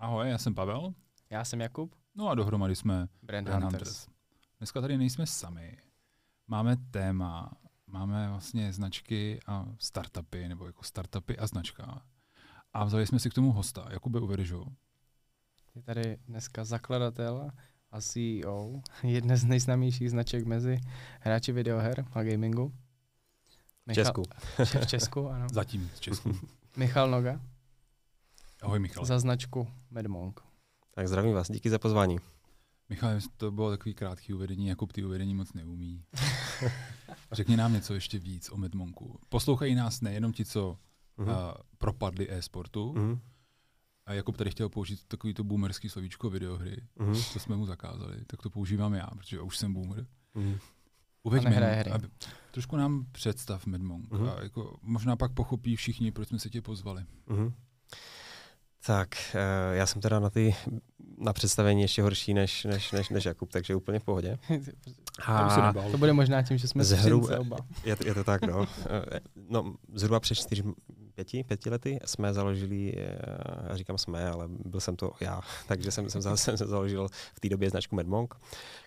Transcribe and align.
Ahoj, 0.00 0.30
já 0.30 0.38
jsem 0.38 0.54
Pavel. 0.54 0.94
Já 1.30 1.44
jsem 1.44 1.60
Jakub. 1.60 1.94
No 2.14 2.28
a 2.28 2.34
dohromady 2.34 2.76
jsme 2.76 3.08
Brand, 3.22 3.46
Brand 3.46 3.62
Hunters. 3.62 3.88
Hunters. 3.88 4.08
Dneska 4.58 4.80
tady 4.80 4.98
nejsme 4.98 5.26
sami. 5.26 5.78
Máme 6.46 6.76
téma, 6.90 7.52
máme 7.86 8.28
vlastně 8.28 8.72
značky 8.72 9.40
a 9.46 9.66
startupy, 9.78 10.48
nebo 10.48 10.66
jako 10.66 10.82
startupy 10.82 11.38
a 11.38 11.46
značka. 11.46 12.02
A 12.72 12.84
vzali 12.84 13.06
jsme 13.06 13.18
si 13.18 13.30
k 13.30 13.34
tomu 13.34 13.52
hosta. 13.52 13.86
Jakube, 13.90 14.20
ho? 14.52 14.66
Je 15.74 15.82
tady 15.82 16.18
dneska 16.28 16.64
zakladatel 16.64 17.50
a 17.90 18.00
CEO 18.00 18.82
jedné 19.02 19.36
z 19.36 19.44
nejznámějších 19.44 20.10
značek 20.10 20.46
mezi 20.46 20.80
hráči 21.20 21.52
videoher 21.52 22.06
a 22.12 22.22
gamingu. 22.22 22.74
Michal, 23.86 24.04
Česku. 24.04 24.22
v 24.82 24.86
Česku, 24.86 25.28
ano. 25.28 25.46
Zatím 25.52 25.90
v 25.94 26.00
Česku. 26.00 26.36
Michal 26.76 27.10
Noga. 27.10 27.40
Ahoj 28.62 28.78
Michal. 28.78 29.04
Za 29.04 29.18
značku 29.18 29.68
Medmonk. 29.90 30.40
Tak 30.94 31.08
zdravím 31.08 31.34
vás, 31.34 31.50
díky 31.50 31.70
za 31.70 31.78
pozvání. 31.78 32.18
Michal, 32.88 33.10
to 33.36 33.50
bylo 33.50 33.70
takový 33.70 33.94
krátký 33.94 34.34
uvedení, 34.34 34.66
jako 34.66 34.86
ty 34.86 35.04
uvedení 35.04 35.34
moc 35.34 35.52
neumí. 35.52 36.04
Řekni 37.32 37.56
nám 37.56 37.72
něco 37.72 37.94
ještě 37.94 38.18
víc 38.18 38.50
o 38.52 38.56
Medmonku. 38.56 39.20
Poslouchají 39.28 39.74
nás 39.74 40.00
nejenom 40.00 40.32
ti, 40.32 40.44
co 40.44 40.78
uh-huh. 41.18 41.28
uh, 41.28 41.54
propadli 41.78 42.32
e-sportu, 42.32 42.92
uh-huh. 42.92 43.18
a 44.06 44.12
Jakub 44.12 44.36
tady 44.36 44.50
chtěl 44.50 44.68
použít 44.68 45.04
takový 45.08 45.34
to 45.34 45.44
boomerský 45.44 45.88
slovíčko 45.88 46.30
videohry, 46.30 46.76
uh-huh. 46.98 47.32
to 47.32 47.38
jsme 47.38 47.56
mu 47.56 47.66
zakázali, 47.66 48.24
tak 48.26 48.42
to 48.42 48.50
používám 48.50 48.94
já, 48.94 49.06
protože 49.06 49.40
už 49.40 49.58
jsem 49.58 49.72
boomer. 49.72 50.06
Uh-huh. 50.36 50.58
Uveď 51.22 51.44
hry. 51.44 51.90
Aby, 51.90 52.08
trošku 52.50 52.76
nám 52.76 53.06
představ 53.12 53.66
Medmonk 53.66 54.10
uh-huh. 54.10 54.36
a 54.36 54.42
jako, 54.42 54.78
možná 54.82 55.16
pak 55.16 55.32
pochopí 55.32 55.76
všichni, 55.76 56.12
proč 56.12 56.28
jsme 56.28 56.38
se 56.38 56.50
tě 56.50 56.62
pozvali. 56.62 57.04
Uh-huh. 57.28 57.52
Tak, 58.86 59.08
uh, 59.34 59.76
já 59.76 59.86
jsem 59.86 60.02
teda 60.02 60.20
na 60.20 60.30
ty 60.30 60.54
na 61.20 61.32
představení 61.32 61.82
ještě 61.82 62.02
horší 62.02 62.34
než, 62.34 62.64
než, 62.64 62.92
než, 62.92 63.08
než 63.08 63.24
Jakub, 63.24 63.52
takže 63.52 63.74
úplně 63.74 63.98
v 63.98 64.04
pohodě. 64.04 64.38
A 65.26 65.72
to 65.90 65.98
bude 65.98 66.12
možná 66.12 66.42
tím, 66.42 66.58
že 66.58 66.68
jsme 66.68 66.84
zhruba, 66.84 67.38
oba. 67.38 67.56
Je, 67.84 67.96
je 68.04 68.14
to 68.14 68.24
tak, 68.24 68.42
no. 68.42 68.66
Eh, 69.14 69.20
no 69.48 69.74
zhruba 69.94 70.20
před 70.20 70.34
čtyři, 70.34 70.62
pěti, 71.14 71.44
pěti 71.44 71.70
lety 71.70 71.98
jsme 72.04 72.34
založili, 72.34 72.94
eh, 72.96 73.16
já 73.68 73.76
říkám 73.76 73.98
jsme, 73.98 74.30
ale 74.30 74.48
byl 74.48 74.80
jsem 74.80 74.96
to 74.96 75.12
já, 75.20 75.40
takže 75.68 75.90
jsem, 75.90 76.10
jsem, 76.10 76.36
jsem 76.36 76.56
založil 76.56 77.08
v 77.34 77.40
té 77.40 77.48
době 77.48 77.70
značku 77.70 77.96
Medmonk, 77.96 78.34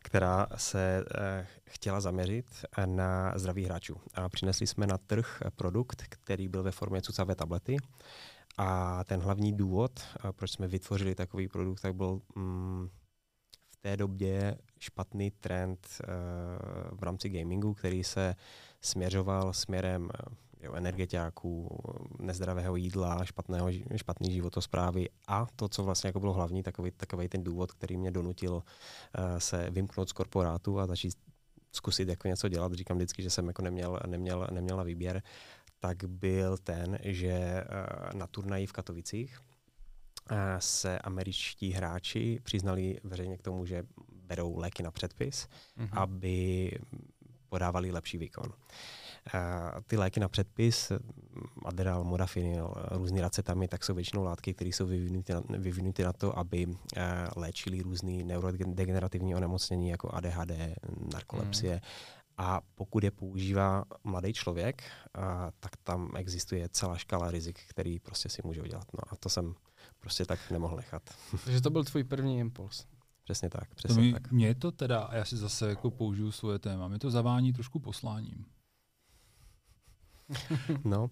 která 0.02 0.48
se 0.56 1.04
eh, 1.16 1.48
chtěla 1.66 2.02
zaměřit 2.02 2.46
na 2.86 3.34
zdraví 3.36 3.66
hráčů. 3.66 3.96
A 4.14 4.30
přinesli 4.30 4.68
jsme 4.68 4.88
na 4.88 4.98
trh 4.98 5.42
produkt, 5.56 6.04
který 6.10 6.48
byl 6.48 6.64
ve 6.64 6.72
formě 6.72 7.02
cucavé 7.02 7.36
tablety, 7.36 7.78
a 8.58 9.04
ten 9.04 9.20
hlavní 9.20 9.54
důvod, 9.54 10.00
proč 10.32 10.52
jsme 10.52 10.68
vytvořili 10.68 11.16
takový 11.16 11.48
produkt, 11.48 11.82
tak 11.82 11.96
byl 11.96 12.22
mm, 12.36 12.90
v 13.70 13.78
té 13.82 13.98
době 13.98 14.58
špatný 14.80 15.32
trend 15.32 15.88
uh, 15.88 16.98
v 16.98 17.04
rámci 17.04 17.30
gamingu, 17.30 17.74
který 17.74 18.04
se 18.04 18.36
směřoval 18.82 19.54
směrem 19.54 20.10
jo, 20.62 20.74
energetiáků, 20.74 21.80
nezdravého 22.20 22.76
jídla, 22.76 23.26
špatného, 23.26 23.70
špatný 23.96 24.34
životosprávy 24.34 25.10
a 25.28 25.48
to, 25.56 25.70
co 25.70 25.84
vlastně 25.84 26.08
jako 26.08 26.20
bylo 26.20 26.34
hlavní, 26.34 26.64
takový, 26.64 26.92
takový 26.92 27.30
ten 27.30 27.44
důvod, 27.44 27.72
který 27.72 27.98
mě 27.98 28.12
donutil 28.12 28.54
uh, 28.54 28.62
se 29.38 29.70
vymknout 29.70 30.10
z 30.10 30.14
korporátu 30.14 30.80
a 30.80 30.88
začít 30.88 31.14
zkusit 31.72 32.08
jako 32.08 32.28
něco 32.28 32.50
dělat. 32.50 32.74
Říkám 32.74 32.98
vždycky, 32.98 33.24
že 33.24 33.30
jsem 33.30 33.48
jako 33.48 33.62
neměl, 33.62 34.00
neměl, 34.08 34.48
neměl 34.52 34.78
na 34.78 34.84
výběr 34.84 35.22
tak 35.84 36.06
byl 36.06 36.58
ten, 36.58 36.98
že 37.04 37.30
eh, 37.30 37.66
na 38.14 38.28
turnaji 38.28 38.66
v 38.66 38.72
Katovicích 38.72 39.40
eh, 40.30 40.36
se 40.60 41.00
američtí 41.00 41.72
hráči 41.72 42.40
přiznali 42.44 43.00
veřejně 43.04 43.38
k 43.38 43.42
tomu, 43.42 43.66
že 43.66 43.84
berou 44.28 44.58
léky 44.58 44.84
na 44.84 44.92
předpis, 44.92 45.48
mm-hmm. 45.78 45.90
aby 45.92 46.72
podávali 47.50 47.92
lepší 47.92 48.18
výkon. 48.18 48.46
Uh, 49.34 49.82
ty 49.88 49.98
léky 49.98 50.20
na 50.20 50.28
předpis, 50.28 50.92
Adderall, 51.66 52.04
Modafinil, 52.04 52.74
různé 52.92 53.22
racetamy, 53.22 53.68
tak 53.68 53.84
jsou 53.84 53.94
většinou 53.94 54.24
látky, 54.24 54.54
které 54.54 54.70
jsou 54.70 54.86
vyvinuty 54.86 55.34
na, 55.34 55.42
vyvinuty 55.50 56.04
na 56.04 56.14
to, 56.14 56.38
aby 56.40 56.66
uh, 56.68 56.74
léčili 57.36 57.82
různé 57.82 58.24
neurodegenerativní 58.24 59.36
onemocnění 59.36 59.90
jako 59.90 60.16
ADHD, 60.16 60.52
narkolepsie 61.14 61.74
mm. 61.74 61.82
A 62.38 62.62
pokud 62.76 63.04
je 63.04 63.12
používá 63.12 63.86
mladý 64.04 64.34
člověk, 64.34 64.84
a, 65.14 65.52
tak 65.60 65.78
tam 65.84 66.12
existuje 66.16 66.70
celá 66.70 66.98
škala 66.98 67.32
rizik, 67.32 67.60
který 67.70 68.00
prostě 68.00 68.30
si 68.30 68.42
může 68.46 68.62
udělat. 68.62 68.88
No 68.94 69.00
a 69.14 69.16
to 69.16 69.30
jsem 69.30 69.56
prostě 70.00 70.26
tak 70.26 70.52
nemohl 70.52 70.76
nechat. 70.76 71.04
Takže 71.46 71.62
to 71.62 71.70
byl 71.70 71.84
tvůj 71.84 72.04
první 72.04 72.40
impuls. 72.40 72.86
Přesně 73.24 73.50
tak, 73.50 73.76
přesně 73.76 73.96
to 73.96 74.02
mě, 74.02 74.14
tak. 74.14 74.32
Mě 74.32 74.56
to 74.56 74.72
teda, 74.72 75.02
a 75.02 75.16
já 75.16 75.26
si 75.26 75.38
zase 75.38 75.70
jako 75.70 75.92
použiju 75.92 76.32
svoje 76.32 76.60
téma, 76.60 76.88
mě 76.88 77.00
to 77.00 77.12
zavání 77.12 77.54
trošku 77.54 77.80
posláním. 77.80 78.46
no, 80.84 81.10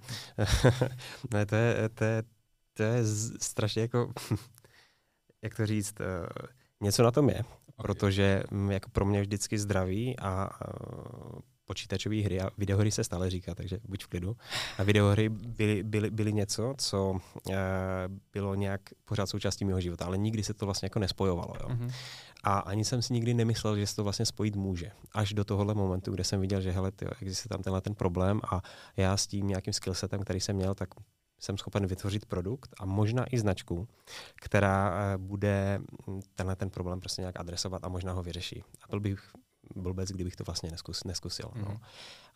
ne, 1.33 1.45
to 1.45 1.55
je, 1.55 1.89
to 1.89 2.03
je, 2.03 2.23
to 2.73 2.83
je 2.83 3.03
strašně 3.41 3.81
jako, 3.81 4.13
jak 5.41 5.55
to 5.55 5.65
říct, 5.65 5.95
uh, 5.99 6.05
něco 6.81 7.03
na 7.03 7.11
tom 7.11 7.29
je. 7.29 7.43
Protože 7.81 8.43
mm, 8.51 8.71
jako 8.71 8.89
pro 8.89 9.05
mě 9.05 9.21
vždycky 9.21 9.59
zdraví 9.59 10.19
a 10.19 10.49
počítačové 11.71 12.21
hry 12.21 12.41
a 12.41 12.49
videohry 12.57 12.91
se 12.91 13.03
stále 13.03 13.29
říká, 13.29 13.55
takže 13.55 13.79
buď 13.87 14.03
v 14.03 14.07
klidu. 14.07 14.37
A 14.77 14.83
videohry 14.83 15.29
byly, 15.29 15.83
byly, 15.83 16.11
byly 16.11 16.33
něco, 16.33 16.73
co 16.77 17.11
uh, 17.11 17.53
bylo 18.33 18.55
nějak 18.55 18.81
pořád 19.05 19.25
součástí 19.25 19.65
mého 19.65 19.81
života, 19.81 20.05
ale 20.05 20.17
nikdy 20.17 20.43
se 20.43 20.53
to 20.53 20.65
vlastně 20.65 20.85
jako 20.85 20.99
nespojovalo. 20.99 21.53
Jo. 21.61 21.69
Mm-hmm. 21.69 21.91
A 22.43 22.59
ani 22.59 22.85
jsem 22.85 23.01
si 23.01 23.13
nikdy 23.13 23.33
nemyslel, 23.33 23.77
že 23.77 23.87
se 23.87 23.95
to 23.95 24.03
vlastně 24.03 24.25
spojit 24.25 24.55
může. 24.55 24.91
Až 25.11 25.33
do 25.33 25.45
tohohle 25.45 25.73
momentu, 25.73 26.11
kde 26.11 26.23
jsem 26.23 26.41
viděl, 26.41 26.61
že 26.61 26.71
hele, 26.71 26.91
tyjo, 26.91 27.11
existuje 27.21 27.49
tam 27.49 27.63
tenhle 27.63 27.81
ten 27.81 27.95
problém 27.95 28.41
a 28.51 28.61
já 28.97 29.17
s 29.17 29.27
tím 29.27 29.47
nějakým 29.47 29.73
skillsetem, 29.73 30.19
který 30.19 30.39
jsem 30.39 30.55
měl, 30.55 30.75
tak 30.75 30.89
jsem 31.41 31.57
schopen 31.57 31.87
vytvořit 31.87 32.25
produkt 32.25 32.75
a 32.79 32.85
možná 32.85 33.25
i 33.33 33.39
značku, 33.39 33.87
která 34.35 34.93
eh, 34.93 35.17
bude 35.17 35.79
tenhle 36.35 36.55
ten 36.55 36.69
problém 36.69 36.99
prostě 36.99 37.21
nějak 37.21 37.39
adresovat 37.39 37.83
a 37.83 37.89
možná 37.89 38.13
ho 38.13 38.23
vyřeší. 38.23 38.63
A 38.83 38.87
byl 38.89 38.99
bych 38.99 39.31
blbec, 39.75 40.09
kdybych 40.09 40.35
to 40.35 40.43
vlastně 40.43 40.71
neskus, 40.71 41.03
neskusil. 41.03 41.45
Mm-hmm. 41.45 41.65
No. 41.65 41.71
Mhm. 41.71 41.79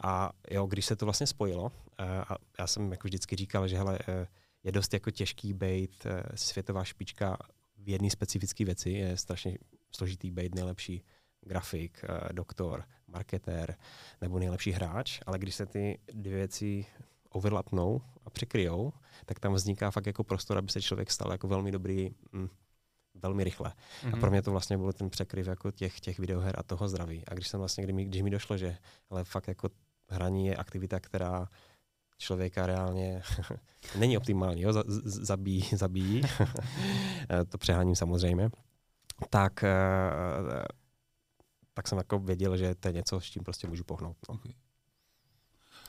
A 0.03 0.31
jo, 0.51 0.65
když 0.65 0.85
se 0.85 0.95
to 0.95 1.05
vlastně 1.05 1.27
spojilo, 1.27 1.71
eh, 1.99 2.03
a 2.29 2.35
já 2.59 2.67
jsem 2.67 2.91
jako 2.91 3.07
vždycky 3.07 3.35
říkal, 3.35 3.67
že 3.67 3.77
hele, 3.77 3.99
eh, 4.07 4.27
je 4.63 4.71
dost 4.71 4.93
jako 4.93 5.11
těžký 5.11 5.53
být 5.53 6.07
světová 6.35 6.83
špička 6.83 7.37
v 7.77 7.89
jedné 7.89 8.09
specifické 8.09 8.65
věci, 8.65 8.89
je 8.89 9.17
strašně 9.17 9.57
složitý 9.95 10.31
být 10.31 10.55
nejlepší 10.55 11.03
grafik, 11.41 12.05
doktor, 12.31 12.83
marketér 13.07 13.75
nebo 14.21 14.39
nejlepší 14.39 14.71
hráč, 14.71 15.19
ale 15.25 15.39
když 15.39 15.55
se 15.55 15.65
ty 15.65 15.99
dvě 16.13 16.35
věci 16.35 16.85
overlapnou 17.35 18.01
a 18.25 18.29
překryjou, 18.29 18.93
tak 19.25 19.39
tam 19.39 19.53
vzniká 19.53 19.91
fakt 19.91 20.07
jako 20.07 20.23
prostor, 20.23 20.57
aby 20.57 20.71
se 20.71 20.81
člověk 20.81 21.11
stal 21.11 21.31
jako 21.31 21.47
velmi 21.47 21.71
dobrý 21.71 22.11
mm, 22.31 22.49
velmi 23.15 23.43
rychle. 23.43 23.69
Mm-hmm. 23.69 24.07
A 24.07 24.09
mhm. 24.09 24.19
pro 24.19 24.31
mě 24.31 24.41
to 24.41 24.51
vlastně 24.51 24.77
byl 24.77 24.93
ten 24.93 25.09
překryv 25.09 25.47
jako 25.47 25.71
těch, 25.71 25.99
těch 25.99 26.19
videoher 26.19 26.55
a 26.59 26.63
toho 26.63 26.89
zdraví. 26.89 27.23
A 27.27 27.33
když 27.33 27.47
jsem 27.47 27.59
vlastně, 27.59 27.83
kdy 27.83 27.93
mi, 27.93 28.05
když 28.05 28.21
mi 28.21 28.29
došlo, 28.29 28.57
že 28.57 28.77
ale 29.09 29.23
fakt 29.23 29.47
jako 29.47 29.69
hraní 30.09 30.47
je 30.47 30.55
aktivita, 30.55 30.99
která 30.99 31.47
člověka 32.17 32.65
reálně 32.65 33.21
není 33.99 34.17
optimální, 34.17 34.61
jo, 34.61 34.73
zabíjí, 35.05 35.63
zabíjí. 35.75 36.21
to 37.49 37.57
přeháním 37.57 37.95
samozřejmě, 37.95 38.49
tak, 39.29 39.63
eh, 39.63 40.65
tak 41.73 41.87
jsem 41.87 41.97
jako 41.97 42.19
věděl, 42.19 42.57
že 42.57 42.75
to 42.75 42.87
je 42.87 42.93
něco, 42.93 43.19
s 43.19 43.23
čím 43.23 43.43
prostě 43.43 43.67
můžu 43.67 43.83
pohnout. 43.83 44.17
No. 44.29 44.35
Okay. 44.35 44.53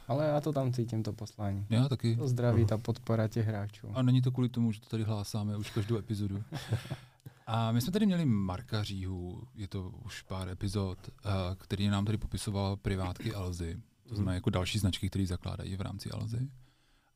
Ale 0.08 0.26
já 0.26 0.40
to 0.40 0.52
tam 0.52 0.72
cítím, 0.72 1.02
to 1.02 1.12
poslání. 1.12 1.66
Já 1.70 1.88
taky. 1.88 2.16
To 2.16 2.28
zdraví, 2.28 2.66
ta 2.66 2.78
podpora 2.78 3.28
těch 3.28 3.46
hráčů. 3.46 3.88
A 3.94 4.02
není 4.02 4.22
to 4.22 4.30
kvůli 4.30 4.48
tomu, 4.48 4.72
že 4.72 4.80
to 4.80 4.88
tady 4.88 5.02
hlásáme 5.02 5.56
už 5.56 5.70
každou 5.70 5.96
epizodu. 5.96 6.42
A 7.46 7.72
my 7.72 7.80
jsme 7.80 7.92
tady 7.92 8.06
měli 8.06 8.24
Marka 8.24 8.82
Říhu, 8.82 9.42
je 9.54 9.68
to 9.68 9.92
už 10.04 10.22
pár 10.22 10.48
epizod, 10.48 10.98
eh, 11.08 11.30
který 11.58 11.88
nám 11.88 12.04
tady 12.04 12.18
popisoval 12.18 12.76
privátky 12.76 13.34
Alzy, 13.34 13.80
to 14.08 14.14
znamená 14.14 14.34
jako 14.34 14.50
další 14.50 14.78
značky, 14.78 15.10
které 15.10 15.26
zakládají 15.26 15.76
v 15.76 15.80
rámci 15.80 16.10
Alzy. 16.10 16.48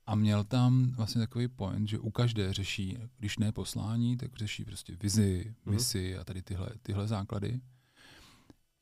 A 0.07 0.15
měl 0.15 0.45
tam 0.45 0.91
vlastně 0.91 1.21
takový 1.21 1.49
point, 1.49 1.89
že 1.89 1.99
u 1.99 2.11
každé 2.11 2.53
řeší, 2.53 2.99
když 3.19 3.39
ne 3.39 3.53
poslání, 3.53 4.17
tak 4.17 4.37
řeší 4.37 4.65
prostě 4.65 4.97
vizi, 5.03 5.55
mhm. 5.65 5.75
misi 5.75 6.17
a 6.17 6.25
tady 6.25 6.43
tyhle, 6.43 6.69
tyhle 6.83 7.09
základy. 7.09 7.61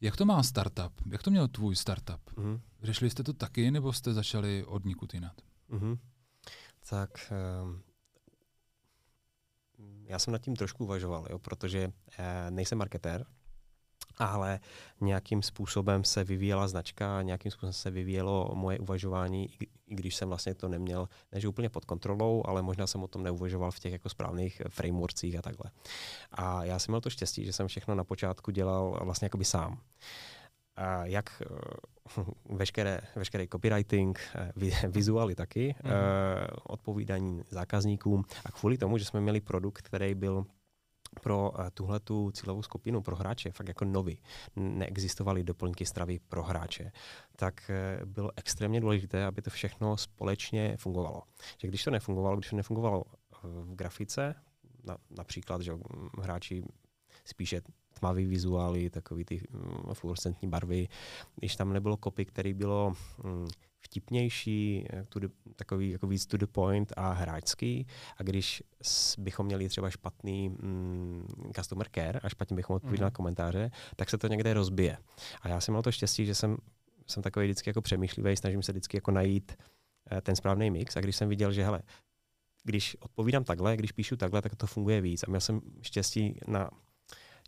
Jak 0.01 0.17
to 0.17 0.25
má 0.25 0.43
startup? 0.43 0.93
Jak 1.13 1.23
to 1.23 1.31
měl 1.31 1.49
tvůj 1.49 1.77
startup? 1.77 2.31
Mm-hmm. 2.35 2.61
Řešili 2.83 3.11
jste 3.11 3.23
to 3.23 3.33
taky, 3.33 3.71
nebo 3.71 3.93
jste 3.93 4.15
začali 4.15 4.65
od 4.65 4.85
nikud 4.85 5.15
jinat? 5.15 5.43
Mm-hmm. 5.71 5.99
Tak 6.91 7.33
um, 7.63 7.83
já 10.05 10.19
jsem 10.19 10.33
nad 10.33 10.39
tím 10.39 10.57
trošku 10.57 10.85
uvažoval, 10.85 11.27
jo, 11.31 11.39
protože 11.39 11.87
uh, 11.87 12.25
nejsem 12.51 12.79
marketér 12.79 13.27
ale 14.19 14.61
nějakým 15.01 15.43
způsobem 15.43 16.05
se 16.05 16.25
vyvíjela 16.25 16.69
značka, 16.69 17.23
nějakým 17.23 17.53
způsobem 17.53 17.73
se 17.73 17.91
vyvíjelo 17.91 18.51
moje 18.55 18.79
uvažování, 18.79 19.49
i 19.87 19.95
když 19.95 20.17
jsem 20.17 20.29
vlastně 20.29 20.55
to 20.55 20.69
neměl, 20.69 21.09
než 21.33 21.45
úplně 21.45 21.69
pod 21.69 21.85
kontrolou, 21.85 22.43
ale 22.47 22.63
možná 22.63 22.87
jsem 22.87 23.03
o 23.03 23.09
tom 23.09 23.23
neuvažoval 23.23 23.71
v 23.71 23.79
těch 23.79 23.93
jako 23.93 24.09
správných 24.09 24.63
frameworkcích 24.69 25.39
a 25.39 25.43
takhle. 25.43 25.71
A 26.33 26.65
já 26.65 26.79
jsem 26.79 26.93
měl 26.93 27.01
to 27.01 27.11
štěstí, 27.11 27.45
že 27.45 27.53
jsem 27.53 27.69
všechno 27.69 27.95
na 27.95 28.05
počátku 28.05 28.51
dělal 28.51 29.01
vlastně 29.03 29.27
jakoby 29.27 29.45
sám. 29.45 29.81
A 30.77 31.07
jak 31.07 31.43
uh, 32.17 32.25
veškeré, 32.57 33.01
veškerý 33.17 33.49
copywriting, 33.49 34.21
uh, 34.57 34.69
vizuály 34.91 35.35
taky, 35.35 35.75
mm-hmm. 35.83 35.93
odpovídání 36.63 37.43
zákazníkům 37.51 38.25
a 38.45 38.53
kvůli 38.53 38.79
tomu, 38.79 38.99
že 38.99 39.05
jsme 39.05 39.21
měli 39.21 39.41
produkt, 39.41 39.83
který 39.83 40.15
byl 40.15 40.47
pro 41.23 41.51
uh, 41.51 41.59
tuhle 41.75 42.01
tu 42.01 42.31
cílovou 42.31 42.63
skupinu, 42.63 43.03
pro 43.03 43.17
hráče, 43.17 43.53
fakt 43.53 43.69
jako 43.69 43.85
nový, 43.85 44.19
neexistovaly 44.57 45.45
doplňky 45.45 45.87
stravy 45.87 46.19
pro 46.29 46.43
hráče, 46.43 46.93
tak 47.37 47.71
uh, 48.01 48.07
bylo 48.07 48.31
extrémně 48.37 48.81
důležité, 48.81 49.25
aby 49.25 49.43
to 49.43 49.51
všechno 49.51 49.97
společně 49.97 50.77
fungovalo. 50.77 51.23
Že 51.59 51.69
když 51.69 51.85
to 51.85 51.91
nefungovalo, 51.91 52.37
když 52.37 52.51
to 52.51 52.57
nefungovalo 52.57 53.05
v 53.43 53.75
grafice, 53.75 54.35
na, 54.85 54.97
například, 55.11 55.63
že 55.63 55.73
hráči 56.21 56.63
spíše 57.25 57.61
tmavý 57.99 58.27
vizuály, 58.27 58.91
takový 58.91 59.25
ty 59.25 59.43
mm, 59.51 59.95
fluorescentní 59.95 60.49
barvy, 60.49 60.89
když 61.37 61.57
tam 61.57 61.73
nebylo 61.73 61.97
kopy, 61.97 62.25
který 62.25 62.55
bylo 62.55 62.93
mm, 63.25 63.49
vtipnější, 63.81 64.87
eh, 64.93 65.05
to 65.09 65.21
takový 65.57 65.91
jako 65.91 66.07
víc 66.07 66.27
to 66.27 66.37
the 66.37 66.47
point 66.47 66.93
a 66.97 67.13
hráčský. 67.13 67.87
A 68.17 68.23
když 68.23 68.63
bychom 69.19 69.47
měli 69.47 69.69
třeba 69.69 69.91
špatný 69.91 70.49
mm, 70.49 71.27
customer 71.57 71.87
care 71.95 72.21
a 72.21 72.29
špatně 72.29 72.57
bychom 72.57 72.77
odpověděli 72.77 73.05
mm. 73.05 73.07
na 73.07 73.11
komentáře, 73.11 73.71
tak 73.97 74.11
se 74.11 74.19
to 74.19 74.29
někde 74.29 74.55
rozbije. 74.55 74.99
A 75.43 75.49
já 75.49 75.61
jsem 75.61 75.73
měl 75.73 75.83
to 75.83 75.93
štěstí, 75.93 76.27
že 76.27 76.35
jsem, 76.35 76.57
jsem 77.07 77.23
takový 77.23 77.47
vždycky 77.47 77.71
jako 77.71 77.83
přemýšlivý, 77.83 78.37
snažím 78.37 78.63
se 78.63 78.73
vždycky 78.73 78.97
jako 78.97 79.11
najít 79.11 79.57
uh, 80.13 80.21
ten 80.21 80.37
správný 80.37 80.71
mix. 80.71 80.97
A 80.97 81.01
když 81.01 81.17
jsem 81.17 81.29
viděl, 81.29 81.53
že 81.53 81.65
hele, 81.65 81.83
když 82.65 82.97
odpovídám 83.01 83.45
takhle, 83.45 83.77
když 83.77 83.93
píšu 83.93 84.17
takhle, 84.17 84.43
tak 84.43 84.55
to 84.55 84.67
funguje 84.67 85.01
víc. 85.01 85.23
A 85.23 85.27
měl 85.29 85.41
jsem 85.41 85.61
štěstí 85.83 86.41
na 86.47 86.71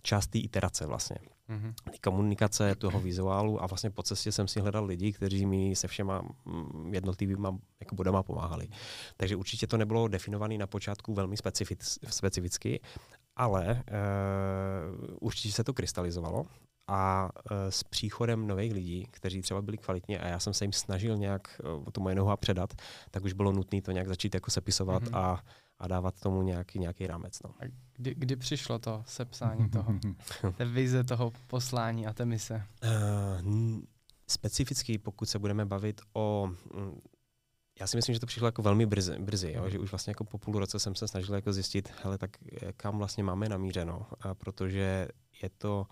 část 0.03 0.27
té 0.27 0.39
iterace 0.39 0.87
vlastně. 0.87 1.17
Mm-hmm. 1.51 1.75
Komunikace 2.03 2.75
toho 2.75 3.01
vizuálu 3.01 3.63
a 3.63 3.67
vlastně 3.67 3.91
po 3.91 4.03
cestě 4.03 4.33
jsem 4.33 4.49
si 4.49 4.61
hledal 4.61 4.85
lidi, 4.85 5.13
kteří 5.13 5.47
mi 5.47 5.77
se 5.77 5.89
všema 5.89 6.23
mm, 6.45 6.95
jednotlivými 6.95 7.49
jako 7.81 7.95
bodama 7.95 8.23
pomáhali. 8.23 8.69
Takže 9.17 9.37
určitě 9.37 9.67
to 9.67 9.77
nebylo 9.77 10.09
definované 10.09 10.59
na 10.59 10.67
počátku 10.67 11.15
velmi 11.15 11.37
specific, 11.37 11.99
specificky, 12.09 12.81
ale 13.37 13.83
uh, 13.91 15.17
určitě 15.21 15.53
se 15.53 15.65
to 15.65 15.75
krystalizovalo 15.75 16.47
a 16.89 17.31
uh, 17.35 17.57
s 17.69 17.85
příchodem 17.85 18.47
nových 18.47 18.73
lidí, 18.73 19.07
kteří 19.11 19.43
třeba 19.43 19.63
byli 19.63 19.79
kvalitní 19.79 20.19
a 20.19 20.29
já 20.29 20.39
jsem 20.39 20.55
se 20.55 20.65
jim 20.65 20.73
snažil 20.73 21.17
nějak 21.17 21.61
uh, 21.79 21.85
to 21.93 22.01
moje 22.01 22.15
noha 22.15 22.37
předat, 22.37 22.75
tak 23.11 23.25
už 23.25 23.33
bylo 23.33 23.53
nutné 23.53 23.83
to 23.83 23.93
nějak 23.93 24.09
začít 24.09 24.35
jako 24.35 24.51
sepisovat 24.51 25.03
mm-hmm. 25.03 25.19
a 25.19 25.45
a 25.81 25.89
dávat 25.89 26.21
tomu 26.21 26.43
nějaký, 26.43 26.79
nějaký 26.79 27.07
rámec. 27.07 27.43
No. 27.43 27.51
A 27.61 27.65
kdy, 27.97 28.15
kdy 28.15 28.37
přišlo 28.37 28.79
to 28.79 29.03
sepsání 29.07 29.71
toho, 29.71 29.95
té 30.57 30.65
vize 30.65 31.05
toho 31.05 31.33
poslání 31.47 32.07
a 32.07 32.13
té 32.13 32.25
mise? 32.25 32.67
Uh, 32.85 33.81
specificky, 34.27 34.99
pokud 34.99 35.29
se 35.29 35.39
budeme 35.39 35.67
bavit 35.67 36.01
o 36.13 36.51
mm, 36.75 37.01
já 37.81 37.87
si 37.87 37.97
myslím, 37.97 38.15
že 38.15 38.21
to 38.21 38.27
přišlo 38.27 38.49
jako 38.49 38.63
velmi 38.63 38.87
brzy, 38.87 39.19
brzy 39.19 39.53
jo? 39.57 39.71
že 39.71 39.79
už 39.79 39.91
vlastně 39.91 40.11
jako 40.11 40.25
po 40.25 40.39
půl 40.39 40.59
roce 40.59 40.79
jsem 40.79 40.95
se 40.95 41.09
snažil 41.09 41.35
jako 41.35 41.53
zjistit, 41.53 41.93
hele, 42.03 42.19
tak 42.19 42.31
eh, 42.53 42.73
kam 42.77 42.99
vlastně 42.99 43.25
máme 43.25 43.49
namířeno, 43.49 44.07
a 44.21 44.35
protože 44.35 45.09
je 45.43 45.51
to, 45.59 45.87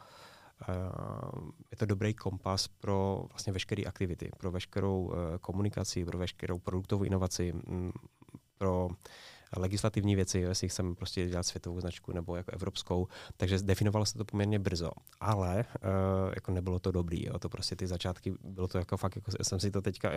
uh, 0.69 1.49
je 1.70 1.76
to 1.76 1.87
dobrý 1.87 2.14
kompas 2.14 2.69
pro 2.69 3.25
vlastně 3.31 3.52
veškeré 3.52 3.82
aktivity, 3.82 4.31
pro 4.38 4.50
veškerou 4.50 5.02
uh, 5.02 5.14
komunikaci, 5.40 6.05
pro 6.05 6.19
veškerou 6.19 6.58
produktovou 6.58 7.05
inovaci, 7.05 7.52
m, 7.67 7.93
pro 8.58 8.88
legislativní 9.56 10.17
věci, 10.17 10.39
jestli 10.39 10.69
chceme 10.69 10.95
prostě 10.95 11.27
dělat 11.27 11.43
světovou 11.43 11.81
značku 11.81 12.12
nebo 12.12 12.37
jako 12.37 12.50
evropskou, 12.53 13.09
takže 13.37 13.59
definovalo 13.59 14.06
se 14.06 14.19
to 14.19 14.25
poměrně 14.25 14.59
brzo, 14.59 14.91
ale 15.21 15.65
uh, 15.85 16.33
jako 16.35 16.53
nebylo 16.53 16.79
to 16.79 16.91
dobrý, 16.91 17.27
jo, 17.27 17.39
to 17.39 17.49
prostě 17.49 17.77
ty 17.77 17.87
začátky, 17.87 18.35
bylo 18.45 18.69
to 18.69 18.79
jako 18.79 18.97
fakt, 18.97 19.17
jako 19.17 19.31
jsem 19.43 19.61
si 19.61 19.71
to 19.71 19.83
teďka, 19.83 20.11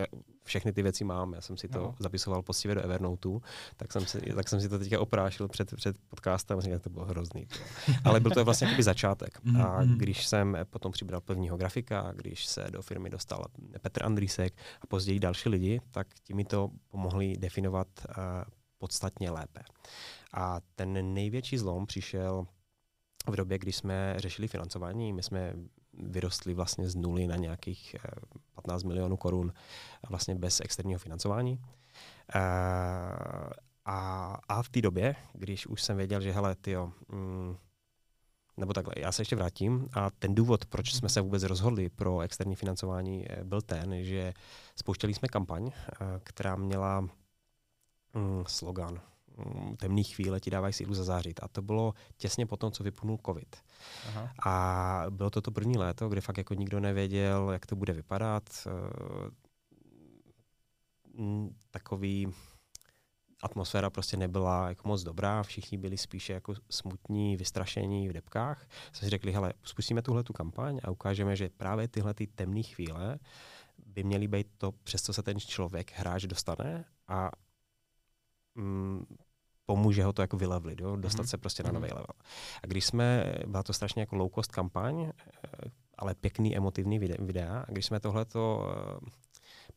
všechny 0.44 0.72
ty 0.72 0.82
věci 0.82 1.04
mám, 1.04 1.32
já 1.32 1.40
jsem 1.40 1.56
si 1.56 1.68
to 1.68 1.78
no. 1.78 1.94
zapisoval 1.98 2.42
poctivě 2.42 2.74
do 2.74 2.82
Evernoteu, 2.82 3.40
tak 3.76 3.92
jsem 3.92 4.06
si, 4.06 4.20
tak 4.20 4.48
jsem 4.48 4.60
si 4.60 4.68
to 4.68 4.78
teďka 4.78 5.00
oprášil 5.00 5.48
před, 5.48 5.74
před 5.76 5.96
podcastem, 6.08 6.60
říkal, 6.60 6.78
to 6.78 6.90
bylo 6.90 7.04
hrozný. 7.04 7.46
To. 7.46 7.56
Ale 8.04 8.20
byl 8.20 8.30
to 8.30 8.44
vlastně 8.44 8.66
jakoby 8.66 8.82
začátek. 8.82 9.38
A 9.38 9.48
mm-hmm. 9.48 9.96
když 9.96 10.26
jsem 10.26 10.56
potom 10.70 10.92
přibral 10.92 11.20
prvního 11.20 11.56
grafika, 11.56 12.12
když 12.16 12.46
se 12.46 12.66
do 12.70 12.82
firmy 12.82 13.10
dostal 13.10 13.44
Petr 13.82 14.04
Andrýsek 14.04 14.54
a 14.80 14.86
později 14.86 15.20
další 15.20 15.48
lidi, 15.48 15.80
tak 15.90 16.06
ti 16.22 16.34
mi 16.34 16.44
to 16.44 16.70
pomohli 16.90 17.36
definovat 17.36 17.88
uh, 18.08 18.14
podstatně 18.82 19.30
lépe. 19.30 19.60
A 20.34 20.60
ten 20.74 21.14
největší 21.14 21.58
zlom 21.58 21.86
přišel 21.86 22.46
v 23.26 23.36
době, 23.36 23.58
kdy 23.58 23.72
jsme 23.72 24.14
řešili 24.16 24.48
financování. 24.48 25.12
My 25.12 25.22
jsme 25.22 25.54
vyrostli 25.92 26.54
vlastně 26.54 26.90
z 26.90 26.94
nuly 26.94 27.26
na 27.26 27.36
nějakých 27.36 27.96
15 28.54 28.84
eh, 28.84 28.88
milionů 28.88 29.16
korun 29.16 29.52
vlastně 30.08 30.34
bez 30.34 30.60
externího 30.60 30.98
financování. 30.98 31.58
Eh, 32.34 32.40
a, 33.84 33.98
a 34.48 34.62
v 34.62 34.68
té 34.68 34.82
době, 34.82 35.16
když 35.32 35.66
už 35.66 35.82
jsem 35.82 35.96
věděl, 35.96 36.20
že 36.20 36.32
hele, 36.32 36.54
tyjo, 36.54 36.92
mm, 37.08 37.56
nebo 38.56 38.72
takhle, 38.72 38.94
já 38.96 39.12
se 39.12 39.22
ještě 39.22 39.36
vrátím 39.36 39.88
a 39.92 40.10
ten 40.10 40.34
důvod, 40.34 40.66
proč 40.66 40.94
jsme 40.94 41.08
se 41.08 41.20
vůbec 41.20 41.42
rozhodli 41.42 41.88
pro 41.88 42.20
externí 42.20 42.56
financování, 42.56 43.30
eh, 43.30 43.44
byl 43.44 43.62
ten, 43.62 44.04
že 44.04 44.34
spouštěli 44.76 45.14
jsme 45.14 45.28
kampaň, 45.28 45.70
která 46.24 46.56
měla 46.56 47.08
mm, 48.14 48.44
slogan. 48.46 49.00
Mm, 49.36 49.76
temný 49.76 50.04
chvíle 50.04 50.40
ti 50.40 50.50
dávají 50.50 50.72
sílu 50.72 50.94
zazářit. 50.94 51.40
A 51.42 51.48
to 51.48 51.62
bylo 51.62 51.94
těsně 52.16 52.46
po 52.46 52.56
tom, 52.56 52.72
co 52.72 52.84
vypnul 52.84 53.18
covid. 53.26 53.56
Aha. 54.08 54.32
A 54.46 55.04
bylo 55.10 55.30
to 55.30 55.40
to 55.40 55.50
první 55.50 55.78
léto, 55.78 56.08
kdy 56.08 56.20
fakt 56.20 56.38
jako 56.38 56.54
nikdo 56.54 56.80
nevěděl, 56.80 57.50
jak 57.52 57.66
to 57.66 57.76
bude 57.76 57.92
vypadat. 57.92 58.42
Eh, 58.66 59.30
mm, 61.14 61.56
takový 61.70 62.32
atmosféra 63.42 63.90
prostě 63.90 64.16
nebyla 64.16 64.68
jako 64.68 64.88
moc 64.88 65.02
dobrá, 65.02 65.42
všichni 65.42 65.78
byli 65.78 65.98
spíše 65.98 66.32
jako 66.32 66.54
smutní, 66.70 67.36
vystrašení 67.36 68.08
v 68.08 68.12
depkách. 68.12 68.66
Jsme 68.92 69.06
si 69.06 69.10
řekli, 69.10 69.32
hele, 69.32 69.52
spustíme 69.62 70.02
tuhle 70.02 70.24
tu 70.24 70.32
kampaň 70.32 70.80
a 70.84 70.90
ukážeme, 70.90 71.36
že 71.36 71.50
právě 71.56 71.88
tyhle 71.88 72.14
ty 72.14 72.26
temné 72.26 72.62
chvíle 72.62 73.18
by 73.86 74.04
měly 74.04 74.28
být 74.28 74.46
to, 74.58 74.72
přes 74.72 75.02
co 75.02 75.12
se 75.12 75.22
ten 75.22 75.40
člověk, 75.40 75.92
hráč 75.94 76.22
dostane 76.22 76.84
a 77.08 77.30
mm, 78.54 79.04
pomůže 79.66 80.04
ho 80.04 80.12
to 80.12 80.22
jako 80.22 80.36
vylevlit, 80.36 80.80
jo? 80.80 80.96
dostat 80.96 81.22
mm-hmm. 81.22 81.30
se 81.30 81.38
prostě 81.38 81.62
na 81.62 81.70
mhm. 81.70 81.74
nový 81.74 81.88
level. 81.92 82.14
A 82.62 82.66
když 82.66 82.84
jsme, 82.84 83.34
byla 83.46 83.62
to 83.62 83.72
strašně 83.72 84.02
jako 84.02 84.16
low 84.16 84.30
cost 84.34 84.52
kampaň, 84.52 85.02
eh, 85.04 85.70
ale 85.98 86.14
pěkný 86.14 86.56
emotivní 86.56 86.98
videa, 86.98 87.64
a 87.68 87.72
když 87.72 87.86
jsme 87.86 88.00
tohleto 88.00 88.68
uh, 89.02 89.08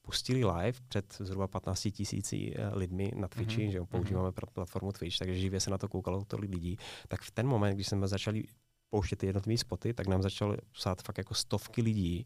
pustili 0.02 0.46
live 0.46 0.80
před 0.88 1.18
zhruba 1.20 1.48
15 1.48 1.88
tisíci 1.92 2.54
eh, 2.56 2.76
lidmi 2.76 3.12
na 3.16 3.28
Twitchi, 3.28 3.68
mm-hmm. 3.68 3.72
že 3.72 3.78
jo, 3.78 3.86
používáme 3.86 4.30
mm-hmm. 4.30 4.48
platformu 4.54 4.92
Twitch, 4.92 5.18
takže 5.18 5.36
živě 5.40 5.60
se 5.60 5.70
na 5.70 5.78
to 5.78 5.88
koukalo 5.88 6.26
tolik 6.26 6.52
lidí, 6.52 6.78
tak 7.08 7.22
v 7.22 7.32
ten 7.32 7.48
moment, 7.48 7.76
když 7.76 7.88
jsme 7.88 8.08
začali 8.08 8.44
pouštět 8.90 9.16
ty 9.16 9.26
jednotlivé 9.26 9.58
spoty, 9.58 9.94
tak 9.94 10.08
nám 10.08 10.22
začalo 10.22 10.56
psát 10.72 11.02
fakt 11.02 11.18
jako 11.18 11.34
stovky 11.34 11.82
lidí, 11.82 12.26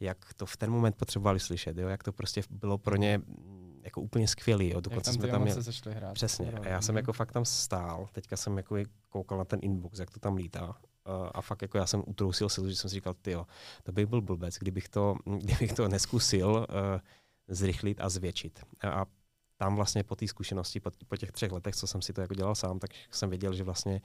jak 0.00 0.34
to 0.34 0.46
v 0.46 0.56
ten 0.56 0.70
moment 0.70 0.96
potřebovali 0.96 1.40
slyšet, 1.40 1.78
jo? 1.78 1.88
jak 1.88 2.02
to 2.02 2.12
prostě 2.12 2.42
bylo 2.50 2.78
pro 2.78 2.96
ně 2.96 3.20
jako 3.84 4.00
úplně 4.00 4.28
skvělý. 4.28 4.68
Jo. 4.70 4.80
Dokonce 4.80 5.10
jak 5.10 5.16
tam 5.16 5.22
jsme 5.22 5.28
tam 5.28 5.42
měli, 5.42 5.62
začali 5.62 5.96
hrát. 5.96 6.14
Přesně. 6.14 6.52
A 6.52 6.68
já 6.68 6.80
jsem 6.80 6.96
jako 6.96 7.12
fakt 7.12 7.32
tam 7.32 7.44
stál, 7.44 8.08
teďka 8.12 8.36
jsem 8.36 8.56
jako 8.56 8.76
koukal 9.08 9.38
na 9.38 9.44
ten 9.44 9.58
inbox, 9.62 9.98
jak 9.98 10.10
to 10.10 10.20
tam 10.20 10.36
lítá. 10.36 10.76
A 11.34 11.40
fakt 11.40 11.62
jako 11.62 11.78
já 11.78 11.86
jsem 11.86 12.02
utrousil 12.06 12.48
silu, 12.48 12.68
že 12.68 12.76
jsem 12.76 12.90
si 12.90 12.94
říkal, 12.94 13.14
ty 13.14 13.36
to 13.82 13.92
by 13.92 14.06
byl 14.06 14.20
blbec, 14.20 14.58
kdybych 14.58 14.88
to, 14.88 15.16
kdybych 15.38 15.72
to 15.72 15.88
neskusil 15.88 16.48
uh, 16.48 17.00
zrychlit 17.48 18.00
a 18.00 18.08
zvětšit. 18.08 18.60
A 18.82 19.06
tam 19.56 19.76
vlastně 19.76 20.04
po 20.04 20.16
té 20.16 20.28
zkušenosti, 20.28 20.80
po, 20.80 20.90
po 21.08 21.16
těch 21.16 21.32
třech 21.32 21.52
letech, 21.52 21.76
co 21.76 21.86
jsem 21.86 22.02
si 22.02 22.12
to 22.12 22.20
jako 22.20 22.34
dělal 22.34 22.54
sám, 22.54 22.78
tak 22.78 22.90
jsem 23.10 23.30
věděl, 23.30 23.54
že 23.54 23.64
vlastně 23.64 24.00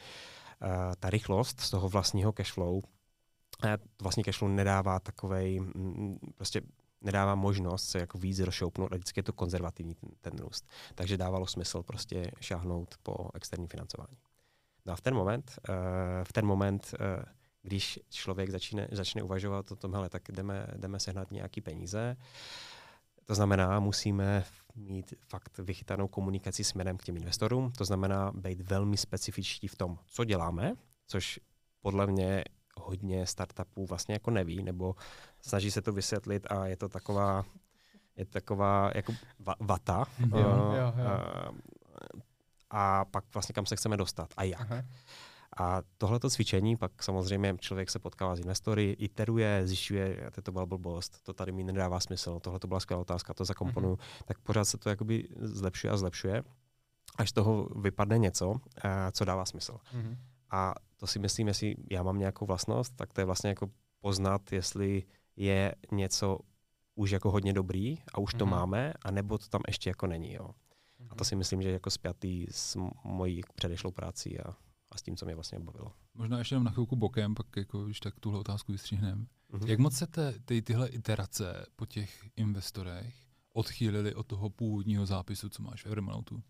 uh, 0.61 0.67
ta 0.99 1.09
rychlost 1.09 1.59
z 1.59 1.69
toho 1.69 1.89
vlastního 1.89 2.33
cashflow, 2.33 2.75
uh, 2.75 2.81
vlastně 4.01 4.23
cashflow 4.23 4.51
nedává 4.51 4.99
takovej, 4.99 5.59
mm, 5.59 6.17
prostě 6.35 6.61
nedává 7.05 7.35
možnost 7.35 7.89
se 7.89 7.99
jako 7.99 8.17
víc 8.17 8.39
rozšoupnout 8.39 8.93
a 8.93 8.95
vždycky 8.95 9.19
je 9.19 9.23
to 9.23 9.33
konzervativní 9.33 9.95
ten, 9.95 10.09
ten 10.21 10.33
růst. 10.39 10.67
Takže 10.95 11.17
dávalo 11.17 11.47
smysl 11.47 11.83
prostě 11.83 12.31
šáhnout 12.39 12.95
po 13.03 13.29
externí 13.33 13.67
financování. 13.67 14.17
No 14.85 14.93
a 14.93 14.95
v 14.95 15.01
ten 15.01 15.15
moment, 15.15 15.59
uh, 15.69 15.75
v 16.23 16.33
ten 16.33 16.45
moment 16.45 16.93
uh, 16.99 17.23
když 17.61 17.99
člověk 18.09 18.49
začne, 18.49 18.87
začne 18.91 19.23
uvažovat 19.23 19.71
o 19.71 19.75
tom, 19.75 19.93
hele, 19.93 20.09
tak 20.09 20.21
jdeme, 20.31 20.67
jdeme 20.77 20.99
sehnat 20.99 21.31
nějaký 21.31 21.61
peníze, 21.61 22.17
to 23.25 23.35
znamená, 23.35 23.79
musíme 23.79 24.43
mít 24.75 25.13
fakt 25.27 25.57
vychytanou 25.57 26.07
komunikaci 26.07 26.63
směrem 26.63 26.97
k 26.97 27.03
těm 27.03 27.17
investorům, 27.17 27.71
to 27.71 27.85
znamená 27.85 28.31
být 28.31 28.61
velmi 28.61 28.97
specifičtí 28.97 29.67
v 29.67 29.75
tom, 29.75 29.99
co 30.05 30.23
děláme, 30.23 30.73
což 31.07 31.39
podle 31.81 32.07
mě 32.07 32.43
hodně 32.77 33.25
startupů 33.25 33.85
vlastně 33.85 34.15
jako 34.15 34.31
neví, 34.31 34.63
nebo 34.63 34.95
snaží 35.47 35.71
se 35.71 35.81
to 35.81 35.91
vysvětlit 35.91 36.47
a 36.51 36.65
je 36.65 36.77
to 36.77 36.89
taková, 36.89 37.45
je 38.15 38.25
to 38.25 38.31
taková 38.31 38.91
jako 38.95 39.13
va- 39.43 39.55
vata. 39.59 40.05
Jo, 40.19 40.27
uh, 40.29 40.75
jo, 40.75 40.93
jo. 40.97 41.51
Uh, 41.51 41.57
a 42.69 43.05
pak 43.05 43.23
vlastně 43.33 43.53
kam 43.53 43.65
se 43.65 43.75
chceme 43.75 43.97
dostat 43.97 44.33
a 44.37 44.43
jak. 44.43 44.61
Aha. 44.61 44.83
A 45.57 45.81
tohleto 45.97 46.29
cvičení, 46.29 46.77
pak 46.77 47.03
samozřejmě 47.03 47.55
člověk 47.59 47.89
se 47.89 47.99
potkává 47.99 48.35
s 48.35 48.39
investory, 48.39 48.95
iteruje, 48.99 49.67
zjišťuje, 49.67 50.31
to 50.43 50.51
byla 50.51 50.65
blbost, 50.65 51.23
to 51.23 51.33
tady 51.33 51.51
mi 51.51 51.63
nedává 51.63 51.99
smysl, 51.99 52.39
tohle 52.39 52.59
to 52.59 52.67
byla 52.67 52.79
skvělá 52.79 53.01
otázka, 53.01 53.33
to 53.33 53.45
zakomponuju, 53.45 53.95
mm-hmm. 53.95 54.23
tak 54.25 54.39
pořád 54.39 54.65
se 54.65 54.77
to 54.77 54.89
jakoby 54.89 55.27
zlepšuje 55.39 55.91
a 55.91 55.97
zlepšuje, 55.97 56.43
až 57.17 57.29
z 57.29 57.33
toho 57.33 57.69
vypadne 57.75 58.17
něco, 58.17 58.55
eh, 58.83 59.11
co 59.11 59.25
dává 59.25 59.45
smysl. 59.45 59.77
Mhm. 59.93 60.17
A 60.51 60.75
to 60.97 61.07
si 61.07 61.19
myslím, 61.19 61.47
jestli 61.47 61.75
já 61.91 62.03
mám 62.03 62.19
nějakou 62.19 62.45
vlastnost, 62.45 62.95
tak 62.95 63.13
to 63.13 63.21
je 63.21 63.25
vlastně 63.25 63.49
jako 63.49 63.69
poznat, 64.01 64.51
jestli 64.51 65.03
je 65.35 65.75
něco 65.91 66.39
už 66.95 67.11
jako 67.11 67.31
hodně 67.31 67.53
dobrý 67.53 67.97
a 68.13 68.17
už 68.19 68.33
to 68.33 68.45
Mhm. 68.45 68.51
máme, 68.55 68.93
anebo 69.01 69.37
to 69.37 69.47
tam 69.49 69.61
ještě 69.67 69.89
jako 69.89 70.07
není. 70.07 70.33
Jo. 70.33 70.49
A 71.09 71.15
to 71.15 71.23
si 71.25 71.35
myslím, 71.35 71.61
že 71.61 71.69
je 71.69 71.73
jako 71.73 71.89
spjatý 71.91 72.45
s 72.51 72.79
mojí 73.03 73.41
předešlou 73.55 73.91
prací 73.91 74.39
a, 74.39 74.49
a 74.91 74.97
s 74.97 75.01
tím, 75.01 75.17
co 75.17 75.25
mě 75.25 75.35
vlastně 75.35 75.59
bavilo. 75.59 75.91
Možná 76.13 76.37
ještě 76.37 76.55
jenom 76.55 76.63
na 76.63 76.71
chvilku 76.71 76.95
bokem, 76.95 77.35
pak 77.35 77.47
jako, 77.57 77.85
když 77.85 77.99
tak 77.99 78.19
tuhle 78.19 78.39
otázku 78.39 78.71
vystříhneme. 78.71 79.25
Mhm. 79.49 79.67
Jak 79.67 79.79
moc 79.79 79.95
se 79.95 80.07
te, 80.07 80.33
ty, 80.45 80.61
tyhle 80.61 80.87
iterace 80.87 81.65
po 81.75 81.85
těch 81.85 82.29
investorech 82.35 83.15
odchýlily 83.53 84.15
od 84.15 84.27
toho 84.27 84.49
původního 84.49 85.05
zápisu, 85.05 85.49
co 85.49 85.63
máš 85.63 85.83
v 85.83 85.85
Evernotu? 85.85 86.43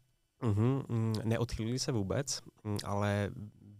Mhm, 0.44 0.84
mm, 0.89 1.13
neodchylili 1.24 1.80
se 1.80 1.92
vůbec, 1.92 2.42
mm, 2.63 2.77
ale 2.84 3.32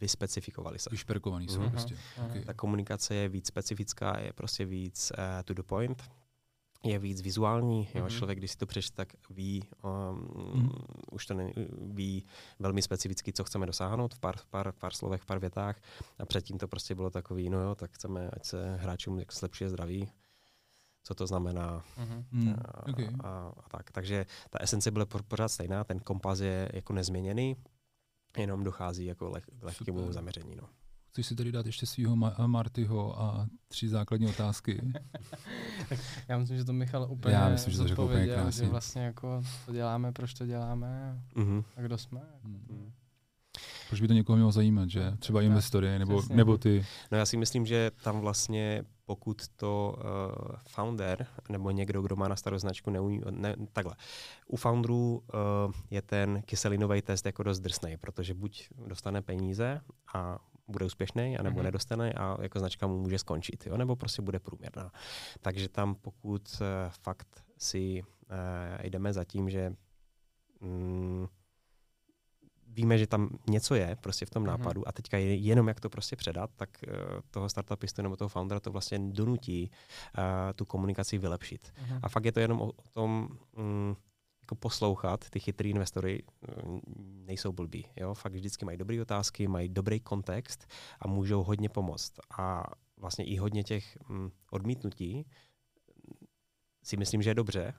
vyspecifikovali 0.02 0.80
se. 0.80 0.90
Vyšperkovaný 0.90 1.48
jsou 1.48 1.60
Mhm. 1.62 1.72
prostě. 1.72 1.98
Aha. 2.18 2.28
Okay. 2.28 2.44
Ta 2.46 2.54
komunikace 2.54 3.16
je 3.16 3.30
víc 3.30 3.48
specifická, 3.48 4.20
je 4.20 4.34
prostě 4.34 4.66
víc 4.66 5.12
uh, 5.18 5.24
to 5.46 5.54
the 5.54 5.64
point, 5.64 6.04
je 6.84 7.00
víc 7.00 7.22
vizuální. 7.22 7.88
Jo? 7.96 8.02
Mhm. 8.02 8.10
Člověk, 8.10 8.38
když 8.38 8.52
si 8.52 8.58
to 8.58 8.66
přečte, 8.66 8.96
tak 8.96 9.14
ví, 9.30 9.64
um, 9.84 10.28
Mhm. 10.54 10.70
už 11.12 11.26
to 11.26 11.34
ne, 11.34 11.54
ví 11.82 12.26
velmi 12.60 12.82
specificky, 12.82 13.34
co 13.34 13.44
chceme 13.44 13.66
dosáhnout 13.66 14.14
v 14.14 14.20
pár, 14.20 14.36
pár, 14.50 14.72
pár 14.72 14.94
slovech, 14.94 15.22
v 15.22 15.26
pár 15.26 15.40
větách. 15.40 15.80
A 16.20 16.26
předtím 16.26 16.58
to 16.58 16.68
prostě 16.68 16.96
bylo 16.96 17.10
takový, 17.10 17.50
no 17.50 17.62
jo, 17.62 17.76
tak 17.76 17.92
chceme, 17.92 18.30
ať 18.34 18.46
se 18.46 18.76
hráčům 18.76 19.20
jak 19.20 19.34
zlepšuje 19.34 19.70
zdraví, 19.70 20.10
co 21.04 21.16
to 21.16 21.28
znamená 21.28 21.84
Mhm. 21.98 22.26
Hmm. 22.32 22.56
a, 22.66 22.88
Okay. 22.88 23.10
a, 23.24 23.52
a 23.64 23.70
tak. 23.70 23.92
Takže 23.92 24.26
ta 24.50 24.60
esence 24.62 24.92
byla 24.92 25.06
pořád 25.28 25.48
stejná, 25.48 25.84
ten 25.84 26.00
kompas 26.00 26.40
je 26.40 26.70
jako 26.74 26.94
nezměněný, 26.94 27.56
jenom 28.38 28.64
dochází 28.64 29.06
jako 29.06 29.30
leh, 29.30 29.44
k 29.60 29.64
lehkému 29.64 29.98
Super. 30.00 30.14
zaměření. 30.14 30.56
No. 30.56 30.64
Chceš 31.10 31.26
si 31.28 31.36
tady 31.36 31.52
dát 31.52 31.66
ještě 31.66 31.86
svého 31.86 32.16
Ma- 32.16 32.48
Martyho 32.48 33.22
a 33.22 33.48
tři 33.68 33.90
základní 33.90 34.28
otázky? 34.28 34.92
Já 36.28 36.38
myslím, 36.38 36.58
že 36.58 36.66
to 36.66 36.74
Michal 36.74 37.08
úplně 37.12 37.36
Já 37.36 37.50
myslím, 37.50 37.72
že 37.74 37.78
to 37.80 37.88
řekl 37.88 38.02
úplně 38.02 38.14
zodpověděl, 38.16 38.44
krásně. 38.44 38.66
že 38.66 38.72
vlastně 38.72 39.02
jako 39.02 39.44
to 39.66 39.74
děláme, 39.74 40.12
proč 40.12 40.34
to 40.34 40.46
děláme 40.46 41.22
Mhm. 41.36 41.64
a 41.78 41.82
kdo 41.82 41.98
jsme. 41.98 42.22
Hmm. 42.44 42.92
Proč 43.90 44.02
by 44.02 44.08
to 44.08 44.14
někoho 44.14 44.36
mělo 44.36 44.52
zajímat, 44.52 44.90
že? 44.90 45.14
Třeba 45.20 45.40
Tak, 45.40 45.46
investory 45.46 46.00
nebo, 46.00 46.18
přesně. 46.18 46.36
nebo 46.36 46.58
ty. 46.58 46.86
No 47.12 47.18
já 47.18 47.26
si 47.26 47.38
myslím, 47.38 47.66
že 47.66 47.92
tam 48.04 48.20
vlastně, 48.20 48.84
pokud 49.06 49.48
to 49.48 49.96
uh, 49.98 50.56
founder 50.70 51.28
nebo 51.50 51.72
někdo, 51.72 52.02
kdo 52.02 52.16
má 52.16 52.28
na 52.28 52.36
starou 52.36 52.58
značku, 52.58 52.90
neumí, 52.90 53.22
ne, 53.30 53.56
takhle. 53.74 53.96
U 54.48 54.56
founderů 54.56 55.24
uh, 55.68 55.72
je 55.92 56.02
ten 56.02 56.42
kyselinový 56.46 57.02
test 57.02 57.26
jako 57.26 57.44
dost 57.44 57.60
drsný, 57.60 57.98
protože 57.98 58.34
buď 58.34 58.68
dostane 58.88 59.22
peníze 59.22 59.82
a 60.14 60.38
bude 60.68 60.86
úspěšný, 60.86 61.38
anebo 61.38 61.50
Mhm. 61.50 61.60
mm-hmm. 61.60 61.64
nedostane 61.64 62.14
a 62.14 62.38
jako 62.42 62.60
značka 62.60 62.88
mu 62.88 63.00
může 63.00 63.20
skončit, 63.20 63.66
jo? 63.66 63.78
nebo 63.78 63.96
prostě 63.96 64.22
bude 64.22 64.40
průměrná. 64.40 64.92
Takže 65.42 65.70
tam 65.70 65.96
pokud 65.96 66.42
uh, 66.62 66.68
fakt 66.90 67.44
si 67.58 68.04
uh, 68.04 68.86
jdeme 68.90 69.14
za 69.14 69.24
tím, 69.24 69.50
že 69.50 69.74
mm, 70.62 71.28
víme, 72.76 72.98
že 72.98 73.08
tam 73.08 73.30
něco 73.50 73.76
je 73.76 73.96
prostě 74.02 74.26
v 74.26 74.30
tom 74.30 74.44
Mhm. 74.44 74.52
nápadu 74.52 74.88
a 74.88 74.92
teďka 74.92 75.18
je 75.18 75.36
jenom 75.36 75.68
jak 75.68 75.80
to 75.80 75.90
prostě 75.90 76.16
předat, 76.16 76.50
tak 76.56 76.70
uh, 76.88 76.94
toho 77.32 77.50
startupistu 77.50 78.02
nebo 78.02 78.16
toho 78.16 78.30
foundera 78.30 78.60
to 78.60 78.72
vlastně 78.72 79.00
donutí 79.00 79.72
uh, 80.18 80.24
tu 80.56 80.66
komunikaci 80.66 81.18
vylepšit. 81.18 81.74
Mhm. 81.82 82.00
A 82.04 82.10
fakt 82.10 82.26
je 82.26 82.32
to 82.32 82.40
jenom 82.40 82.62
o, 82.62 82.66
o 82.70 82.90
tom 82.94 83.30
mm, 83.58 83.96
jako 84.42 84.56
poslouchat, 84.56 85.30
ty 85.30 85.40
chytrý 85.40 85.70
investory 85.70 86.24
mm, 86.66 86.80
nejsou 87.26 87.52
blbí. 87.52 87.86
Jo? 87.96 88.14
Fakt 88.14 88.34
vždycky 88.34 88.66
mají 88.66 88.78
dobré 88.78 89.02
otázky, 89.02 89.48
mají 89.48 89.70
dobrý 89.70 90.00
kontext 90.00 90.68
a 91.00 91.08
můžou 91.08 91.44
hodně 91.44 91.70
pomoct. 91.70 92.14
A 92.38 92.64
vlastně 92.98 93.26
i 93.26 93.36
hodně 93.38 93.64
těch 93.64 93.98
mm, 94.10 94.32
odmítnutí 94.52 95.26
si 96.84 96.98
myslím, 96.98 97.22
že 97.22 97.30
je 97.30 97.34
dobře, 97.34 97.74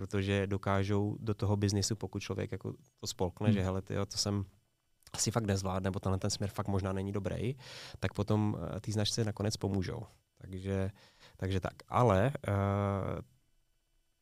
protože 0.00 0.46
dokážou 0.46 1.16
do 1.20 1.34
toho 1.34 1.56
biznisu, 1.56 1.96
pokud 1.96 2.18
člověk 2.20 2.52
jako 2.52 2.74
to 3.00 3.06
spolkne, 3.06 3.46
Hmm. 3.46 3.54
že 3.54 3.62
hele, 3.62 3.82
tyjo, 3.82 4.06
to 4.06 4.16
jsem 4.16 4.44
asi 5.12 5.30
fakt 5.30 5.44
nezvládne, 5.44 5.86
nebo 5.86 6.00
tenhle 6.00 6.18
ten 6.18 6.30
směr 6.30 6.50
fakt 6.50 6.68
možná 6.68 6.92
není 6.92 7.12
dobrý, 7.12 7.54
tak 7.98 8.14
potom 8.14 8.54
uh, 8.58 8.80
ty 8.80 8.92
značce 8.92 9.24
nakonec 9.24 9.56
pomůžou. 9.56 10.02
Takže, 10.38 10.90
takže 11.36 11.60
tak. 11.60 11.74
Ale 11.88 12.32
uh, 12.48 12.54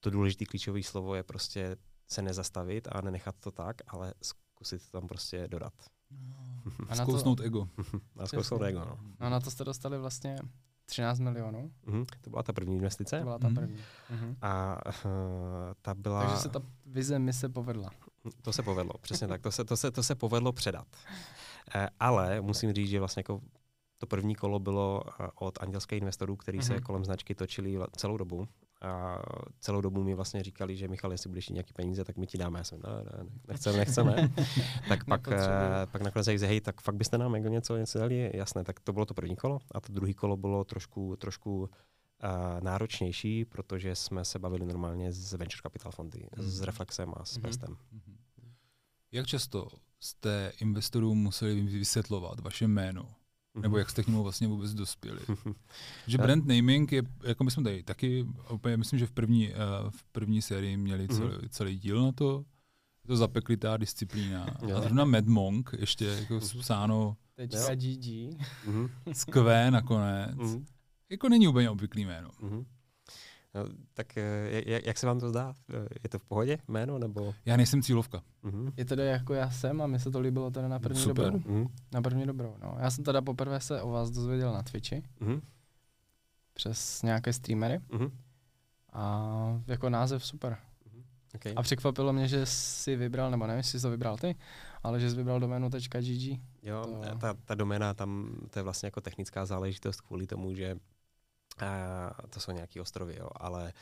to 0.01 0.11
důležité 0.11 0.45
klíčové 0.45 0.83
slovo 0.83 1.15
je 1.15 1.23
prostě 1.23 1.77
se 2.07 2.23
nezastavit 2.23 2.89
a 2.93 3.01
nenechat 3.01 3.35
to 3.41 3.51
tak, 3.51 3.77
ale 3.87 4.15
zkusit 4.23 4.83
to 4.91 5.01
tam 5.01 5.09
prostě 5.09 5.49
dodat. 5.49 5.75
A 6.89 6.95
na 6.95 7.05
to- 7.05 7.11
Zkousnout 7.13 7.41
ego. 7.41 7.69
A 8.19 8.27
zkousnout 8.27 8.63
ego, 8.63 8.79
no. 8.79 8.99
No 9.21 9.31
na 9.31 9.41
to 9.41 9.51
jste 9.51 9.65
dostali 9.65 9.99
vlastně 9.99 10.39
13 10.89 11.19
milionů. 11.19 11.71
Mhm. 11.87 12.05
To 12.21 12.31
byla 12.31 12.43
ta 12.43 12.53
první 12.53 12.75
investice. 12.77 13.19
To 13.19 13.25
byla 13.25 13.39
ta 13.39 13.47
Mhm. 13.49 13.57
první. 13.57 13.77
Mhm. 14.11 14.37
A 14.43 14.79
uh, 15.05 15.11
ta 15.83 15.95
byla... 15.95 16.21
Takže 16.25 16.37
se 16.37 16.49
ta 16.49 16.63
vize 16.87 17.19
mi 17.19 17.33
se 17.33 17.49
povedla. 17.49 17.91
To 18.43 18.53
se 18.53 18.63
povedlo, 18.63 18.93
přesně 19.01 19.29
tak. 19.29 19.41
To 19.43 19.53
se, 19.53 19.65
to 19.65 19.77
se, 19.77 19.91
to 19.91 20.03
se 20.03 20.15
povedlo 20.15 20.53
předat. 20.53 20.87
Eh, 21.75 21.89
ale 22.01 22.41
musím 22.41 22.73
říct, 22.73 22.89
že 22.91 22.99
vlastně 22.99 23.21
jako 23.21 23.41
to 23.99 24.07
první 24.07 24.35
kolo 24.35 24.59
bylo 24.59 25.03
eh, 25.21 25.29
od 25.35 25.63
andělských 25.63 25.99
investorů, 25.99 26.37
kteří 26.37 26.63
se 26.63 26.73
Mhm. 26.75 26.83
kolem 26.83 27.05
značky 27.05 27.35
točili 27.35 27.79
celou 27.97 28.17
dobu. 28.17 28.49
A 28.81 29.23
celou 29.61 29.81
dobu 29.81 30.05
mi 30.05 30.15
vlastně 30.15 30.43
říkali, 30.43 30.77
že 30.77 30.89
Michal, 30.89 31.13
jestli 31.13 31.29
budeš 31.29 31.49
mít 31.49 31.55
nějaký 31.55 31.73
peníze, 31.73 32.05
tak 32.05 32.17
my 32.17 32.27
ti 32.27 32.39
dáme. 32.39 32.59
Já 32.61 32.65
jsem, 32.65 32.81
ne, 32.83 32.91
ne, 32.91 33.25
ne, 33.25 33.31
nechceme, 33.49 33.79
nechceme. 33.79 34.33
tak 34.89 35.05
pak, 35.05 35.29
eh, 35.29 35.87
pak 35.93 36.03
nakonec 36.03 36.25
řekl, 36.27 36.47
hej, 36.47 36.61
tak 36.61 36.81
fakt 36.81 36.95
byste 36.95 37.19
nám 37.19 37.35
jako 37.35 37.49
něco, 37.49 37.77
něco 37.77 37.99
dali, 37.99 38.31
jasné. 38.35 38.65
Tak 38.65 38.81
to 38.81 38.93
bylo 38.93 39.07
to 39.07 39.15
první 39.15 39.37
kolo. 39.37 39.59
A 39.73 39.81
to 39.81 39.93
druhé 39.93 40.15
kolo 40.15 40.37
bylo 40.37 40.65
trošku, 40.65 41.17
trošku 41.17 41.61
uh, 41.61 41.69
náročnější, 42.61 43.45
protože 43.45 43.95
jsme 43.95 44.25
se 44.25 44.39
bavili 44.39 44.67
normálně 44.67 45.13
s 45.13 45.33
venture 45.33 45.63
capital 45.63 45.93
fondy, 45.93 46.29
s 46.37 46.57
Mhm. 46.59 46.67
Reflexem 46.67 47.13
a 47.17 47.25
s 47.25 47.37
Mhm. 47.37 47.43
Pestem. 47.43 47.77
Mhm. 47.93 48.17
Jak 49.13 49.27
často 49.27 49.69
jste 50.01 50.53
investorům 50.61 51.19
museli 51.19 51.61
vysvětlovat 51.61 52.41
vaše 52.41 52.65
jméno? 52.69 53.09
Nebo 53.55 53.79
jak 53.79 53.91
jste 53.91 54.03
k 54.03 54.07
němu 54.07 54.23
vlastně 54.23 54.49
vůbec 54.49 54.75
dospěli? 54.75 55.21
Že 56.07 56.19
brand 56.19 56.47
naming 56.47 56.93
je, 56.93 57.03
jako 57.25 57.45
my 57.45 57.51
jsme 57.51 57.63
tady 57.63 57.83
taky, 57.83 58.27
úplně 58.51 58.77
myslím, 58.77 58.99
že 58.99 59.07
v 59.07 59.11
první, 59.11 59.49
uh, 59.49 59.55
v 59.91 60.05
první 60.05 60.43
sérii 60.43 60.77
měli 60.77 61.09
celý, 61.09 61.29
Mhm. 61.29 61.49
celý 61.49 61.79
díl 61.79 62.03
na 62.03 62.13
to. 62.13 62.45
Je 63.05 63.09
to 63.09 63.17
zapeklitá 63.17 63.77
disciplína. 63.77 64.45
A 64.45 64.81
zrovna 64.81 65.05
Mad 65.05 65.25
Monk, 65.27 65.71
ještě 65.79 66.05
jako 66.05 66.35
Mhm. 66.35 66.49
psáno 66.61 67.17
Teďka 67.35 67.75
GG. 67.75 68.31
Mhm, 68.67 68.89
z 69.13 69.25
Q 69.25 69.71
nakonec. 69.71 70.35
mhm, 70.37 70.67
Jako 71.11 71.29
není 71.29 71.49
úplně 71.49 71.71
obvyklý 71.71 72.05
jméno. 72.05 72.31
No, 73.55 73.65
tak 73.95 74.17
eh, 74.17 74.63
jak, 74.67 74.87
jak 74.87 74.99
se 74.99 75.07
vám 75.07 75.21
to 75.21 75.29
zdá? 75.29 75.55
Eh, 75.71 75.89
Je 76.03 76.09
to 76.09 76.19
v 76.19 76.25
pohodě 76.25 76.59
jméno? 76.69 76.99
Nebo? 76.99 77.35
Já 77.45 77.57
nejsem 77.57 77.83
cílovka. 77.83 78.23
Mhm. 78.43 78.73
Je 78.77 78.85
teda 78.85 79.05
jako 79.05 79.35
já 79.35 79.51
jsem 79.51 79.83
a 79.83 79.87
mi 79.87 79.99
se 80.01 80.11
to 80.11 80.21
líbilo 80.21 80.51
teda 80.51 80.69
na 80.69 80.79
první 80.79 81.03
Super. 81.03 81.33
dobrou. 81.33 81.53
Mhm, 81.53 81.67
Na 81.93 82.03
první 82.03 82.27
dobrou, 82.27 82.57
no. 82.63 82.77
Já 82.81 82.91
jsem 82.91 83.05
teda 83.05 83.23
poprvé 83.23 83.61
se 83.61 83.83
o 83.83 83.91
vás 83.91 84.11
dozvěděl 84.11 84.53
na 84.53 84.63
Twitchi 84.63 85.03
mhm, 85.21 85.41
přes 86.55 87.03
nějaké 87.03 87.33
streamery 87.33 87.81
mhm. 87.93 88.11
a 88.93 89.63
jako 89.67 89.91
název 89.91 90.27
super. 90.27 90.57
Okay. 91.35 91.53
A 91.57 91.63
překvapilo 91.63 92.13
mě, 92.13 92.29
že 92.29 92.47
jsi 92.47 92.97
vybral, 92.97 93.31
nebo 93.31 93.47
nevím, 93.47 93.57
jestli 93.59 93.79
jsi 93.79 93.83
to 93.83 93.91
vybral 93.91 94.17
ty, 94.17 94.37
ale 94.83 95.01
že 95.01 95.11
jsi 95.11 95.17
vybral 95.17 95.41
doménu 95.41 95.69
.gg. 95.69 96.39
Jo, 96.63 96.85
to- 97.11 97.19
ta, 97.19 97.35
ta 97.45 97.55
doména 97.55 97.95
tam, 97.95 98.37
to 98.51 98.59
je 98.59 98.63
vlastně 98.63 98.87
jako 98.87 99.01
technická 99.01 99.47
záležitost 99.47 100.01
kvůli 100.01 100.27
tomu, 100.27 100.55
že 100.55 100.77
uh, 101.63 102.27
to 102.31 102.41
jsou 102.41 102.53
nějaký 102.53 102.81
ostrovy, 102.81 103.17
jo, 103.19 103.29
ale... 103.37 103.73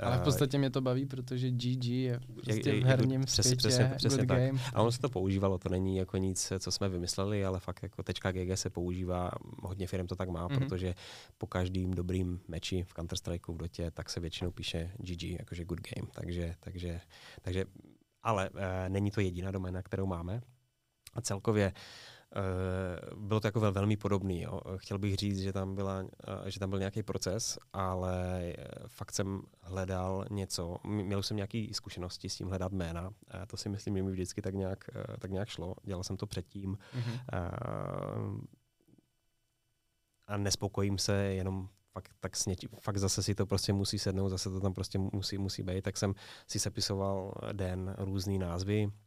Ale 0.00 0.16
v 0.18 0.20
eh, 0.20 0.24
podstatě 0.24 0.58
mě 0.58 0.70
to 0.70 0.80
baví, 0.80 1.06
protože 1.06 1.50
GG 1.50 1.84
je 1.84 2.20
prostě 2.34 2.70
je- 2.70 2.74
je 2.76 2.80
v 2.80 2.86
herním 2.86 3.20
good- 3.20 3.26
přesně- 3.26 3.42
světě 3.48 3.68
přesně- 3.68 3.92
přesně 3.96 4.18
good 4.18 4.28
tak. 4.28 4.38
game. 4.38 4.60
A 4.74 4.80
ono 4.82 4.92
se 4.92 4.98
to 4.98 5.08
používalo, 5.08 5.58
to 5.58 5.68
není 5.68 5.96
jako 5.96 6.16
nic, 6.16 6.52
co 6.58 6.72
jsme 6.72 6.88
vymysleli, 6.88 7.44
ale 7.44 7.60
fakt 7.60 7.82
jako 7.82 8.02
.gg 8.32 8.56
se 8.58 8.70
používá, 8.70 9.30
hodně 9.62 9.86
firm 9.86 10.06
to 10.06 10.16
tak 10.16 10.28
má, 10.28 10.48
Mhm. 10.48 10.58
protože 10.58 10.94
po 11.38 11.46
každým 11.46 11.90
dobrým 11.94 12.40
meči 12.48 12.82
v 12.82 12.94
Counter-Strikeu 12.94 13.52
v 13.54 13.56
Dotě, 13.56 13.90
tak 13.90 14.10
se 14.10 14.20
většinou 14.20 14.50
píše 14.50 14.90
GG, 14.98 15.22
jakože 15.38 15.64
good 15.64 15.80
game, 15.80 16.08
takže, 16.14 16.54
takže, 16.60 17.00
takže 17.42 17.64
ale 18.22 18.50
uh, 18.50 18.58
není 18.88 19.10
to 19.10 19.20
jediná 19.20 19.50
doména, 19.50 19.82
kterou 19.82 20.06
máme. 20.06 20.40
A 21.14 21.20
celkově 21.20 21.72
bylo 23.16 23.40
to 23.40 23.46
jako 23.46 23.60
velmi 23.60 23.96
podobný. 23.96 24.42
Jo. 24.42 24.60
Chtěl 24.76 24.98
bych 24.98 25.16
říct, 25.16 25.38
že 25.38 25.52
tam, 25.52 25.74
byla, 25.74 26.04
že 26.46 26.60
tam 26.60 26.70
byl 26.70 26.78
nějaký 26.78 27.02
proces, 27.02 27.58
ale 27.72 28.52
fakt 28.86 29.12
jsem 29.12 29.42
hledal 29.60 30.24
něco. 30.30 30.76
Měl 30.86 31.22
jsem 31.22 31.36
nějaké 31.36 31.66
zkušenosti 31.72 32.28
s 32.28 32.36
tím 32.36 32.48
hledat 32.48 32.72
jména. 32.72 33.10
A 33.30 33.46
to 33.46 33.56
si 33.56 33.68
myslím, 33.68 33.96
že 33.96 34.02
mi 34.02 34.10
vždycky 34.10 34.42
tak 34.42 34.54
nějak, 34.54 34.84
tak 35.18 35.30
nějak 35.30 35.48
šlo. 35.48 35.74
Dělal 35.82 36.04
jsem 36.04 36.16
to 36.16 36.26
předtím. 36.26 36.78
Mm-hmm. 36.96 37.20
A 40.26 40.36
nespokojím 40.36 40.98
se 40.98 41.14
jenom 41.14 41.68
fakt, 41.92 42.10
tak 42.20 42.36
sněť, 42.36 42.66
fakt 42.80 42.98
zase 42.98 43.22
si 43.22 43.34
to 43.34 43.46
prostě 43.46 43.72
musí 43.72 43.98
sednout, 43.98 44.28
zase 44.28 44.50
to 44.50 44.60
tam 44.60 44.74
prostě 44.74 44.98
musí, 44.98 45.38
musí 45.38 45.62
být. 45.62 45.82
Tak 45.82 45.96
jsem 45.96 46.14
si 46.48 46.58
sepisoval 46.58 47.34
den 47.52 47.94
různý 47.98 48.38
názvy, 48.38 48.88
eh, 48.90 49.03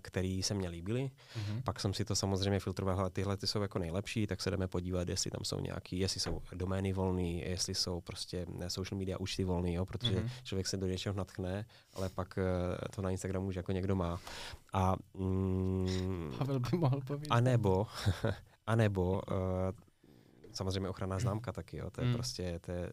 který 0.00 0.42
se 0.42 0.54
mně 0.54 0.68
líbily. 0.68 1.00
Mm-hmm. 1.00 1.62
Pak 1.64 1.80
jsem 1.80 1.94
si 1.94 2.04
to 2.04 2.14
samozřejmě 2.14 2.60
filtroval, 2.60 3.00
ale 3.00 3.10
tyhle 3.10 3.36
ty 3.36 3.46
jsou 3.46 3.62
jako 3.62 3.78
nejlepší, 3.78 4.26
tak 4.26 4.42
se 4.42 4.50
jdeme 4.50 4.68
podívat, 4.68 5.08
jestli 5.08 5.30
tam 5.30 5.44
jsou 5.44 5.60
nějaký, 5.60 5.98
jestli 5.98 6.20
jsou 6.20 6.42
domény 6.52 6.92
volný, 6.92 7.40
jestli 7.40 7.74
jsou 7.74 8.00
prostě 8.00 8.46
ne, 8.48 8.70
social 8.70 8.98
media 8.98 9.18
účty 9.18 9.44
volný, 9.44 9.74
jo, 9.74 9.86
protože 9.86 10.12
mm-hmm. 10.12 10.30
člověk 10.42 10.66
se 10.66 10.76
do 10.76 10.86
něčeho 10.86 11.16
natchne, 11.16 11.66
ale 11.94 12.08
pak 12.08 12.38
uh, 12.38 12.44
to 12.94 13.02
na 13.02 13.10
Instagramu 13.10 13.46
už 13.46 13.54
jako 13.54 13.72
někdo 13.72 13.96
má. 13.96 14.20
A, 14.72 14.96
mm, 15.14 16.32
Pavel 16.38 16.60
by 16.60 16.76
mohl 16.76 17.00
povědět. 17.00 17.30
A 17.30 17.40
nebo, 17.40 17.86
a 18.66 18.76
nebo 18.76 19.10
uh, 19.12 19.18
samozřejmě 20.52 20.88
ochranná 20.88 21.18
známka 21.18 21.52
taky, 21.52 21.76
jo. 21.76 21.90
to 21.90 22.00
je 22.00 22.06
mm. 22.06 22.12
prostě 22.12 22.58
to 22.58 22.72
je 22.72 22.92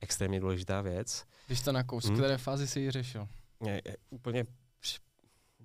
extrémně 0.00 0.40
důležitá 0.40 0.80
věc. 0.80 1.24
Když 1.46 1.60
to 1.60 1.72
na 1.72 1.82
kous, 1.82 2.08
mm. 2.08 2.16
které 2.16 2.38
fázi 2.38 2.66
si 2.68 2.80
ji 2.80 2.90
řešil? 2.90 3.28
Je, 3.66 3.82
je, 3.84 3.96
úplně 4.10 4.46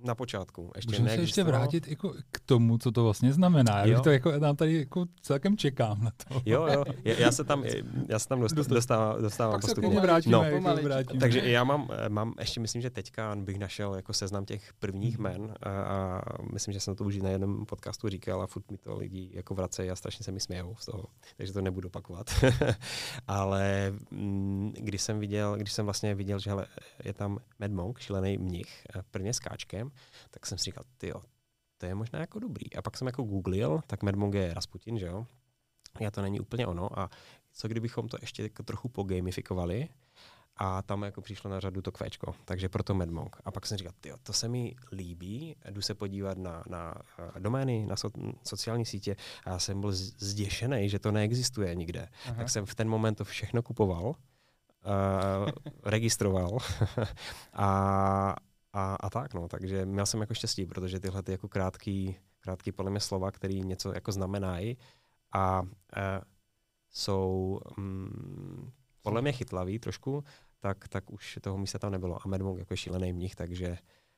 na 0.03 0.15
počátku. 0.15 0.71
Ještě 0.75 0.91
Můžeme 0.91 1.09
se 1.09 1.21
ještě 1.21 1.43
vrátit 1.43 1.87
jako 1.87 2.13
k 2.31 2.39
tomu, 2.39 2.77
co 2.77 2.91
to 2.91 3.03
vlastně 3.03 3.33
znamená. 3.33 3.85
Já 3.85 3.99
to 3.99 4.09
jako, 4.09 4.31
nám 4.31 4.55
tady 4.55 4.77
jako 4.77 5.05
celkem 5.21 5.57
čekám 5.57 6.03
na 6.03 6.11
to. 6.11 6.41
Jo, 6.45 6.67
jo, 6.73 6.83
já, 7.03 7.13
já 7.19 7.31
se 7.31 7.43
tam, 7.43 7.63
já 8.07 8.19
se 8.19 8.27
tam 8.27 8.41
dost, 8.41 8.53
dostávám, 8.53 9.21
dostávám 9.21 9.51
Pak 9.51 9.61
postupně. 9.61 9.93
se 9.93 9.99
vrátíme, 9.99 10.37
no. 10.37 10.43
jako 10.43 10.81
vrátíme. 10.83 11.19
Takže 11.19 11.39
já 11.39 11.63
mám, 11.63 11.89
mám, 12.09 12.33
ještě 12.39 12.59
myslím, 12.59 12.81
že 12.81 12.89
teďka 12.89 13.35
bych 13.35 13.59
našel 13.59 13.95
jako 13.95 14.13
seznam 14.13 14.45
těch 14.45 14.73
prvních 14.73 15.15
hmm. 15.15 15.23
men 15.23 15.53
a, 15.63 15.69
a, 15.69 16.21
myslím, 16.53 16.73
že 16.73 16.79
jsem 16.79 16.95
to 16.95 17.03
už 17.03 17.17
na 17.17 17.29
jednom 17.29 17.65
podcastu 17.65 18.09
říkal 18.09 18.41
a 18.41 18.47
furt 18.47 18.71
mi 18.71 18.77
to 18.77 18.97
lidi 18.97 19.29
jako 19.33 19.55
vracejí 19.55 19.91
a 19.91 19.95
strašně 19.95 20.23
se 20.23 20.31
mi 20.31 20.39
smějou 20.39 20.75
z 20.79 20.85
toho, 20.85 21.05
takže 21.37 21.53
to 21.53 21.61
nebudu 21.61 21.87
opakovat. 21.87 22.29
Ale 23.27 23.93
mm, 24.11 24.73
když 24.77 25.01
jsem 25.01 25.19
viděl, 25.19 25.55
když 25.55 25.73
jsem 25.73 25.85
vlastně 25.85 26.15
viděl, 26.15 26.39
že 26.39 26.49
hele, 26.49 26.65
je 27.03 27.13
tam 27.13 27.39
Mad 27.59 27.71
Monk, 27.71 27.99
šílený 27.99 28.37
mnich, 28.37 28.87
prvně 29.11 29.33
skáčkem, 29.33 29.88
tak 30.29 30.45
jsem 30.45 30.57
si 30.57 30.63
říkal, 30.63 30.83
ty 30.97 31.13
to 31.77 31.85
je 31.85 31.95
možná 31.95 32.19
jako 32.19 32.39
dobrý. 32.39 32.75
A 32.75 32.81
pak 32.81 32.97
jsem 32.97 33.07
jako 33.07 33.23
googlil, 33.23 33.81
tak 33.87 34.03
Medmong 34.03 34.33
je 34.33 34.53
Rasputin, 34.53 34.99
že 34.99 35.05
jo? 35.05 35.27
Já 35.99 36.11
to 36.11 36.21
není 36.21 36.39
úplně 36.39 36.67
ono. 36.67 36.99
A 36.99 37.09
co 37.53 37.67
kdybychom 37.67 38.07
to 38.07 38.17
ještě 38.21 38.43
jako 38.43 38.63
trochu 38.63 38.89
pogamifikovali 38.89 39.89
a 40.55 40.81
tam 40.81 41.03
jako 41.03 41.21
přišlo 41.21 41.49
na 41.49 41.59
řadu 41.59 41.81
to 41.81 41.91
kvéčko, 41.91 42.35
takže 42.45 42.69
proto 42.69 42.93
Medmong. 42.93 43.35
A 43.45 43.51
pak 43.51 43.65
jsem 43.65 43.77
říkal, 43.77 43.93
ty 43.99 44.11
to 44.23 44.33
se 44.33 44.47
mi 44.47 44.75
líbí, 44.91 45.55
jdu 45.69 45.81
se 45.81 45.93
podívat 45.93 46.37
na, 46.37 46.63
na 46.67 46.95
uh, 47.19 47.39
domény, 47.39 47.85
na 47.85 47.95
so, 47.95 48.09
sociální 48.43 48.85
sítě 48.85 49.15
a 49.45 49.49
já 49.49 49.59
jsem 49.59 49.81
byl 49.81 49.91
zděšený, 49.91 50.89
že 50.89 50.99
to 50.99 51.11
neexistuje 51.11 51.75
nikde. 51.75 52.07
Aha. 52.25 52.35
Tak 52.35 52.49
jsem 52.49 52.65
v 52.65 52.75
ten 52.75 52.89
moment 52.89 53.15
to 53.15 53.23
všechno 53.23 53.61
kupoval, 53.61 54.05
uh, 54.05 54.13
registroval 55.83 56.57
a, 57.53 58.35
a, 58.73 58.95
a 58.95 59.09
tak, 59.09 59.33
no. 59.33 59.47
Takže 59.47 59.85
měl 59.85 60.05
jsem 60.05 60.21
jako 60.21 60.33
štěstí, 60.33 60.65
protože 60.65 60.99
tyhle 60.99 61.23
ty 61.23 61.31
jako 61.31 61.49
krátký, 61.49 62.17
krátký 62.39 62.71
podle 62.71 62.91
mě 62.91 62.99
slova, 62.99 63.31
které 63.31 63.53
něco 63.53 63.93
jako 63.93 64.11
znamenají 64.11 64.77
a 65.33 65.61
e, 65.95 66.21
jsou 66.89 67.59
mm, 67.77 68.71
podle 69.01 69.21
mě 69.21 69.31
chytlavý 69.31 69.79
trošku, 69.79 70.23
tak, 70.59 70.87
tak 70.87 71.11
už 71.11 71.39
toho 71.41 71.57
místa 71.57 71.79
tam 71.79 71.91
nebylo. 71.91 72.17
A 72.25 72.27
Medmong 72.27 72.59
jako 72.59 72.75
šílený 72.75 73.13
mnich, 73.13 73.35
takže, 73.35 73.77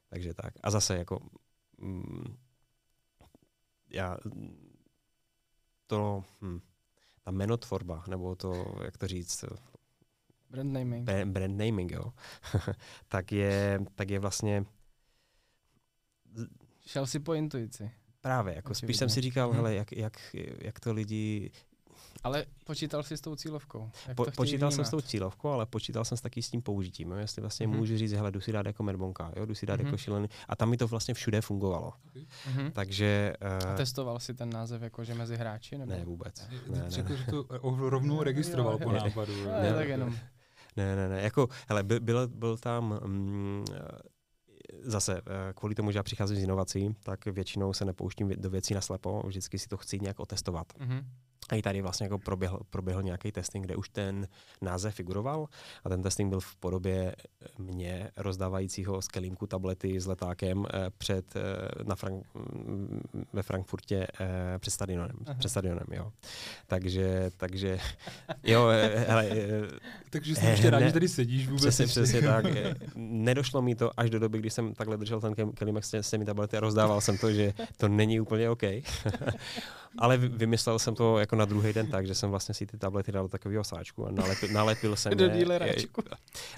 takže 0.10 0.34
tak. 0.34 0.54
A 0.64 0.72
zase 0.72 0.98
jako 0.98 1.20
mm, 1.78 2.38
já 3.90 4.18
to, 5.88 6.24
hm, 6.42 6.60
ta 7.22 7.32
menotvorba, 7.32 8.04
nebo 8.10 8.36
to, 8.36 8.76
jak 8.84 8.98
to 8.98 9.08
říct, 9.08 9.46
Brand 10.52 10.74
naming. 10.74 11.10
brand 11.26 11.58
naming, 11.58 11.92
jo. 11.92 12.14
tak, 13.08 13.32
je, 13.32 13.80
tak 13.96 14.10
je 14.10 14.20
vlastně... 14.20 14.66
Šel 16.86 17.08
si 17.08 17.20
po 17.20 17.34
intuici. 17.34 17.92
Právě, 18.22 18.56
jako 18.56 18.76
spíš 18.76 18.98
jsem 18.98 19.10
si 19.10 19.22
říkal, 19.22 19.48
hmm. 19.48 19.56
hele, 19.56 19.76
jak, 19.76 19.92
jak, 19.92 20.36
jak 20.60 20.80
to 20.80 20.94
lidi... 20.94 21.52
Ale 22.24 22.46
počítal 22.66 23.04
jsi 23.04 23.18
s 23.18 23.22
tou 23.22 23.36
cílovkou? 23.36 23.90
Jak 24.08 24.18
po, 24.18 24.26
počítal 24.26 24.70
vnímat? 24.70 24.72
jsem 24.72 24.86
s 24.86 24.90
tou 24.90 25.02
cílovkou, 25.02 25.50
ale 25.50 25.66
počítal 25.66 26.06
jsem 26.06 26.18
s 26.18 26.22
taky 26.22 26.42
s 26.42 26.50
tím 26.50 26.62
použitím. 26.62 27.12
Jo? 27.12 27.18
Jestli 27.18 27.42
vlastně 27.42 27.68
hmm. 27.68 27.76
můžu 27.76 27.98
říct, 27.98 28.12
hele, 28.12 28.32
jdu 28.32 28.42
si 28.42 28.52
dát 28.52 28.66
jako 28.66 28.84
medbonka, 28.84 29.32
jo? 29.36 29.46
jdu 29.46 29.56
si 29.56 29.66
dát 29.66 29.80
hmm. 29.80 29.86
jako 29.86 29.98
šílený. 29.98 30.28
A 30.48 30.56
tam 30.56 30.70
mi 30.70 30.78
to 30.78 30.88
vlastně 30.88 31.14
všude 31.14 31.42
fungovalo. 31.42 31.94
Hmm. 32.46 32.72
Takže... 32.72 33.34
Uh, 33.64 33.70
a 33.72 33.76
testoval 33.76 34.20
si 34.20 34.34
ten 34.34 34.50
název 34.50 34.82
jakože 34.82 35.14
mezi 35.14 35.38
hráči? 35.38 35.78
Nebo? 35.78 35.92
Ne, 35.92 36.06
vůbec. 36.06 36.48
Ne, 36.50 36.80
ne, 36.80 36.86
Řekl, 36.90 37.10
ne. 37.10 37.18
že 37.18 37.26
to 37.26 37.46
rovnou 37.90 38.24
registroval 38.24 38.78
po 38.78 38.92
nápadu. 38.92 39.46
Ne, 39.46 39.62
ne, 39.62 39.74
tak 39.74 39.88
jenom. 39.88 40.16
Ne, 40.78 40.96
ne, 40.96 41.10
ne. 41.10 41.22
Jako, 41.22 41.48
hele, 41.68 41.84
byl, 41.84 42.00
byl, 42.00 42.28
byl 42.28 42.58
tam 42.58 43.00
mm, 43.06 43.66
zase 44.82 45.18
eh, 45.18 45.54
kvůli 45.54 45.76
tomu, 45.76 45.92
že 45.92 46.00
já 46.00 46.04
přicházím 46.04 46.38
z 46.38 46.44
inovací, 46.44 46.96
tak 47.04 47.26
většinou 47.26 47.74
se 47.74 47.86
nepouštím 47.86 48.30
do 48.30 48.50
věcí 48.50 48.74
na 48.74 48.82
slepo, 48.82 49.24
vždycky 49.26 49.60
si 49.60 49.68
to 49.68 49.78
chci 49.78 50.00
nějak 50.00 50.20
otestovat. 50.20 50.74
Mm-hmm. 50.74 51.04
A 51.52 51.56
i 51.56 51.62
tady 51.62 51.82
vlastně 51.82 52.06
jako 52.06 52.18
proběhl, 52.18 52.60
proběhl 52.70 53.04
nějaký 53.04 53.32
testing, 53.32 53.66
kde 53.66 53.76
už 53.76 53.90
ten 53.90 54.28
název 54.62 54.96
figuroval 54.96 55.48
a 55.84 55.90
ten 55.90 56.04
testing 56.04 56.30
byl 56.30 56.40
v 56.40 56.56
podobě 56.56 57.16
mě 57.58 58.12
rozdávajícího 58.18 59.02
z 59.02 59.08
kelímku 59.08 59.48
tablety 59.48 60.00
s 60.00 60.08
letákem 60.08 60.66
eh, 60.74 60.90
před, 60.98 61.36
eh, 61.36 61.42
na 61.84 61.96
Frank, 61.96 62.26
mm, 62.34 63.02
ve 63.34 63.44
Frankfurtě 63.44 64.08
eh, 64.20 64.60
před 64.60 64.72
stadionem. 64.72 65.16
Před 65.40 65.50
stadionem 65.50 65.86
jo. 65.92 66.12
Takže, 66.68 67.32
takže 67.38 67.80
jo, 68.44 68.68
hele, 69.08 69.30
takže 70.10 70.36
jsem 70.36 70.50
ještě 70.50 70.70
rád, 70.70 70.82
že 70.82 70.94
tady 70.94 71.08
sedíš 71.08 71.48
vůbec. 71.48 71.62
Přesně, 71.62 71.88
přesně 71.88 72.22
tak. 72.22 72.46
Nedošlo 72.96 73.62
mi 73.62 73.76
to 73.76 74.00
až 74.00 74.10
do 74.10 74.20
doby, 74.20 74.40
kdy 74.40 74.50
jsem 74.50 74.74
takhle 74.74 74.98
držel 74.98 75.22
ten 75.22 75.36
kelímek 75.54 75.84
s 75.86 76.10
těmi 76.10 76.26
tablety 76.26 76.58
a 76.58 76.60
rozdával 76.60 77.02
jsem 77.02 77.18
to, 77.18 77.32
že 77.32 77.54
to 77.78 77.88
není 77.88 78.20
úplně 78.20 78.50
OK. 78.50 78.64
Ale 79.98 80.18
vymyslel 80.18 80.80
jsem 80.80 80.96
to 80.96 81.20
jako 81.20 81.36
na 81.42 81.46
druhý 81.46 81.74
den 81.74 81.88
tak, 81.88 82.08
že 82.08 82.16
jsem 82.16 82.30
vlastně 82.30 82.56
si 82.56 82.66
ty 82.66 82.78
tablety 82.78 83.12
dal 83.12 83.24
do 83.24 83.30
takového 83.30 83.64
sáčku 83.64 84.06
a 84.06 84.12
nalepil, 84.12 84.50
nalepil 84.54 84.96
jsem 84.96 85.12
do 85.18 85.26
je, 85.26 85.46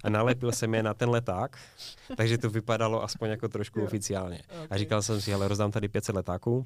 a 0.04 0.10
nalepil 0.10 0.52
jsem 0.52 0.76
je 0.76 0.84
na 0.84 0.93
ten 0.93 1.10
leták, 1.10 1.58
takže 2.17 2.38
to 2.38 2.50
vypadalo 2.50 3.04
aspoň 3.04 3.30
jako 3.30 3.48
trošku 3.48 3.80
jo. 3.80 3.86
oficiálně. 3.86 4.41
Okay. 4.48 4.67
A 4.69 4.78
říkal 4.78 5.02
jsem 5.02 5.22
si, 5.22 5.34
ale 5.34 5.48
rozdám 5.48 5.72
tady 5.72 5.88
500 5.88 6.15
letáků 6.15 6.65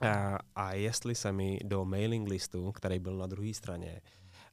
a, 0.00 0.38
a 0.56 0.72
jestli 0.72 1.14
se 1.14 1.32
mi 1.32 1.58
do 1.64 1.84
mailing 1.84 2.28
listu, 2.28 2.72
který 2.72 2.98
byl 2.98 3.16
na 3.16 3.26
druhé 3.26 3.54
straně, 3.54 4.00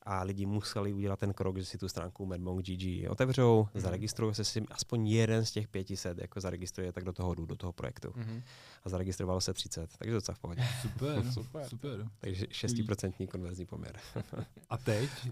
a 0.05 0.23
lidi 0.23 0.45
museli 0.45 0.93
udělat 0.93 1.19
ten 1.19 1.33
krok, 1.33 1.57
že 1.57 1.65
si 1.65 1.77
tu 1.77 1.89
stránku 1.89 2.25
MadMonk.gg 2.25 3.09
otevřou, 3.09 3.63
mm-hmm. 3.63 3.79
zaregistrují 3.79 4.35
se 4.35 4.43
si 4.43 4.61
aspoň 4.71 5.07
jeden 5.07 5.45
z 5.45 5.51
těch 5.51 5.67
500, 5.67 6.17
jako 6.17 6.41
zaregistruje, 6.41 6.91
tak 6.91 7.03
do 7.03 7.13
toho 7.13 7.35
jdu, 7.35 7.45
do 7.45 7.55
toho 7.55 7.73
projektu. 7.73 8.07
Mm-hmm. 8.07 8.41
A 8.83 8.89
zaregistrovalo 8.89 9.41
se 9.41 9.53
30, 9.53 9.97
takže 9.97 10.13
docela 10.13 10.35
v 10.35 10.39
pohodě. 10.39 10.63
Super, 10.81 11.23
super. 11.31 11.69
super. 11.69 12.07
Takže 12.19 12.45
6% 12.45 13.27
konverzní 13.27 13.65
poměr. 13.65 13.99
a 14.69 14.77
teď, 14.77 15.09
uh, 15.25 15.29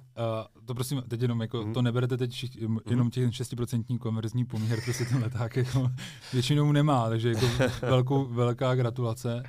to 0.65 0.73
prosím, 0.73 1.03
teď 1.07 1.21
jenom 1.21 1.41
jako, 1.41 1.57
mm-hmm. 1.57 1.73
to 1.73 1.81
neberete 1.81 2.17
teď 2.17 2.31
všich, 2.31 2.51
jenom 2.89 3.09
těch 3.09 3.29
6% 3.29 3.97
konverzní 3.97 4.45
poměr, 4.45 4.81
prostě 4.83 5.05
ten 5.05 5.23
leták 5.23 5.55
jako 5.55 5.91
většinou 6.33 6.71
nemá, 6.71 7.09
takže 7.09 7.29
jako 7.29 7.47
velkou, 7.81 8.25
velká 8.25 8.75
gratulace. 8.75 9.43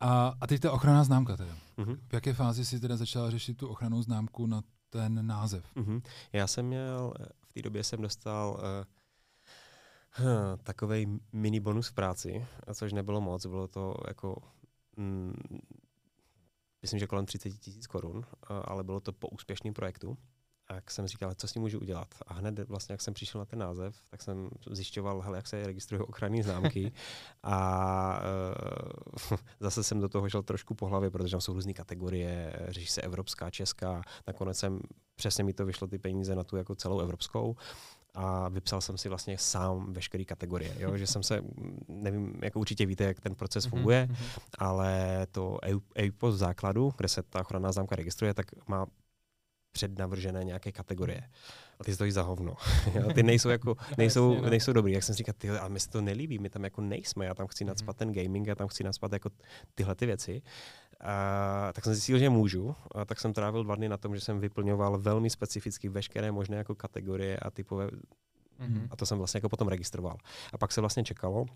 A, 0.00 0.34
a 0.40 0.46
teď 0.46 0.60
ta 0.60 0.72
ochranná 0.72 1.04
známka 1.04 1.36
teda. 1.36 1.54
Mm-hmm. 1.78 1.98
V 2.08 2.12
jaké 2.12 2.34
fázi 2.34 2.64
si 2.64 2.80
teda 2.80 2.96
začala 2.96 3.30
řešit 3.30 3.56
tu 3.56 3.68
ochranou 3.68 4.02
známku 4.02 4.46
na 4.46 4.62
ten 4.90 5.26
název? 5.26 5.76
Mm-hmm. 5.76 6.02
Já 6.32 6.46
jsem 6.46 6.66
měl, 6.66 7.14
v 7.46 7.52
té 7.52 7.62
době 7.62 7.84
jsem 7.84 8.02
dostal 8.02 8.50
uh, 8.50 10.26
uh, 10.26 10.56
takový 10.62 11.20
mini 11.32 11.60
bonus 11.60 11.88
v 11.88 11.92
práci, 11.92 12.46
což 12.74 12.92
nebylo 12.92 13.20
moc, 13.20 13.46
bylo 13.46 13.68
to 13.68 13.94
jako 14.08 14.42
mm, 14.96 15.34
myslím, 16.82 17.00
že 17.00 17.06
kolem 17.06 17.26
30 17.26 17.50
tisíc 17.50 17.86
korun, 17.86 18.24
ale 18.64 18.84
bylo 18.84 19.00
to 19.00 19.12
po 19.12 19.28
úspěšném 19.28 19.74
projektu 19.74 20.18
jak 20.74 20.90
jsem 20.90 21.06
říkal, 21.06 21.34
co 21.34 21.48
s 21.48 21.52
tím 21.52 21.62
můžu 21.62 21.80
udělat. 21.80 22.08
A 22.26 22.34
hned 22.34 22.68
vlastně, 22.68 22.92
jak 22.92 23.00
jsem 23.00 23.14
přišel 23.14 23.38
na 23.38 23.44
ten 23.44 23.58
název, 23.58 23.96
tak 24.10 24.22
jsem 24.22 24.50
zjišťoval, 24.70 25.20
hele, 25.20 25.38
jak 25.38 25.46
se 25.46 25.66
registrují 25.66 26.02
ochranné 26.02 26.42
známky. 26.42 26.92
a 27.42 28.22
uh, 29.30 29.38
zase 29.60 29.82
jsem 29.82 30.00
do 30.00 30.08
toho 30.08 30.28
šel 30.28 30.42
trošku 30.42 30.74
po 30.74 30.86
hlavě, 30.86 31.10
protože 31.10 31.30
tam 31.30 31.40
jsou 31.40 31.52
různé 31.52 31.72
kategorie, 31.72 32.52
řeší 32.68 32.86
se 32.86 33.02
evropská, 33.02 33.50
česká. 33.50 34.02
Nakonec 34.26 34.58
jsem, 34.58 34.80
přesně 35.16 35.44
mi 35.44 35.52
to 35.52 35.66
vyšlo 35.66 35.86
ty 35.86 35.98
peníze 35.98 36.34
na 36.36 36.44
tu 36.44 36.56
jako 36.56 36.74
celou 36.74 37.00
evropskou. 37.00 37.56
a 38.14 38.48
vypsal 38.48 38.80
jsem 38.80 38.98
si 38.98 39.08
vlastně 39.08 39.38
sám 39.38 39.92
veškeré 39.92 40.24
kategorie. 40.24 40.74
Jo? 40.78 40.96
Že 40.96 41.06
jsem 41.06 41.22
se, 41.22 41.40
nevím, 41.88 42.34
jako 42.42 42.60
určitě 42.60 42.86
víte, 42.86 43.04
jak 43.04 43.20
ten 43.20 43.34
proces 43.34 43.66
funguje, 43.66 44.08
mm-hmm. 44.10 44.40
ale 44.58 45.26
to 45.30 45.58
EUPOS 45.96 46.34
v 46.34 46.38
základu, 46.38 46.92
kde 46.96 47.08
se 47.08 47.22
ta 47.22 47.40
ochranná 47.40 47.72
známka 47.72 47.96
registruje, 47.96 48.34
tak 48.34 48.46
má 48.68 48.86
přednavržené 49.72 50.44
nějaké 50.44 50.72
kategorie. 50.72 51.22
A 51.80 51.84
ty 51.84 51.94
stojí 51.94 52.12
za 52.12 52.22
hovno. 52.22 52.54
ty 53.14 53.22
nejsou, 53.22 53.48
jako, 53.48 53.76
nejsou, 53.98 54.34
no. 54.34 54.50
nejsou 54.50 54.72
dobrý. 54.72 54.92
Jak 54.92 55.02
jsem 55.02 55.14
říkal, 55.14 55.34
ty, 55.38 55.50
ale 55.50 55.68
mi 55.68 55.80
se 55.80 55.90
to 55.90 56.00
nelíbí, 56.00 56.38
my 56.38 56.50
tam 56.50 56.64
jako 56.64 56.80
nejsme, 56.80 57.26
já 57.26 57.34
tam 57.34 57.46
chci 57.46 57.64
nadspat 57.64 58.00
mhm. 58.00 58.12
ten 58.12 58.24
gaming, 58.24 58.46
já 58.46 58.54
tam 58.54 58.68
chci 58.68 58.84
nadspat 58.84 59.12
jako 59.12 59.30
tyhle 59.74 59.94
ty 59.94 60.06
věci. 60.06 60.42
A, 61.00 61.70
tak 61.72 61.84
jsem 61.84 61.94
zjistil, 61.94 62.18
že 62.18 62.30
můžu. 62.30 62.74
A 62.94 63.04
tak 63.04 63.20
jsem 63.20 63.32
trávil 63.32 63.64
dva 63.64 63.74
dny 63.74 63.88
na 63.88 63.96
tom, 63.96 64.14
že 64.14 64.20
jsem 64.20 64.40
vyplňoval 64.40 64.98
velmi 64.98 65.30
specificky 65.30 65.88
veškeré 65.88 66.32
možné 66.32 66.56
jako 66.56 66.74
kategorie 66.74 67.36
a 67.36 67.50
typové 67.50 67.86
mm-hmm. 67.86 68.88
a 68.90 68.96
to 68.96 69.06
jsem 69.06 69.18
vlastně 69.18 69.38
jako 69.38 69.48
potom 69.48 69.68
registroval. 69.68 70.16
A 70.52 70.58
pak 70.58 70.72
se 70.72 70.80
vlastně 70.80 71.04
čekalo, 71.04 71.46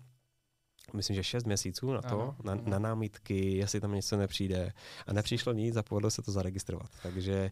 myslím, 0.93 1.15
že 1.15 1.23
šest 1.23 1.45
měsíců 1.45 1.93
na 1.93 2.01
to, 2.01 2.21
ano, 2.21 2.35
na, 2.43 2.51
ano. 2.51 2.61
na 2.65 2.79
námitky, 2.79 3.57
jestli 3.57 3.81
tam 3.81 3.95
něco 3.95 4.17
nepřijde. 4.17 4.73
A 5.07 5.13
nepřišlo 5.13 5.53
nic 5.53 5.75
a 5.75 5.83
povedlo 5.83 6.11
se 6.11 6.21
to 6.21 6.31
zaregistrovat. 6.31 6.89
Takže 7.03 7.51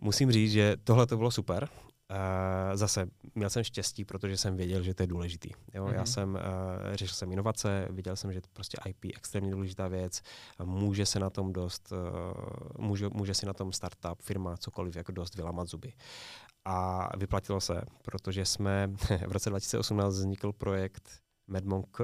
musím 0.00 0.32
říct, 0.32 0.52
že 0.52 0.76
tohle 0.84 1.06
to 1.06 1.16
bylo 1.16 1.30
super. 1.30 1.68
Uh, 2.10 2.76
zase 2.76 3.06
měl 3.34 3.50
jsem 3.50 3.64
štěstí, 3.64 4.04
protože 4.04 4.36
jsem 4.36 4.56
věděl, 4.56 4.82
že 4.82 4.94
to 4.94 5.02
je 5.02 5.06
důležitý. 5.06 5.50
Jo? 5.74 5.84
Mm-hmm. 5.84 5.92
Já 5.92 5.98
mhm. 5.98 6.06
jsem 6.06 6.34
uh, 6.34 6.94
řešil 6.94 7.14
jsem 7.14 7.32
inovace, 7.32 7.88
viděl 7.90 8.16
jsem, 8.16 8.32
že 8.32 8.40
to 8.40 8.48
prostě 8.52 8.78
IP 8.88 9.04
je 9.04 9.12
extrémně 9.16 9.50
důležitá 9.50 9.88
věc. 9.88 10.20
Může 10.64 11.06
se 11.06 11.18
na 11.18 11.30
tom 11.30 11.52
dost, 11.52 11.92
uh, 11.92 12.86
může, 12.86 13.08
může 13.08 13.34
si 13.34 13.46
na 13.46 13.52
tom 13.52 13.72
startup, 13.72 14.22
firma, 14.22 14.56
cokoliv 14.56 14.96
jako 14.96 15.12
dost 15.12 15.34
vylamat 15.34 15.68
zuby. 15.68 15.92
A 16.64 17.08
vyplatilo 17.16 17.60
se, 17.60 17.82
protože 18.02 18.44
jsme 18.44 18.86
v 19.26 19.32
roce 19.32 19.50
2018 19.50 20.14
vznikl 20.14 20.52
projekt 20.52 21.10
MedMonk, 21.46 21.98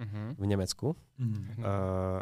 mm-hmm. 0.00 0.34
v 0.38 0.46
Německu. 0.46 0.96
Mm-hmm. 1.20 1.58
Uh, 1.58 1.64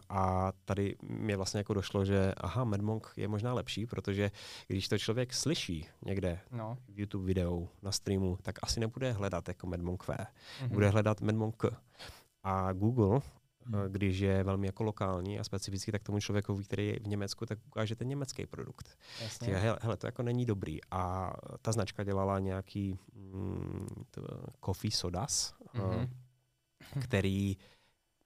a 0.08 0.52
tady 0.64 0.96
mě 1.02 1.36
vlastně 1.36 1.58
jako 1.58 1.74
došlo, 1.74 2.04
že 2.04 2.34
aha, 2.36 2.64
Medmonk 2.64 3.12
je 3.16 3.28
možná 3.28 3.54
lepší, 3.54 3.86
protože 3.86 4.30
když 4.66 4.88
to 4.88 4.98
člověk 4.98 5.34
slyší 5.34 5.86
někde 6.04 6.40
no. 6.50 6.78
v 6.88 7.00
YouTube 7.00 7.26
videu, 7.26 7.68
na 7.82 7.92
streamu, 7.92 8.38
tak 8.42 8.58
asi 8.62 8.80
nebude 8.80 9.12
hledat 9.12 9.48
jako 9.48 9.66
Medmonk 9.66 10.08
V. 10.08 10.08
Mm-hmm. 10.08 10.68
Bude 10.68 10.88
hledat 10.88 11.20
Medmonk 11.20 11.62
A 12.42 12.72
Google 12.72 13.20
mm. 13.66 13.80
když 13.88 14.18
je 14.18 14.44
velmi 14.44 14.66
jako 14.66 14.82
lokální 14.82 15.38
a 15.38 15.44
specifický, 15.44 15.92
tak 15.92 16.02
tomu 16.02 16.20
člověku, 16.20 16.62
který 16.62 16.86
je 16.86 16.98
v 17.00 17.06
Německu, 17.06 17.46
tak 17.46 17.58
ukáže 17.66 17.96
ten 17.96 18.08
německý 18.08 18.46
produkt. 18.46 18.98
Jasně. 19.22 19.56
Hele, 19.56 19.78
hele, 19.82 19.96
to 19.96 20.06
jako 20.06 20.22
není 20.22 20.46
dobrý. 20.46 20.78
A 20.90 21.32
ta 21.62 21.72
značka 21.72 22.04
dělala 22.04 22.38
nějaký 22.38 22.98
mm, 23.14 23.86
to, 24.10 24.22
coffee 24.64 24.90
sodas, 24.90 25.54
mm-hmm 25.74 26.08
který 27.01 27.57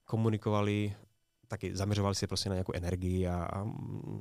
komunikovali 0.04 0.94
taky 1.48 1.76
zaměřovali 1.76 2.14
se 2.14 2.26
prostě 2.26 2.48
na 2.48 2.54
nějakou 2.54 2.72
energii 2.72 3.26
a, 3.26 3.44
a, 3.44 3.66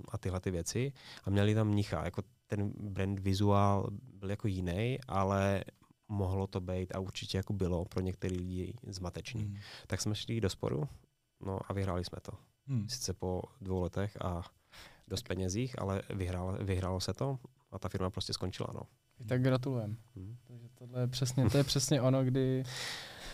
a 0.10 0.18
tyhle 0.18 0.40
ty 0.40 0.52
věci 0.52 0.94
a 1.24 1.30
měli 1.30 1.56
tam 1.56 1.68
mnicha. 1.68 2.06
Jako 2.06 2.22
ten 2.48 2.74
brand 2.80 3.20
vizuál 3.20 3.90
byl 3.92 4.30
jako 4.30 4.48
jiný, 4.48 5.00
ale 5.08 5.64
mohlo 6.08 6.48
to 6.48 6.62
být 6.62 6.96
a 6.96 7.00
určitě 7.00 7.38
jako 7.38 7.54
bylo 7.54 7.86
pro 7.86 8.02
některé 8.02 8.36
lidi 8.36 8.74
zmatečný. 8.88 9.44
Hmm. 9.44 9.58
Tak 9.88 10.02
jsme 10.02 10.16
šli 10.16 10.42
do 10.42 10.50
sporu 10.50 10.88
no 11.46 11.60
a 11.68 11.74
vyhráli 11.74 12.06
jsme 12.06 12.18
to. 12.22 12.32
Hmm. 12.68 12.90
Sice 12.90 13.14
po 13.14 13.42
dvou 13.62 13.82
letech 13.82 14.18
a 14.22 14.44
dost 15.08 15.28
penězích, 15.28 15.82
ale 15.82 16.02
vyhrál, 16.10 16.58
vyhrálo 16.62 17.00
se 17.00 17.14
to 17.14 17.40
a 17.72 17.80
ta 17.80 17.90
firma 17.90 18.10
prostě 18.10 18.34
skončila. 18.34 18.70
No. 18.74 18.82
Tak 19.28 19.42
gratulujem. 19.42 19.98
Hmm. 20.16 20.38
tohle 20.76 21.02
je 21.02 21.08
přesně, 21.08 21.50
to 21.50 21.58
je 21.58 21.64
přesně 21.64 22.02
ono, 22.02 22.24
kdy 22.24 22.64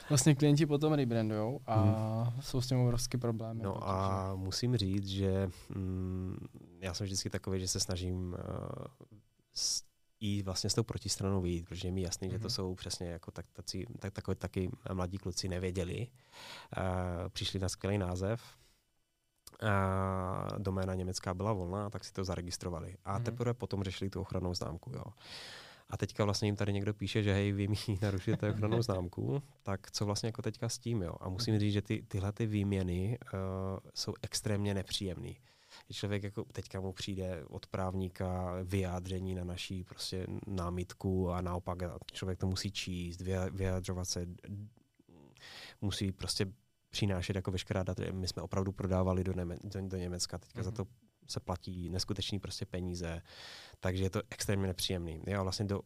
vlastně 0.10 0.36
klienti 0.36 0.66
potom 0.66 0.94
rebrandujou 0.94 1.60
a 1.66 1.82
hmm. 2.24 2.42
jsou 2.42 2.62
s 2.62 2.68
tím 2.68 2.80
obrovské 2.80 3.18
problémy. 3.18 3.64
No 3.64 3.74
protože... 3.74 3.86
a 3.86 4.32
musím 4.36 4.78
říct, 4.78 5.08
že 5.08 5.50
mm, 5.70 6.48
já 6.80 6.94
jsem 6.94 7.06
vždycky 7.06 7.30
takový, 7.30 7.60
že 7.60 7.68
se 7.68 7.80
snažím 7.80 8.34
uh, 8.34 8.86
s, 9.54 9.84
i 10.20 10.44
vlastně 10.44 10.70
s 10.70 10.74
tou 10.74 10.84
protistranou 10.84 11.42
vyjít, 11.42 11.68
protože 11.68 11.88
je 11.88 11.92
mi 11.92 12.02
jasný, 12.02 12.28
mm-hmm. 12.28 12.32
že 12.32 12.40
to 12.40 12.48
mhm. 12.48 12.50
jsou 12.50 12.76
přesně 12.76 13.08
jako 13.08 13.32
tak, 13.32 13.46
tací, 13.54 13.86
tak, 14.00 14.14
takové 14.14 14.36
taky 14.36 14.72
mladí 14.94 15.18
kluci 15.18 15.48
nevěděli. 15.48 16.08
Uh, 16.78 17.30
přišli 17.30 17.60
na 17.60 17.70
skvělý 17.70 17.98
název, 17.98 18.42
a 19.62 20.48
doména 20.58 20.94
německá 20.94 21.34
byla 21.34 21.54
volná, 21.54 21.90
tak 21.90 22.04
si 22.04 22.14
to 22.14 22.24
zaregistrovali. 22.24 22.96
A 23.06 23.20
mm-hmm. 23.20 23.24
teprve 23.24 23.54
potom 23.54 23.84
řešili 23.84 24.10
tu 24.10 24.22
ochrannou 24.22 24.54
známku. 24.54 24.92
Jo. 24.96 25.04
A 25.90 25.98
teďka 25.98 26.26
vlastně 26.26 26.48
jim 26.48 26.56
tady 26.56 26.74
někdo 26.74 26.94
píše, 26.94 27.24
že 27.24 27.34
hej, 27.34 27.52
vy 27.52 27.68
mi 27.68 27.76
narušujete 28.02 28.50
ochrannou 28.52 28.82
známku, 28.82 29.44
tak 29.64 29.92
co 29.92 30.06
vlastně 30.06 30.28
jako 30.28 30.42
teďka 30.42 30.70
s 30.70 30.78
tím, 30.78 31.02
jo? 31.02 31.16
A 31.20 31.30
musím 31.30 31.54
mhm. 31.54 31.60
říct, 31.60 31.74
že 31.74 31.82
ty, 31.82 32.04
tyhle 32.08 32.32
ty 32.32 32.46
výměny 32.46 33.18
uh, 33.34 33.40
jsou 33.96 34.14
extrémně 34.22 34.74
nepříjemné. 34.74 35.32
Člověk 35.92 36.24
jako 36.24 36.44
teďka 36.44 36.80
mu 36.80 36.94
přijde 36.94 37.46
od 37.46 37.68
právníka 37.68 38.56
vyjádření 38.64 39.36
na 39.36 39.44
naší 39.44 39.84
prostě 39.84 40.28
námitku 40.48 41.32
a 41.32 41.42
naopak 41.42 41.78
člověk 42.12 42.40
to 42.40 42.48
musí 42.48 42.72
číst, 42.72 43.22
vyjadřovat 43.52 44.06
se, 44.06 44.26
musí 45.82 46.12
prostě 46.12 46.46
přinášet 46.90 47.36
jako 47.36 47.52
veškerá 47.52 47.84
data. 47.84 48.04
My 48.12 48.28
jsme 48.28 48.42
opravdu 48.42 48.72
prodávali 48.72 49.24
do, 49.24 49.34
Něme- 49.34 49.60
do, 49.64 49.88
do 49.88 49.98
Německa, 49.98 50.38
teďka 50.38 50.62
mm-hmm. 50.62 50.64
za 50.64 50.70
mhm. 50.70 50.76
to 50.76 50.86
se 51.28 51.40
platí 51.40 51.90
neskutečný 51.90 52.40
prostě 52.40 52.66
peníze, 52.66 53.22
takže 53.80 54.04
je 54.04 54.10
to 54.10 54.22
extrémně 54.30 54.68
nepříjemný. 54.68 55.22
Jo, 55.28 55.44
vlastně 55.44 55.66
do 55.66 55.82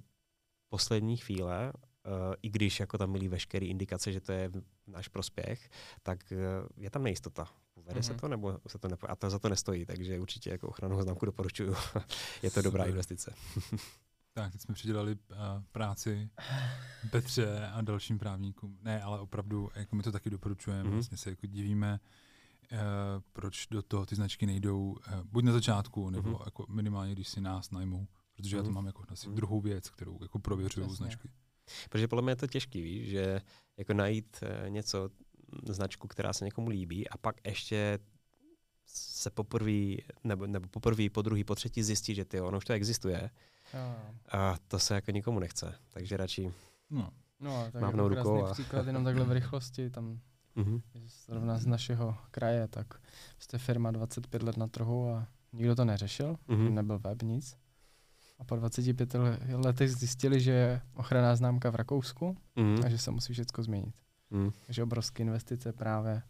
poslední 0.70 1.18
chvíle, 1.18 1.74
uh, 1.74 2.12
i 2.42 2.50
když 2.50 2.80
jako 2.80 2.98
tam 2.98 3.12
byly 3.12 3.28
veškeré 3.28 3.66
indikace, 3.66 4.12
že 4.12 4.22
to 4.22 4.32
je 4.32 4.52
náš 4.88 5.08
prospěch, 5.08 5.70
tak 6.04 6.20
uh, 6.32 6.38
je 6.78 6.90
tam 6.90 7.04
nejistota. 7.04 7.48
Povede 7.74 8.00
mm-hmm. 8.00 8.04
se 8.04 8.14
mhm. 8.14 8.20
to, 8.20 8.28
nebo 8.28 8.60
se 8.68 8.78
to 8.78 8.88
nepo... 8.88 9.12
A 9.12 9.16
to 9.16 9.30
za 9.30 9.40
to 9.40 9.50
nestojí, 9.50 9.86
takže 9.86 10.20
určitě 10.20 10.50
jako 10.50 10.68
ochranu 10.68 11.02
známku 11.02 11.26
doporučuju. 11.26 11.76
je 12.44 12.52
to 12.52 12.62
dobrá 12.62 12.86
investice. 12.86 13.34
tak, 14.34 14.52
teď 14.52 14.62
jsme 14.62 14.74
přidělali 14.74 15.12
uh, 15.12 15.38
práci 15.72 16.30
Petře 17.12 17.68
a 17.68 17.82
dalším 17.82 18.20
právníkům. 18.20 18.78
Ne, 18.82 19.02
ale 19.02 19.20
opravdu, 19.20 19.70
jako 19.76 19.96
my 19.96 20.04
to 20.04 20.12
taky 20.12 20.30
doporučujeme, 20.30 20.84
mm-hmm. 20.84 20.94
vlastně 20.94 21.18
se 21.18 21.30
jako 21.30 21.48
divíme, 21.48 22.00
Uh, 22.04 22.31
proč 23.34 23.68
do 23.68 23.82
toho 23.82 24.06
ty 24.06 24.16
značky 24.16 24.46
nejdou 24.46 24.92
uh, 24.92 24.98
buď 25.24 25.44
na 25.44 25.52
začátku, 25.52 26.10
nebo 26.10 26.30
mm-hmm. 26.30 26.46
jako 26.46 26.66
minimálně, 26.70 27.14
když 27.14 27.28
si 27.28 27.42
nás 27.42 27.72
najmou. 27.72 28.08
Protože 28.36 28.56
mm-hmm. 28.56 28.60
já 28.60 28.64
to 28.64 28.70
mhm. 28.70 28.76
mám 28.76 28.86
jako 28.86 29.04
asi 29.10 29.28
mm-hmm. 29.28 29.34
druhou 29.34 29.62
věc, 29.62 29.90
kterou 29.90 30.18
jako 30.22 30.40
prověřuju 30.40 30.88
Přesně. 30.88 31.06
značky. 31.06 31.30
Protože 31.90 32.08
podle 32.08 32.22
mě 32.22 32.32
je 32.32 32.36
to 32.36 32.48
těžký, 32.48 32.82
víš, 32.82 33.10
že 33.10 33.42
jako 33.78 33.94
najít 33.94 34.44
uh, 34.44 34.70
něco, 34.70 35.10
značku, 35.70 36.08
která 36.08 36.34
se 36.34 36.46
někomu 36.46 36.70
líbí 36.70 37.10
a 37.10 37.18
pak 37.18 37.36
ještě 37.46 38.00
se 38.86 39.30
poprvé, 39.30 39.96
nebo, 40.24 40.48
nebo 40.48 40.68
poprvé, 40.68 41.10
po 41.10 41.22
druhý, 41.22 41.44
po 41.44 41.56
třetí 41.56 41.84
zjistí, 41.84 42.16
že 42.16 42.26
ty 42.26 42.42
ono 42.42 42.58
už 42.58 42.66
to 42.66 42.74
existuje. 42.74 43.30
No. 43.74 43.96
A 44.32 44.56
to 44.68 44.80
se 44.80 44.96
jako 44.96 45.12
nikomu 45.12 45.40
nechce. 45.40 45.76
Takže 45.90 46.18
radši 46.18 46.54
no. 46.90 47.10
No, 47.40 47.70
tak 47.72 47.82
mávnou 47.82 48.10
jako 48.10 48.24
rukou. 48.24 48.46
A... 48.46 48.54
příklad 48.54 48.88
jenom 48.88 49.04
takhle 49.04 49.26
v 49.26 49.32
rychlosti, 49.32 49.90
tam 49.90 50.20
mm-hmm. 50.58 50.82
zrovna 51.26 51.58
z 51.58 51.66
našeho 51.66 52.18
kraje, 52.32 52.68
tak 52.68 52.94
jste 53.40 53.58
firma 53.58 53.92
25 53.92 54.44
let 54.44 54.58
na 54.58 54.68
trhu 54.68 55.10
a 55.10 55.28
nikdo 55.54 55.76
to 55.76 55.86
neřešil, 55.86 56.38
mm-hmm. 56.50 56.74
nebyl 56.74 57.00
web, 57.00 57.22
nic. 57.24 57.58
A 58.40 58.44
po 58.44 58.56
25 58.56 59.16
letech 59.54 59.92
zjistili, 59.92 60.40
že 60.40 60.52
je 60.52 60.82
ochranná 60.96 61.36
známka 61.36 61.70
v 61.70 61.76
Rakousku 61.76 62.38
mm-hmm. 62.58 62.86
a 62.86 62.90
že 62.90 62.98
se 62.98 63.12
musí 63.12 63.34
všechno 63.34 63.64
změnit. 63.64 63.96
Mm. 64.32 64.52
Takže 64.66 64.84
obrovské 64.84 65.24
investice 65.24 65.74
právě 65.74 66.22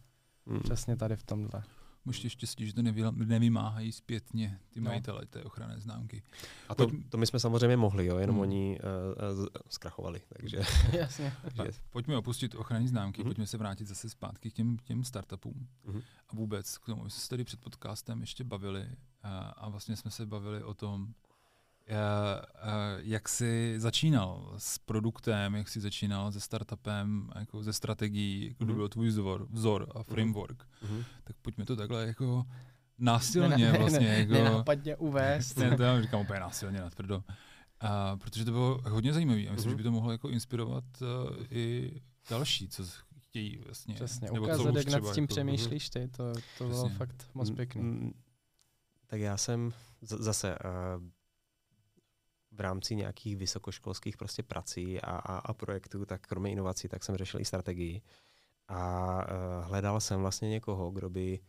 mm. 0.46 0.60
přesně 0.60 0.96
tady 0.96 1.16
v 1.16 1.24
tomhle. 1.24 1.64
Možná 2.06 2.30
štěstí, 2.30 2.66
že 2.66 2.74
to 2.74 2.82
nevymáhají 3.12 3.92
zpětně 3.92 4.60
ty 4.70 4.82
no. 4.82 4.90
majitele 4.90 5.26
té 5.26 5.44
ochranné 5.44 5.80
známky. 5.80 6.24
A 6.70 6.76
to, 6.76 6.88
to 7.10 7.18
my 7.18 7.28
jsme 7.28 7.40
samozřejmě 7.40 7.78
mohli, 7.78 8.06
jo, 8.06 8.18
jenom 8.18 8.36
hmm. 8.36 8.42
oni 8.42 8.80
uh, 9.40 9.46
zkrachovali. 9.70 10.22
Takže, 10.30 10.58
Jasně. 10.92 11.34
že... 11.54 11.72
Pojďme 11.90 12.18
opustit 12.18 12.56
ochranné 12.56 12.88
známky, 12.88 13.22
hmm. 13.22 13.30
pojďme 13.30 13.48
se 13.48 13.58
vrátit 13.58 13.88
zase 13.88 14.10
zpátky 14.10 14.52
k 14.52 14.54
těm, 14.54 14.78
těm 14.78 15.04
startupům. 15.04 15.68
Hmm. 15.86 16.02
A 16.30 16.36
vůbec 16.36 16.78
k 16.78 16.86
tomu, 16.86 17.10
jsme 17.10 17.22
se 17.22 17.30
tady 17.30 17.44
před 17.44 17.60
podcastem 17.60 18.22
ještě 18.22 18.44
bavili 18.44 18.88
a, 19.24 19.40
a 19.40 19.70
vlastně 19.70 19.96
jsme 19.96 20.12
se 20.12 20.26
bavili 20.26 20.64
o 20.64 20.74
tom, 20.74 21.14
Eh, 21.14 21.30
eh, 21.30 21.31
jak 22.98 23.30
jsi 23.30 23.76
začínal 23.78 24.54
s 24.58 24.78
produktem, 24.78 25.56
jak 25.56 25.70
jsi 25.70 25.80
začínal 25.80 26.32
se 26.32 26.40
startupem, 26.40 27.30
jako 27.40 27.64
ze 27.64 27.74
strategií, 27.74 28.48
jako 28.48 28.64
mm-hmm. 28.64 28.76
byl 28.76 28.90
tvůj 28.90 29.08
vzor, 29.08 29.48
vzor 29.50 29.92
a 29.96 29.98
mhm. 29.98 30.04
framework, 30.04 30.64
mm-hmm. 30.64 31.04
tak 31.24 31.36
pojďme 31.42 31.66
to 31.66 31.76
takhle 31.76 32.08
jako 32.08 32.46
násilně 32.98 33.72
ne, 33.72 33.78
vlastně. 33.80 34.00
Ne, 34.00 34.20
jako, 34.20 34.34
nenápadně 34.34 34.96
uvést. 34.96 35.58
ne, 35.58 35.78
to 35.78 35.84
já 35.84 36.02
říkám 36.02 36.22
úplně 36.22 36.40
násilně, 36.40 36.80
natvrdo. 36.82 37.24
A, 37.80 38.18
protože 38.18 38.46
to 38.46 38.52
bylo 38.52 38.82
hodně 38.90 39.14
zajímavé 39.14 39.48
a 39.48 39.52
myslím, 39.52 39.58
mm-hmm. 39.58 39.70
že 39.70 39.76
by 39.76 39.84
to 39.84 39.92
mohlo 39.92 40.12
jako 40.12 40.30
inspirovat 40.30 40.84
uh, 41.02 41.38
i 41.50 41.92
další, 42.30 42.68
co 42.68 42.84
chtějí 43.20 43.58
vlastně. 43.66 43.96
Přesně, 43.96 44.28
nebo 44.32 44.46
ukázat, 44.46 44.76
jak 44.76 44.90
nad 44.90 45.14
tím 45.14 45.24
jako, 45.24 45.34
přemýšlíš 45.34 45.90
ty, 45.90 46.08
to, 46.08 46.34
to 46.58 46.68
bylo 46.68 46.90
fakt 46.90 47.30
moc 47.34 47.52
pěkný. 47.52 47.82
Mm, 47.82 48.14
tak 49.08 49.20
já 49.20 49.38
jsem 49.38 49.74
z- 50.02 50.24
zase 50.24 50.58
uh, 50.98 51.04
v 52.52 52.60
rámci 52.60 52.96
nějakých 52.96 53.38
vysokoškolských 53.38 54.18
prostě 54.18 54.44
prací 54.44 55.02
a, 55.02 55.12
a, 55.12 55.38
a 55.38 55.54
projektů, 55.54 56.06
tak 56.06 56.22
kromě 56.22 56.52
inovací, 56.52 56.88
tak 56.88 57.04
jsem 57.04 57.18
řešil 57.18 57.40
i 57.40 57.46
strategii. 57.46 58.02
A 58.68 59.18
uh, 59.18 59.66
hledal 59.66 60.00
jsem 60.00 60.22
vlastně 60.22 60.50
někoho, 60.50 60.92
kdo 60.92 61.10
by 61.10 61.40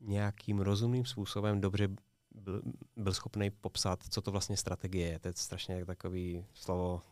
nějakým 0.00 0.60
rozumným 0.60 1.04
způsobem 1.04 1.60
dobře 1.60 1.88
byl, 2.34 2.62
byl 2.96 3.14
schopný 3.14 3.50
popsat, 3.50 4.04
co 4.10 4.20
to 4.20 4.30
vlastně 4.30 4.56
strategie 4.56 5.08
je. 5.08 5.18
To 5.18 5.28
je 5.28 5.34
strašně 5.36 5.84
takový 5.84 6.46
slovo, 6.54 7.02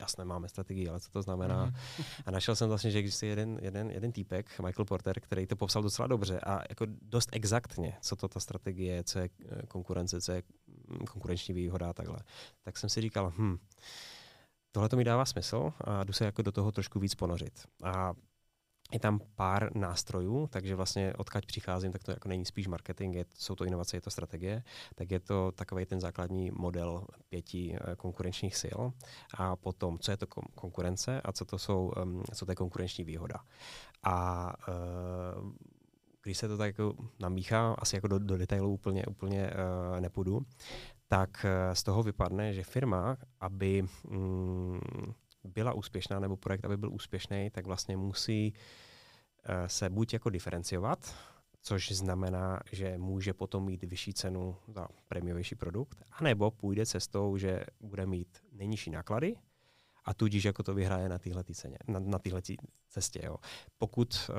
jasné, 0.00 0.24
máme 0.24 0.48
strategii, 0.48 0.88
ale 0.88 1.00
co 1.00 1.10
to 1.10 1.22
znamená. 1.22 1.66
Mm-hmm. 1.66 2.22
A 2.26 2.30
našel 2.30 2.56
jsem 2.56 2.68
vlastně, 2.68 2.90
že 2.90 2.98
existuje 2.98 3.30
jeden, 3.30 3.58
jeden, 3.62 3.90
jeden 3.90 4.12
týpek, 4.12 4.60
Michael 4.60 4.84
Porter, 4.84 5.20
který 5.20 5.46
to 5.46 5.56
popsal 5.56 5.82
docela 5.82 6.08
dobře 6.08 6.40
a 6.40 6.62
jako 6.68 6.86
dost 7.02 7.28
exaktně, 7.32 7.96
co 8.00 8.16
to 8.16 8.28
ta 8.28 8.40
strategie 8.40 8.94
je, 8.94 9.04
co 9.04 9.18
je 9.18 9.28
eh, 9.48 9.66
konkurence, 9.66 10.20
co 10.20 10.32
je 10.32 10.42
mm, 10.61 10.61
konkurenční 10.98 11.54
výhoda 11.54 11.90
a 11.90 11.92
takhle. 11.92 12.18
Tak 12.62 12.76
jsem 12.78 12.90
si 12.90 13.00
říkal, 13.00 13.32
hm, 13.36 13.58
tohle 14.72 14.88
to 14.88 14.96
mi 14.96 15.04
dává 15.04 15.24
smysl 15.24 15.72
a 15.80 16.04
jdu 16.04 16.12
se 16.12 16.24
jako 16.24 16.42
do 16.42 16.52
toho 16.52 16.72
trošku 16.72 17.00
víc 17.00 17.14
ponořit. 17.14 17.66
A 17.82 18.14
je 18.92 19.00
tam 19.00 19.20
pár 19.34 19.76
nástrojů, 19.76 20.46
takže 20.46 20.74
vlastně 20.74 21.12
odkaď 21.18 21.46
přicházím, 21.46 21.92
tak 21.92 22.02
to 22.02 22.10
jako 22.10 22.28
není 22.28 22.44
spíš 22.44 22.66
marketing, 22.66 23.14
je, 23.14 23.24
jsou 23.38 23.54
to 23.54 23.64
inovace, 23.64 23.96
je 23.96 24.00
to 24.00 24.10
strategie, 24.10 24.62
tak 24.94 25.10
je 25.10 25.20
to 25.20 25.52
takový 25.52 25.86
ten 25.86 26.00
základní 26.00 26.50
model 26.50 27.06
pěti 27.28 27.76
eh, 27.76 27.96
konkurenčních 27.96 28.56
sil 28.62 28.80
a 29.34 29.56
potom, 29.56 29.98
co 29.98 30.10
je 30.10 30.16
to 30.16 30.26
konkurence 30.54 31.20
a 31.20 31.32
co 31.32 31.44
to 31.44 31.58
jsou, 31.58 31.92
co 32.34 32.46
to 32.46 32.52
je 32.52 32.56
konkurenční 32.56 33.04
výhoda. 33.04 33.36
A 34.02 34.52
uh, 34.68 35.52
když 36.22 36.38
se 36.38 36.48
to 36.48 36.58
tak 36.58 36.66
jako 36.66 36.94
namíchá, 37.18 37.72
asi 37.72 37.96
jako 37.96 38.08
do, 38.08 38.18
do 38.18 38.38
detailů 38.38 38.72
úplně, 38.72 39.06
úplně 39.06 39.50
uh, 39.50 40.00
nepůjdu, 40.00 40.40
tak 41.08 41.30
uh, 41.44 41.74
z 41.74 41.82
toho 41.82 42.02
vypadne, 42.02 42.54
že 42.54 42.62
firma, 42.62 43.16
aby 43.40 43.84
um, 44.08 44.80
byla 45.44 45.72
úspěšná, 45.72 46.20
nebo 46.20 46.36
projekt, 46.36 46.64
aby 46.64 46.76
byl 46.76 46.92
úspěšný, 46.92 47.50
tak 47.50 47.66
vlastně 47.66 47.96
musí 47.96 48.52
uh, 48.52 49.66
se 49.66 49.90
buď 49.90 50.12
jako 50.12 50.30
diferenciovat, 50.30 51.14
což 51.62 51.92
znamená, 51.92 52.60
že 52.72 52.98
může 52.98 53.32
potom 53.32 53.64
mít 53.64 53.82
vyšší 53.82 54.14
cenu 54.14 54.56
za 54.68 54.88
prémiovější 55.08 55.54
produkt, 55.54 56.04
anebo 56.12 56.50
půjde 56.50 56.86
cestou, 56.86 57.36
že 57.36 57.64
bude 57.80 58.06
mít 58.06 58.38
nejnižší 58.52 58.90
náklady 58.90 59.36
a 60.04 60.14
tudíž 60.14 60.44
jako 60.44 60.62
to 60.62 60.74
vyhraje 60.74 61.08
na 61.08 61.18
téhle 61.18 61.44
ceně, 61.44 61.78
na, 61.88 61.98
na 61.98 62.18
cestě. 62.88 63.20
Jo. 63.24 63.36
Pokud 63.78 64.30
uh, 64.30 64.36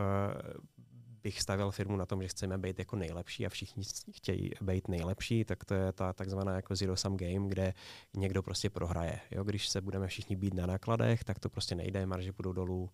bych 1.24 1.42
stavěl 1.42 1.72
firmu 1.72 1.96
na 1.96 2.06
tom, 2.06 2.22
že 2.22 2.28
chceme 2.28 2.58
být 2.58 2.80
jako 2.80 2.96
nejlepší 2.96 3.46
a 3.46 3.50
všichni 3.50 3.84
chtějí 4.12 4.52
být 4.62 4.88
nejlepší, 4.88 5.46
tak 5.46 5.66
to 5.66 5.74
je 5.74 5.92
ta 5.92 6.14
takzvaná 6.14 6.56
jako 6.56 6.76
zero 6.76 6.98
sum 6.98 7.18
game, 7.18 7.48
kde 7.48 7.74
někdo 8.14 8.44
prostě 8.44 8.70
prohraje. 8.70 9.20
Jo, 9.32 9.44
když 9.44 9.70
se 9.70 9.82
budeme 9.82 10.08
všichni 10.08 10.36
být 10.36 10.54
na 10.54 10.66
nákladech, 10.66 11.24
tak 11.24 11.40
to 11.40 11.50
prostě 11.50 11.76
nejde, 11.76 12.06
marže 12.06 12.32
budou 12.32 12.54
dolů. 12.54 12.90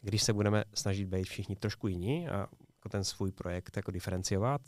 Když 0.00 0.22
se 0.22 0.32
budeme 0.32 0.64
snažit 0.74 1.04
být 1.04 1.24
všichni 1.24 1.56
trošku 1.56 1.88
jiní 1.88 2.28
a 2.28 2.38
jako 2.80 2.88
ten 2.88 3.04
svůj 3.04 3.32
projekt 3.32 3.76
jako 3.76 3.90
diferenciovat, 3.90 4.60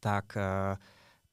tak 0.00 0.36
uh, 0.36 0.76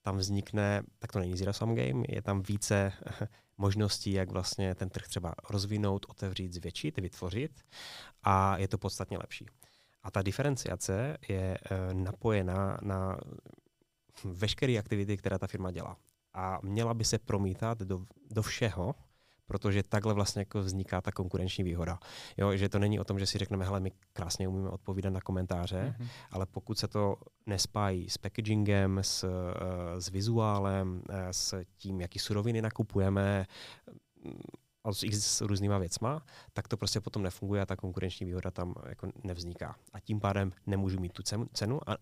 tam 0.01 0.17
vznikne, 0.17 0.83
tak 0.99 1.11
to 1.11 1.19
není 1.19 1.37
zero 1.37 1.53
sum 1.53 1.75
game, 1.75 2.03
je 2.09 2.21
tam 2.21 2.43
více 2.43 2.93
možností, 3.57 4.11
jak 4.11 4.31
vlastně 4.31 4.75
ten 4.75 4.89
trh 4.89 5.07
třeba 5.07 5.35
rozvinout, 5.49 6.05
otevřít, 6.09 6.53
zvětšit, 6.53 6.99
vytvořit 6.99 7.61
a 8.23 8.57
je 8.57 8.67
to 8.67 8.77
podstatně 8.77 9.17
lepší. 9.17 9.45
A 10.03 10.11
ta 10.11 10.21
diferenciace 10.21 11.17
je 11.29 11.57
uh, 11.57 11.93
napojená 11.93 12.77
na 12.81 13.17
veškeré 14.23 14.77
aktivity, 14.77 15.17
které 15.17 15.39
ta 15.39 15.47
firma 15.47 15.71
dělá. 15.71 15.97
A 16.33 16.59
měla 16.63 16.93
by 16.93 17.05
se 17.05 17.19
promítat 17.19 17.79
do, 17.79 18.05
do 18.31 18.41
všeho, 18.41 18.95
protože 19.51 19.83
takhle 19.83 20.13
vlastně 20.13 20.41
jako 20.41 20.59
vzniká 20.59 21.01
ta 21.01 21.11
konkurenční 21.11 21.63
výhoda. 21.63 21.99
Jo, 22.37 22.55
že 22.55 22.69
to 22.69 22.79
není 22.79 22.99
o 22.99 23.03
tom, 23.03 23.19
že 23.19 23.25
si 23.25 23.37
řekneme, 23.37 23.65
hele, 23.65 23.79
my 23.79 23.91
krásně 24.13 24.47
umíme 24.47 24.69
odpovídat 24.69 25.09
na 25.09 25.21
komentáře, 25.21 25.95
mm-hmm. 25.99 26.07
ale 26.31 26.45
pokud 26.45 26.79
se 26.79 26.87
to 26.87 27.15
nespájí 27.45 28.09
s 28.09 28.17
packagingem, 28.17 28.99
s, 29.01 29.23
eh, 29.23 30.01
s 30.01 30.09
vizuálem, 30.09 31.01
eh, 31.09 31.33
s 31.33 31.63
tím, 31.77 32.01
jaký 32.01 32.19
suroviny 32.19 32.61
nakupujeme, 32.61 33.45
a 34.83 34.93
s, 34.93 35.03
s 35.03 35.41
různýma 35.41 35.77
věcma, 35.77 36.25
tak 36.53 36.67
to 36.67 36.77
prostě 36.77 37.01
potom 37.01 37.23
nefunguje 37.23 37.61
a 37.61 37.65
ta 37.65 37.75
konkurenční 37.75 38.25
výhoda 38.25 38.51
tam 38.51 38.75
jako 38.89 39.11
nevzniká. 39.23 39.75
A 39.93 39.99
tím 39.99 40.19
pádem 40.19 40.51
nemůžu 40.67 40.99
mít 40.99 41.13
tu 41.13 41.23
cenu, 41.23 41.47
cenu 41.53 41.89
a, 41.89 41.93
a, 41.93 41.97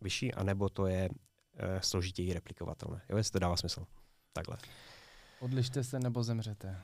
vyšší, 0.00 0.34
anebo 0.34 0.68
to 0.68 0.86
je 0.86 1.10
e, 1.56 1.82
složitěji 1.82 2.32
replikovatelné. 2.32 3.02
Jo, 3.08 3.16
jestli 3.16 3.32
to 3.32 3.38
dává 3.38 3.56
smysl. 3.56 3.86
Takhle. 4.32 4.56
Odlište 5.40 5.84
se 5.84 6.00
nebo 6.00 6.22
zemřete. 6.22 6.76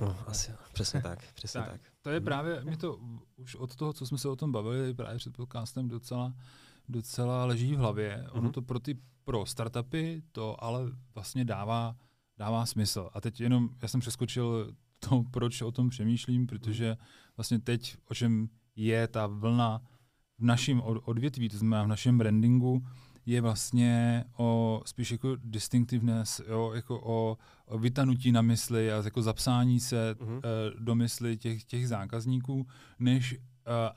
No, 0.00 0.16
asi, 0.26 0.52
přesně 0.72 1.02
tak, 1.02 1.18
přesně 1.34 1.60
tak. 1.60 1.70
tak. 1.70 1.80
To 2.02 2.10
je 2.10 2.20
právě, 2.20 2.64
mi 2.64 2.76
to 2.76 3.00
už 3.36 3.54
od 3.54 3.76
toho, 3.76 3.92
co 3.92 4.06
jsme 4.06 4.18
se 4.18 4.28
o 4.28 4.36
tom 4.36 4.52
bavili 4.52 4.94
právě 4.94 5.18
před 5.18 5.36
podcastem, 5.36 5.88
docela, 5.88 6.34
docela 6.88 7.44
leží 7.44 7.74
v 7.74 7.78
hlavě. 7.78 8.16
Mm-hmm. 8.16 8.30
Ono 8.32 8.42
mhm. 8.42 8.52
to 8.52 8.62
pro 8.62 8.80
ty 8.80 8.98
pro 9.24 9.46
startupy 9.46 10.22
to 10.32 10.64
ale 10.64 10.82
vlastně 11.14 11.44
dává, 11.44 11.96
dává 12.38 12.66
smysl. 12.66 13.10
A 13.12 13.20
teď 13.20 13.40
jenom, 13.40 13.68
já 13.82 13.88
jsem 13.88 14.00
přeskočil 14.00 14.74
to, 15.08 15.24
proč 15.30 15.62
o 15.62 15.72
tom 15.72 15.88
přemýšlím, 15.88 16.46
protože 16.46 16.96
vlastně 17.36 17.58
teď, 17.58 17.96
o 18.08 18.14
čem 18.14 18.48
je 18.76 19.08
ta 19.08 19.26
vlna 19.26 19.82
v 20.38 20.44
našem 20.44 20.80
odvětví, 20.80 21.48
to 21.48 21.58
znamená 21.58 21.84
v 21.84 21.88
našem 21.88 22.18
brandingu, 22.18 22.82
je 23.26 23.40
vlastně 23.40 24.24
o 24.36 24.82
spíš 24.86 25.10
jako 25.10 25.36
distinctiveness, 25.44 26.40
jo, 26.48 26.72
jako 26.74 27.00
o, 27.04 27.38
o 27.66 27.78
vytanutí 27.78 28.32
na 28.32 28.42
mysli 28.42 28.92
a 28.92 29.02
jako 29.04 29.22
zapsání 29.22 29.80
se 29.80 30.14
uh-huh. 30.14 30.34
uh, 30.34 30.40
do 30.80 30.94
mysli 30.94 31.36
těch, 31.36 31.64
těch 31.64 31.88
zákazníků, 31.88 32.66
než 32.98 33.34
uh, 33.34 33.40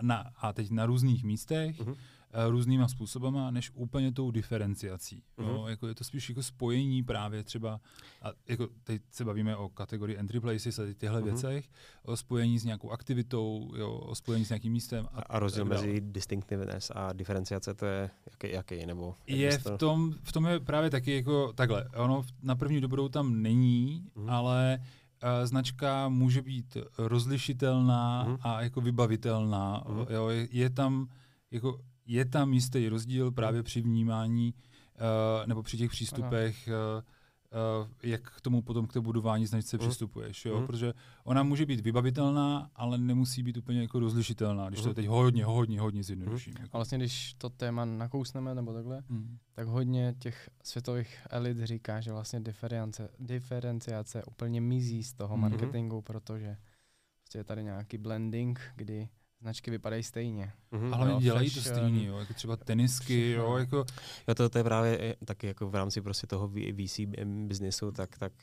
na, 0.01 0.31
a 0.37 0.53
teď 0.53 0.71
na 0.71 0.85
různých 0.85 1.23
místech, 1.23 1.79
uh-huh. 1.79 1.95
Eh, 2.35 2.49
různýma 2.49 2.87
způsobama, 2.87 3.51
než 3.51 3.71
úplně 3.73 4.11
tou 4.11 4.31
diferenciací. 4.31 5.23
Mm-hmm. 5.37 5.67
Jako 5.67 5.87
je 5.87 5.95
to 5.95 6.03
spíš 6.03 6.29
jako 6.29 6.43
spojení 6.43 7.03
právě 7.03 7.43
třeba, 7.43 7.79
a 8.21 8.31
jako 8.47 8.67
teď 8.83 9.01
se 9.11 9.25
bavíme 9.25 9.55
o 9.55 9.69
kategorii 9.69 10.17
entry 10.17 10.39
places 10.39 10.79
a 10.79 10.85
těchto 10.85 11.17
mm-hmm. 11.17 11.23
věcech, 11.23 11.69
o 12.03 12.17
spojení 12.17 12.59
s 12.59 12.65
nějakou 12.65 12.91
aktivitou, 12.91 13.71
jo, 13.75 13.91
o 13.91 14.15
spojení 14.15 14.45
s 14.45 14.49
nějakým 14.49 14.73
místem. 14.73 15.07
A, 15.13 15.21
a 15.21 15.39
rozdíl 15.39 15.65
mezi 15.65 16.01
distinctiveness 16.01 16.91
a 16.95 17.13
diferenciace, 17.13 17.73
to 17.73 17.85
je 17.85 18.09
jaký, 18.31 18.51
jaký 18.55 18.85
nebo? 18.85 19.15
Je 19.27 19.57
v 19.57 19.77
tom, 19.77 20.13
v 20.23 20.31
tom 20.31 20.45
je 20.45 20.59
právě 20.59 20.89
taky 20.89 21.15
jako 21.15 21.53
takhle, 21.53 21.89
ono 21.95 22.23
na 22.41 22.55
první 22.55 22.81
dobrou 22.81 23.09
tam 23.09 23.41
není, 23.41 24.05
mm-hmm. 24.15 24.31
ale 24.31 24.79
uh, 24.79 25.45
značka 25.45 26.09
může 26.09 26.41
být 26.41 26.77
rozlišitelná 26.97 28.27
mm-hmm. 28.27 28.37
a 28.41 28.61
jako 28.61 28.81
vybavitelná. 28.81 29.83
Mm-hmm. 29.85 30.05
Jo, 30.09 30.27
je, 30.27 30.47
je 30.51 30.69
tam 30.69 31.07
jako 31.51 31.79
je 32.05 32.25
tam 32.25 32.53
jistý 32.53 32.89
rozdíl 32.89 33.31
právě 33.31 33.63
při 33.63 33.81
vnímání 33.81 34.53
uh, 34.53 35.47
nebo 35.47 35.63
při 35.63 35.77
těch 35.77 35.91
přístupech, 35.91 36.67
uh, 36.67 37.03
uh, 37.81 37.87
jak 38.03 38.21
k 38.21 38.41
tomu 38.41 38.61
potom 38.61 38.87
k 38.87 38.93
té 38.93 38.99
budování 38.99 39.45
značce 39.45 39.77
mm. 39.77 39.79
přistupuješ, 39.79 40.45
jo? 40.45 40.59
Mm. 40.59 40.67
protože 40.67 40.93
ona 41.23 41.43
může 41.43 41.65
být 41.65 41.79
vybavitelná, 41.79 42.69
ale 42.75 42.97
nemusí 42.97 43.43
být 43.43 43.57
úplně 43.57 43.81
jako 43.81 43.99
rozlišitelná, 43.99 44.69
když 44.69 44.79
mm. 44.79 44.83
to 44.83 44.89
je 44.89 44.95
teď 44.95 45.07
hodně, 45.07 45.45
hodně, 45.45 45.79
hodně 45.79 46.03
zjednoduším. 46.03 46.53
Mm. 46.57 46.61
Jako. 46.61 46.75
A 46.75 46.77
vlastně, 46.77 46.97
když 46.97 47.33
to 47.33 47.49
téma 47.49 47.85
nakousneme 47.85 48.55
nebo 48.55 48.73
takhle, 48.73 49.03
mm. 49.09 49.37
tak 49.53 49.67
hodně 49.67 50.15
těch 50.19 50.49
světových 50.63 51.27
elit 51.29 51.57
říká, 51.63 52.01
že 52.01 52.11
vlastně 52.11 52.39
diference, 52.39 53.09
diferenciace 53.19 54.23
úplně 54.23 54.61
mizí 54.61 55.03
z 55.03 55.13
toho 55.13 55.35
mm. 55.35 55.41
marketingu, 55.41 56.01
protože 56.01 56.57
vlastně 57.33 57.39
je 57.39 57.43
tady 57.43 57.63
nějaký 57.63 57.97
blending, 57.97 58.61
kdy 58.75 59.09
značky 59.43 59.71
vypadají 59.71 60.03
stejně. 60.03 60.53
Mm-hmm. 60.71 60.93
Ale 60.93 61.21
dělají 61.21 61.51
to 61.51 61.61
stejně, 61.61 62.07
jo, 62.07 62.17
jako 62.17 62.33
třeba 62.33 62.55
tenisky, 62.57 63.31
jo, 63.31 63.57
jako... 63.57 63.85
Jo, 64.27 64.35
to, 64.35 64.49
to 64.49 64.57
je 64.57 64.63
právě 64.63 64.97
eh, 65.01 65.25
taky 65.25 65.47
jako 65.47 65.69
v 65.69 65.75
rámci 65.75 66.01
prostě 66.01 66.27
toho 66.27 66.47
VC 66.47 66.99
biznesu, 67.47 67.91
tak, 67.91 68.17
tak 68.17 68.33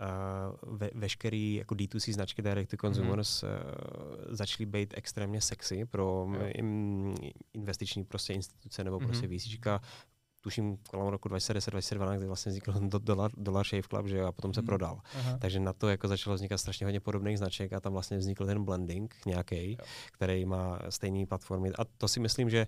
Uh, 0.00 0.76
ve, 0.78 0.90
veškerý 0.94 1.54
jako 1.54 1.74
D2C 1.74 2.12
značky 2.12 2.42
direct 2.42 2.70
to 2.70 2.76
consumers 2.76 3.42
mm. 3.42 3.48
uh, 3.48 4.34
začaly 4.34 4.66
být 4.66 4.94
extrémně 4.96 5.40
sexy 5.40 5.84
pro 5.84 6.24
um, 6.60 7.14
investiční 7.52 8.04
prostě 8.04 8.32
instituce 8.32 8.84
nebo 8.84 8.98
mm-hmm. 8.98 9.06
prostě 9.06 9.28
VCčka 9.28 9.80
tuším 10.44 10.78
kolem 10.90 11.08
roku 11.08 11.28
2010-2012, 11.28 12.16
kdy 12.16 12.26
vlastně 12.26 12.50
vznikl 12.50 12.72
Dollar, 12.98 13.30
Dollar 13.36 13.66
Shave 13.66 13.88
Club, 13.88 14.06
že 14.06 14.16
jo, 14.18 14.26
a 14.26 14.32
potom 14.32 14.54
se 14.54 14.60
hmm. 14.60 14.66
prodal. 14.66 15.00
Aha. 15.14 15.38
Takže 15.38 15.60
na 15.60 15.72
to 15.72 15.88
jako 15.88 16.08
začalo 16.08 16.34
vznikat 16.36 16.58
strašně 16.58 16.86
hodně 16.86 17.00
podobných 17.00 17.38
značek 17.38 17.72
a 17.72 17.80
tam 17.80 17.92
vlastně 17.92 18.18
vznikl 18.18 18.46
ten 18.46 18.64
blending 18.64 19.16
nějaký, 19.26 19.78
který 20.12 20.44
má 20.44 20.78
stejné 20.88 21.26
platformy. 21.26 21.70
A 21.78 21.84
to 21.84 22.08
si 22.08 22.20
myslím, 22.20 22.50
že 22.50 22.66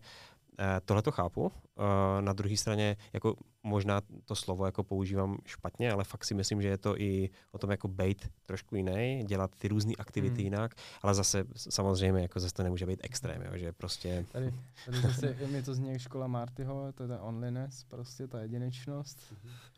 Tohle 0.85 1.03
to 1.03 1.13
chápu. 1.13 1.53
Eh, 1.79 2.23
na 2.23 2.33
druhé 2.33 2.57
straně, 2.57 2.97
jako 3.13 3.37
možná 3.63 4.01
to 4.25 4.35
slovo 4.35 4.67
jako 4.67 4.85
používám 4.85 5.39
špatně, 5.45 5.93
ale 5.93 6.05
fakt 6.05 6.25
si 6.25 6.35
myslím, 6.35 6.63
že 6.63 6.69
je 6.69 6.79
to 6.79 7.01
i 7.01 7.31
o 7.53 7.59
tom 7.59 7.71
jako 7.71 7.89
bejt 7.89 8.29
trošku 8.47 8.77
jiný, 8.77 9.25
dělat 9.27 9.51
ty 9.59 9.69
různé 9.69 9.93
aktivity 9.99 10.35
hmm. 10.35 10.45
jinak, 10.45 10.75
ale 11.03 11.15
zase 11.15 11.45
samozřejmě 11.57 12.23
jako 12.23 12.41
zase 12.41 12.55
to 12.55 12.63
nemůže 12.63 12.87
být 12.87 13.01
extrém, 13.03 13.43
jo, 13.43 13.59
že 13.59 13.73
prostě... 13.73 14.27
Tady, 14.33 14.55
tady 14.85 15.01
zase 15.01 15.37
mi 15.51 15.63
to 15.63 15.75
zní 15.75 15.93
jak 15.93 16.01
škola 16.01 16.27
Martyho, 16.27 16.93
to 16.93 17.03
je 17.03 17.09
ta 17.09 17.23
onliness, 17.23 17.85
prostě 17.85 18.29
ta 18.29 18.41
jedinečnost. 18.41 19.35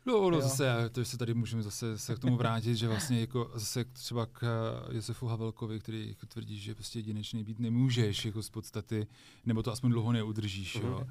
No, 0.09 0.29
no 0.29 0.41
zase, 0.41 0.89
to 0.91 1.05
se 1.05 1.17
tady 1.17 1.33
můžeme 1.33 1.63
zase 1.63 1.97
se 1.97 2.15
k 2.15 2.19
tomu 2.19 2.37
vrátit, 2.37 2.75
že 2.75 2.87
vlastně 2.87 3.19
jako 3.19 3.51
zase 3.53 3.85
třeba 3.85 4.25
k 4.25 4.43
eh, 4.43 4.95
Josefu 4.95 5.27
Havelkovi, 5.27 5.79
který 5.79 6.09
jako 6.09 6.25
tvrdí, 6.25 6.59
že 6.59 6.75
prostě 6.75 6.99
jedinečný 6.99 7.43
být 7.43 7.59
nemůžeš 7.59 8.25
jako 8.25 8.43
z 8.43 8.49
podstaty, 8.49 9.07
nebo 9.45 9.63
to 9.63 9.71
aspoň 9.71 9.91
dlouho 9.91 10.11
neudržíš, 10.11 10.75
uh-huh. 10.75 10.87
jo. 10.87 11.07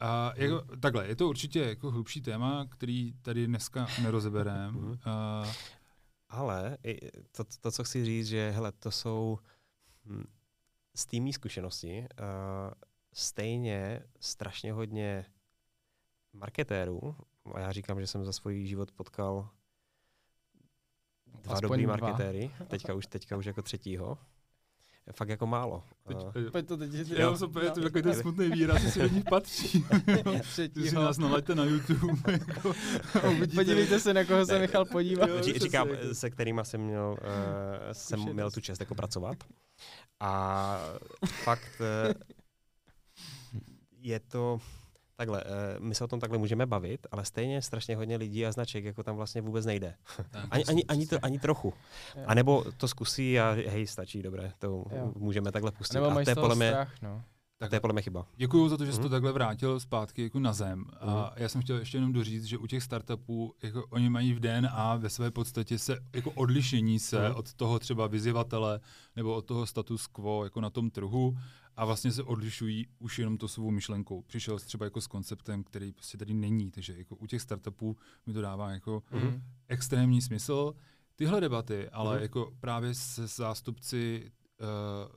A 0.00 0.32
jako, 0.36 0.64
hmm. 0.68 0.80
takhle, 0.80 1.08
je 1.08 1.16
to 1.16 1.28
určitě 1.28 1.60
jako 1.60 1.90
hlubší 1.90 2.20
téma, 2.20 2.66
který 2.70 3.14
tady 3.22 3.46
dneska 3.46 3.86
nerozebereme. 4.02 4.68
Hmm. 4.68 4.90
Uh, 4.90 4.96
Ale 6.28 6.78
to, 7.32 7.44
to, 7.60 7.70
co 7.70 7.84
chci 7.84 8.04
říct, 8.04 8.26
že 8.26 8.50
hele, 8.50 8.72
to 8.72 8.90
jsou 8.90 9.38
hm, 10.04 10.24
z 10.96 11.06
té 11.06 11.32
zkušenosti 11.32 12.06
uh, 12.20 12.26
stejně 13.12 14.02
strašně 14.20 14.72
hodně 14.72 15.26
marketérů, 16.32 17.16
a 17.54 17.60
já 17.60 17.72
říkám, 17.72 18.00
že 18.00 18.06
jsem 18.06 18.24
za 18.24 18.32
svůj 18.32 18.66
život 18.66 18.92
potkal 18.92 19.48
dva 21.26 21.54
Aspoň 21.54 21.68
dobrý 21.68 21.84
dva. 21.84 21.96
marketéry, 21.96 22.50
teďka 22.68 22.94
už, 22.94 23.06
teďka 23.06 23.36
už 23.36 23.46
jako 23.46 23.62
třetího, 23.62 24.18
fakt 25.12 25.28
jako 25.28 25.46
málo. 25.46 25.82
Teď, 26.08 26.16
uh, 26.16 26.50
pojď 26.50 26.66
to 26.66 26.76
teď. 26.76 26.90
Já 27.08 27.36
jsem 27.36 27.52
to 27.52 27.80
takový 27.80 28.02
ten 28.02 28.14
smutný 28.14 28.50
výraz, 28.50 28.82
jestli 28.82 29.02
do 29.02 29.14
nich 29.14 29.24
patří. 29.24 29.84
Ty 30.72 30.88
si 30.88 30.94
nás 30.94 31.18
nalaďte 31.18 31.54
na 31.54 31.64
YouTube. 31.64 32.32
jako, 32.32 32.74
Podívejte 33.54 34.00
se, 34.00 34.14
na 34.14 34.24
koho 34.24 34.46
se 34.46 34.58
Michal 34.58 34.84
podívat. 34.84 35.44
Ří, 35.44 35.52
říkám, 35.52 35.88
se 36.12 36.30
kterýma 36.30 36.64
jsem 36.64 36.80
měl, 36.80 37.16
uh, 37.20 37.26
jsem 37.92 38.32
měl 38.32 38.50
tu 38.50 38.60
čest 38.60 38.80
jako 38.80 38.94
pracovat. 38.94 39.36
A 40.20 40.78
fakt 41.26 41.80
uh, 41.80 42.12
je 43.98 44.20
to 44.20 44.60
Takhle, 45.16 45.44
eh, 45.46 45.80
my 45.80 45.94
se 45.94 46.04
o 46.04 46.08
tom 46.08 46.20
takhle 46.20 46.38
můžeme 46.38 46.66
bavit, 46.66 47.06
ale 47.10 47.24
stejně 47.24 47.62
strašně 47.62 47.96
hodně 47.96 48.16
lidí 48.16 48.46
a 48.46 48.52
značek 48.52 48.84
jako 48.84 49.02
tam 49.02 49.16
vlastně 49.16 49.42
vůbec 49.42 49.66
nejde. 49.66 49.94
ani, 50.50 50.64
ani, 50.64 50.84
ani, 50.84 51.06
to, 51.06 51.18
ani 51.22 51.38
trochu. 51.38 51.74
A 52.26 52.34
nebo 52.34 52.64
to 52.76 52.88
zkusí 52.88 53.40
a 53.40 53.56
hej, 53.68 53.86
stačí, 53.86 54.22
dobré, 54.22 54.52
to 54.58 54.66
jo. 54.66 55.12
můžeme 55.16 55.52
takhle 55.52 55.70
pustit. 55.70 55.94
Nebo 55.94 56.06
a 56.06 56.24
to 56.24 56.30
je 56.30 56.34
podle 56.34 56.54
mě, 56.54 56.68
strach, 56.68 57.02
no. 57.02 57.22
Tak 57.58 57.70
to 57.70 57.76
je 57.76 57.80
podle 57.80 57.92
mě 57.92 58.02
chyba. 58.02 58.26
Děkuji 58.36 58.68
za 58.68 58.76
to, 58.76 58.84
že 58.84 58.92
jsi 58.92 58.98
mm. 58.98 59.02
to 59.02 59.08
mhm. 59.08 59.12
takhle 59.12 59.32
vrátil 59.32 59.80
zpátky 59.80 60.22
jako 60.22 60.38
na 60.38 60.52
zem. 60.52 60.78
Mm. 60.78 60.86
A 61.00 61.06
mhm. 61.06 61.30
já 61.36 61.48
jsem 61.48 61.62
chtěl 61.62 61.78
ještě 61.78 61.96
jenom 61.96 62.12
doříct, 62.12 62.44
že 62.44 62.58
u 62.58 62.66
těch 62.66 62.82
startupů 62.82 63.54
jako 63.62 63.86
oni 63.90 64.08
mají 64.08 64.34
v 64.34 64.40
DNA 64.40 64.96
ve 64.96 65.10
své 65.10 65.30
podstatě 65.30 65.78
se 65.78 65.98
jako 66.12 66.30
odlišení 66.30 66.98
se 66.98 67.28
mm. 67.28 67.34
od 67.34 67.54
toho 67.54 67.78
třeba 67.78 68.06
vyzývatele 68.06 68.80
nebo 69.16 69.34
od 69.34 69.42
toho 69.42 69.66
status 69.66 70.06
quo 70.06 70.44
jako 70.44 70.60
na 70.60 70.70
tom 70.70 70.90
trhu 70.90 71.36
a 71.76 71.84
vlastně 71.84 72.12
se 72.12 72.22
odlišují 72.22 72.86
už 72.98 73.18
jenom 73.18 73.38
to 73.38 73.48
svou 73.48 73.70
myšlenkou. 73.70 74.22
Přišel 74.22 74.58
třeba 74.58 74.84
jako 74.84 75.00
s 75.00 75.06
konceptem, 75.06 75.64
který 75.64 75.92
prostě 75.92 76.18
tady 76.18 76.34
není, 76.34 76.70
takže 76.70 76.94
jako 76.98 77.16
u 77.16 77.26
těch 77.26 77.42
startupů 77.42 77.96
mi 78.26 78.32
to 78.32 78.40
dává 78.40 78.70
jako 78.70 79.02
mm. 79.12 79.42
extrémní 79.68 80.22
smysl. 80.22 80.74
Tyhle 81.16 81.40
debaty, 81.40 81.88
ale 81.88 82.16
mm. 82.16 82.22
jako 82.22 82.52
právě 82.60 82.94
se 82.94 83.26
zástupci 83.26 84.30
uh, 84.60 84.66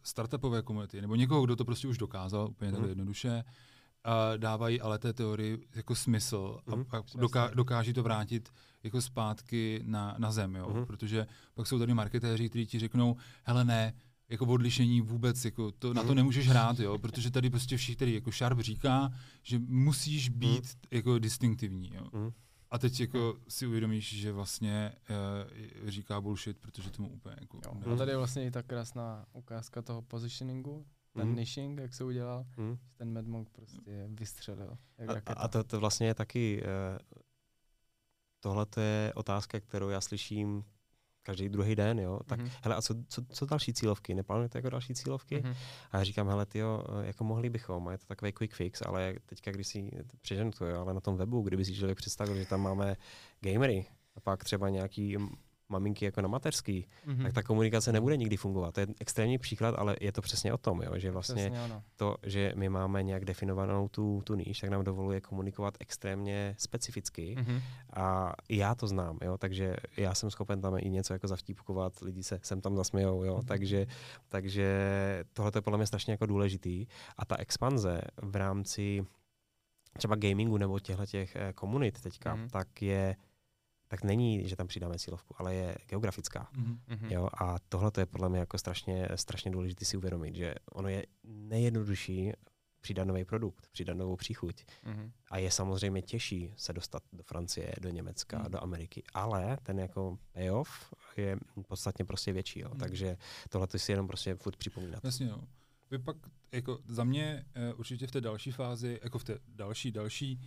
startupové 0.04 0.62
komunity, 0.62 1.02
nebo 1.02 1.16
někoho, 1.16 1.46
kdo 1.46 1.56
to 1.56 1.66
prostě 1.66 1.88
už 1.88 1.98
dokázal, 1.98 2.48
úplně 2.50 2.68
mm. 2.68 2.76
takhle 2.76 2.92
jednoduše, 2.92 3.44
uh, 3.44 4.38
dávají 4.38 4.82
ale 4.82 5.00
té 5.00 5.14
teorii 5.14 5.68
jako 5.76 5.96
smysl 5.96 6.60
mm. 6.66 6.74
a, 6.74 6.76
mhm. 6.76 6.86
a 6.92 7.04
doká, 7.16 7.52
dokáží 7.54 7.94
to 7.94 8.04
vrátit 8.04 8.50
jako 8.84 9.02
zpátky 9.02 9.82
na, 9.86 10.16
na 10.18 10.32
zem, 10.32 10.56
jo? 10.56 10.70
Mm. 10.74 10.86
protože 10.86 11.28
pak 11.54 11.68
jsou 11.68 11.80
tady 11.80 11.94
marketéři, 11.94 12.50
kteří 12.50 12.68
ti 12.68 12.80
řeknou, 12.80 13.16
hele 13.44 13.66
ne, 13.66 13.94
jako 14.30 14.46
odlišení 14.46 15.02
vůbec, 15.02 15.46
jako 15.46 15.72
to, 15.72 15.94
na 15.94 16.02
to 16.02 16.08
mhm. 16.08 16.16
nemůžeš 16.16 16.48
hrát, 16.48 16.80
jo, 16.80 16.98
protože 16.98 17.32
tady 17.32 17.50
prostě 17.50 17.78
všichni, 17.78 18.14
jako 18.14 18.32
Sharp 18.32 18.60
říká, 18.60 19.14
že 19.44 19.60
musíš 19.60 20.30
být 20.30 20.64
mm. 20.64 20.82
jako 20.92 21.20
distinktivní, 21.20 21.92
jo. 21.94 22.08
Mm. 22.14 22.32
A 22.72 22.78
teď 22.78 23.00
jako 23.00 23.38
si 23.48 23.68
uvědomíš, 23.68 24.20
že 24.20 24.32
vlastně 24.32 24.92
uh, 25.10 25.90
říká 25.90 26.22
bullshit, 26.22 26.58
protože 26.58 26.92
tomu 26.92 27.10
úplně 27.10 27.36
jako... 27.42 27.60
Jo. 27.66 27.74
No 27.88 27.98
tady 27.98 28.12
je 28.12 28.18
vlastně 28.18 28.46
i 28.46 28.52
ta 28.52 28.64
krásná 28.64 29.26
ukázka 29.34 29.82
toho 29.82 30.02
positioningu, 30.02 30.86
ten 31.14 31.28
mm. 31.28 31.36
nishing, 31.36 31.80
jak 31.80 31.94
se 31.94 32.04
udělal, 32.04 32.46
mm. 32.58 32.78
ten 32.98 33.14
Mad 33.14 33.26
Monk 33.26 33.50
prostě 33.50 34.08
vystřelil. 34.10 34.78
Jak 34.98 35.30
a, 35.30 35.34
a 35.34 35.48
to, 35.48 35.64
to 35.64 35.80
vlastně 35.80 36.08
je 36.08 36.14
taky, 36.14 36.64
uh, 36.64 37.20
tohle 38.40 38.66
je 38.78 39.14
otázka, 39.16 39.60
kterou 39.60 39.90
já 39.90 40.02
slyším 40.02 40.64
každý 41.30 41.50
druhý 41.50 41.76
den, 41.76 42.00
jo, 42.00 42.20
tak 42.26 42.40
mm-hmm. 42.40 42.52
hele, 42.64 42.76
a 42.76 42.82
co, 42.82 42.96
co, 43.08 43.22
co 43.26 43.46
další 43.46 43.74
cílovky? 43.74 44.16
Neplánujete 44.16 44.58
jako 44.58 44.70
další 44.70 44.94
cílovky? 44.94 45.38
Mm-hmm. 45.38 45.56
A 45.92 45.98
já 45.98 46.04
říkám, 46.04 46.28
hele, 46.28 46.46
tyjo, 46.46 46.84
jako 47.02 47.24
mohli 47.24 47.50
bychom, 47.50 47.88
a 47.88 47.92
je 47.92 47.98
to 47.98 48.06
takový 48.06 48.32
quick 48.32 48.54
fix, 48.54 48.82
ale 48.82 49.16
teďka, 49.26 49.52
když 49.52 49.68
si 49.68 49.92
přeženu 50.22 50.52
to, 50.52 50.66
jo, 50.66 50.82
ale 50.82 50.94
na 50.94 51.00
tom 51.00 51.18
webu, 51.18 51.42
kdyby 51.42 51.66
si 51.66 51.76
člověk 51.76 51.98
představil, 51.98 52.36
že 52.36 52.46
tam 52.46 52.62
máme 52.62 52.96
gamery, 53.42 53.86
a 54.16 54.20
pak 54.20 54.44
třeba 54.44 54.70
nějaký 54.70 55.18
maminky 55.70 56.06
jako 56.06 56.22
na 56.22 56.28
mateřský, 56.28 56.88
mm-hmm. 57.08 57.24
tak 57.24 57.34
ta 57.34 57.44
komunikace 57.44 57.92
nebude 57.92 58.18
nikdy 58.18 58.38
fungovat. 58.38 58.74
To 58.74 58.80
je 58.80 58.88
extrémní 59.00 59.38
příklad, 59.38 59.76
ale 59.78 59.96
je 60.02 60.12
to 60.12 60.22
přesně 60.22 60.54
o 60.54 60.58
tom, 60.58 60.82
jo, 60.82 60.92
že 60.96 61.12
vlastně 61.12 61.52
to, 61.96 62.16
že 62.24 62.54
my 62.56 62.70
máme 62.70 63.04
nějak 63.04 63.26
definovanou 63.26 63.88
tu, 63.88 64.22
tu 64.24 64.36
níž, 64.36 64.60
tak 64.60 64.70
nám 64.70 64.84
dovoluje 64.84 65.22
komunikovat 65.22 65.78
extrémně 65.80 66.56
specificky 66.58 67.36
mm-hmm. 67.40 67.62
a 67.94 68.34
já 68.50 68.76
to 68.76 68.88
znám, 68.88 69.18
jo, 69.22 69.38
takže 69.38 69.76
já 69.98 70.14
jsem 70.14 70.32
schopen 70.32 70.62
tam 70.62 70.78
i 70.78 70.90
něco 70.90 71.14
jako 71.14 71.28
zavtípkovat, 71.28 72.02
lidi 72.02 72.24
se 72.24 72.40
sem 72.44 72.62
tam 72.62 72.76
zasmějou, 72.76 73.24
jo, 73.24 73.38
mm-hmm. 73.38 73.46
takže, 73.46 73.88
takže 74.30 74.70
tohle 75.34 75.52
je 75.56 75.62
podle 75.62 75.78
mě 75.78 75.88
strašně 75.88 76.14
jako 76.14 76.26
důležitý 76.26 76.86
a 77.18 77.26
ta 77.26 77.36
expanze 77.40 78.02
v 78.22 78.36
rámci 78.36 79.06
třeba 79.98 80.16
gamingu 80.16 80.58
nebo 80.58 80.80
těchto 80.80 81.06
těch 81.06 81.36
eh, 81.36 81.54
komunit 81.54 82.02
teďka, 82.02 82.36
mm-hmm. 82.36 82.50
tak 82.50 82.82
je 82.82 83.16
tak 83.92 84.04
není, 84.04 84.48
že 84.48 84.56
tam 84.56 84.68
přidáme 84.68 85.00
cílovku, 85.00 85.36
ale 85.38 85.56
je 85.56 85.76
geografická. 85.88 86.50
Mm-hmm. 86.54 87.12
Jo? 87.12 87.30
A 87.34 87.60
tohle 87.70 87.92
je 87.98 88.06
podle 88.06 88.30
mě 88.30 88.40
jako 88.40 88.58
strašně, 88.58 89.08
strašně 89.16 89.52
důležité 89.52 89.86
si 89.86 89.98
uvědomit, 89.98 90.36
že 90.36 90.56
ono 90.72 90.90
je 90.90 91.06
nejjednodušší 91.24 92.32
přidat 92.82 93.06
nový 93.06 93.26
produkt, 93.26 93.68
přidat 93.72 93.98
novou 93.98 94.16
příchuť. 94.16 94.56
Mm-hmm. 94.56 95.12
A 95.32 95.38
je 95.38 95.52
samozřejmě 95.52 96.02
těžší 96.02 96.54
se 96.58 96.74
dostat 96.74 97.04
do 97.14 97.24
Francie, 97.24 97.74
do 97.82 97.90
Německa, 97.90 98.40
mm. 98.40 98.52
do 98.52 98.64
Ameriky, 98.64 99.04
ale 99.14 99.58
ten 99.64 99.80
jako 99.80 100.18
payoff 100.32 100.94
je 101.18 101.38
podstatně 101.68 102.06
prostě 102.06 102.34
větší. 102.34 102.60
Jo. 102.60 102.70
Mm. 102.74 102.80
Takže 102.80 103.18
tohle 103.50 103.68
si 103.78 103.92
jenom 103.92 104.08
prostě 104.08 104.36
furt 104.36 104.56
připomínat. 104.56 105.04
Jasně, 105.04 105.26
jo. 105.28 105.42
Vy 105.92 106.00
pak 106.00 106.18
jako 106.52 106.80
za 106.88 107.04
mě 107.04 107.46
uh, 107.72 107.80
určitě 107.80 108.08
v 108.08 108.12
té 108.12 108.22
další 108.22 108.52
fázi, 108.52 109.00
jako 109.04 109.20
v 109.20 109.24
té 109.24 109.40
další, 109.48 109.92
další, 109.92 110.42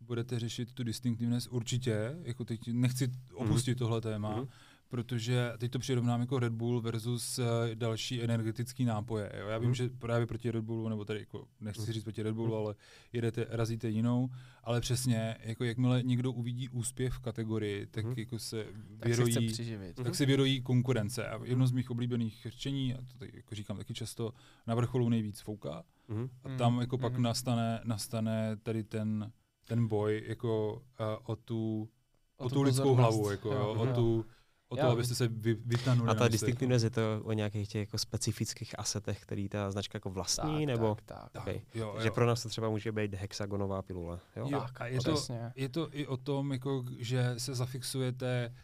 budete 0.00 0.38
řešit 0.38 0.72
tu 0.72 0.82
distinktivnost 0.82 1.48
určitě, 1.50 2.16
jako 2.22 2.44
teď 2.44 2.60
nechci 2.72 3.12
opustit 3.34 3.76
mm. 3.76 3.78
tohle 3.78 4.00
téma, 4.00 4.36
mm. 4.36 4.46
protože 4.88 5.52
teď 5.58 5.70
to 5.70 5.78
přirovnám 5.78 6.20
jako 6.20 6.38
Red 6.38 6.52
Bull 6.52 6.80
versus 6.80 7.38
uh, 7.38 7.44
další 7.74 8.22
energetický 8.22 8.84
nápoje. 8.84 9.32
Jo? 9.38 9.48
Já 9.48 9.58
vím, 9.58 9.68
mm. 9.68 9.74
že 9.74 9.88
právě 9.88 10.26
proti 10.26 10.50
Red 10.50 10.64
Bullu, 10.64 10.88
nebo 10.88 11.04
tady 11.04 11.18
jako, 11.20 11.48
nechci 11.60 11.86
mm. 11.86 11.92
říct 11.92 12.02
proti 12.04 12.22
Red 12.22 12.34
Bullu, 12.34 12.54
mm. 12.54 12.58
ale 12.58 12.74
jedete, 13.12 13.46
razíte 13.50 13.88
jinou, 13.88 14.30
ale 14.64 14.80
přesně, 14.80 15.36
jako 15.40 15.64
jakmile 15.64 16.02
někdo 16.02 16.32
uvidí 16.32 16.68
úspěch 16.68 17.12
v 17.12 17.18
kategorii, 17.18 17.86
tak 17.86 18.04
mm. 18.04 18.14
jako 18.16 18.38
se 18.38 18.66
vyrojí, 19.04 19.54
tak, 19.94 20.04
tak 20.04 20.14
se 20.14 20.26
vyrojí 20.26 20.62
konkurence. 20.62 21.28
A 21.28 21.44
jedno 21.44 21.66
z 21.66 21.72
mých 21.72 21.90
oblíbených 21.90 22.40
řečení, 22.42 22.94
a 22.94 22.96
to 22.96 23.18
tady 23.18 23.30
jako 23.34 23.54
říkám 23.54 23.76
taky 23.76 23.94
často, 23.94 24.32
na 24.66 24.74
vrcholu 24.74 25.08
nejvíc 25.08 25.40
fouká, 25.40 25.84
mm. 26.08 26.28
a 26.44 26.56
tam 26.56 26.80
jako 26.80 26.96
mm. 26.96 27.00
pak 27.00 27.18
nastane, 27.18 27.80
nastane 27.84 28.56
tady 28.56 28.84
ten 28.84 29.32
ten 29.68 29.88
boj 29.88 30.24
jako 30.26 30.72
uh, 30.72 31.06
o 31.22 31.36
tu, 31.36 31.88
o, 32.36 32.44
o 32.44 32.48
tu, 32.48 32.54
tu 32.54 32.62
lidskou 32.62 32.94
hlavu, 32.94 33.30
jako, 33.30 33.52
jo, 33.52 33.74
o 33.78 33.86
tu, 33.86 34.24
o 34.68 34.76
to, 34.76 34.82
abyste 34.82 35.14
se 35.14 35.28
vy, 35.28 35.54
vytanuli. 35.54 36.10
A 36.10 36.14
ta 36.14 36.28
distinktivnost 36.28 36.84
je 36.84 36.90
to 36.90 37.20
o 37.24 37.32
nějakých 37.32 37.68
těch 37.68 37.80
jako 37.80 37.98
specifických 37.98 38.78
asetech, 38.78 39.20
který 39.20 39.48
ta 39.48 39.70
značka 39.70 39.96
jako 39.96 40.10
vlastní, 40.10 40.66
tak, 40.66 40.74
nebo? 40.74 40.96
Tak, 41.04 41.30
tak. 41.32 41.42
Okay. 41.42 41.60
Jo, 41.74 41.92
jo. 41.94 42.00
Že 42.00 42.10
pro 42.10 42.26
nás 42.26 42.42
to 42.42 42.48
třeba 42.48 42.68
může 42.68 42.92
být 42.92 43.14
hexagonová 43.14 43.82
pilule. 43.82 44.20
Jo? 44.36 44.48
jo 44.50 44.60
tak, 44.60 44.80
a 44.80 44.86
je 44.86 45.00
to, 45.00 45.24
je 45.54 45.68
to 45.68 45.88
i 45.92 46.06
o 46.06 46.16
tom, 46.16 46.52
jako, 46.52 46.84
že 46.98 47.34
se 47.38 47.54
zafixujete 47.54 48.54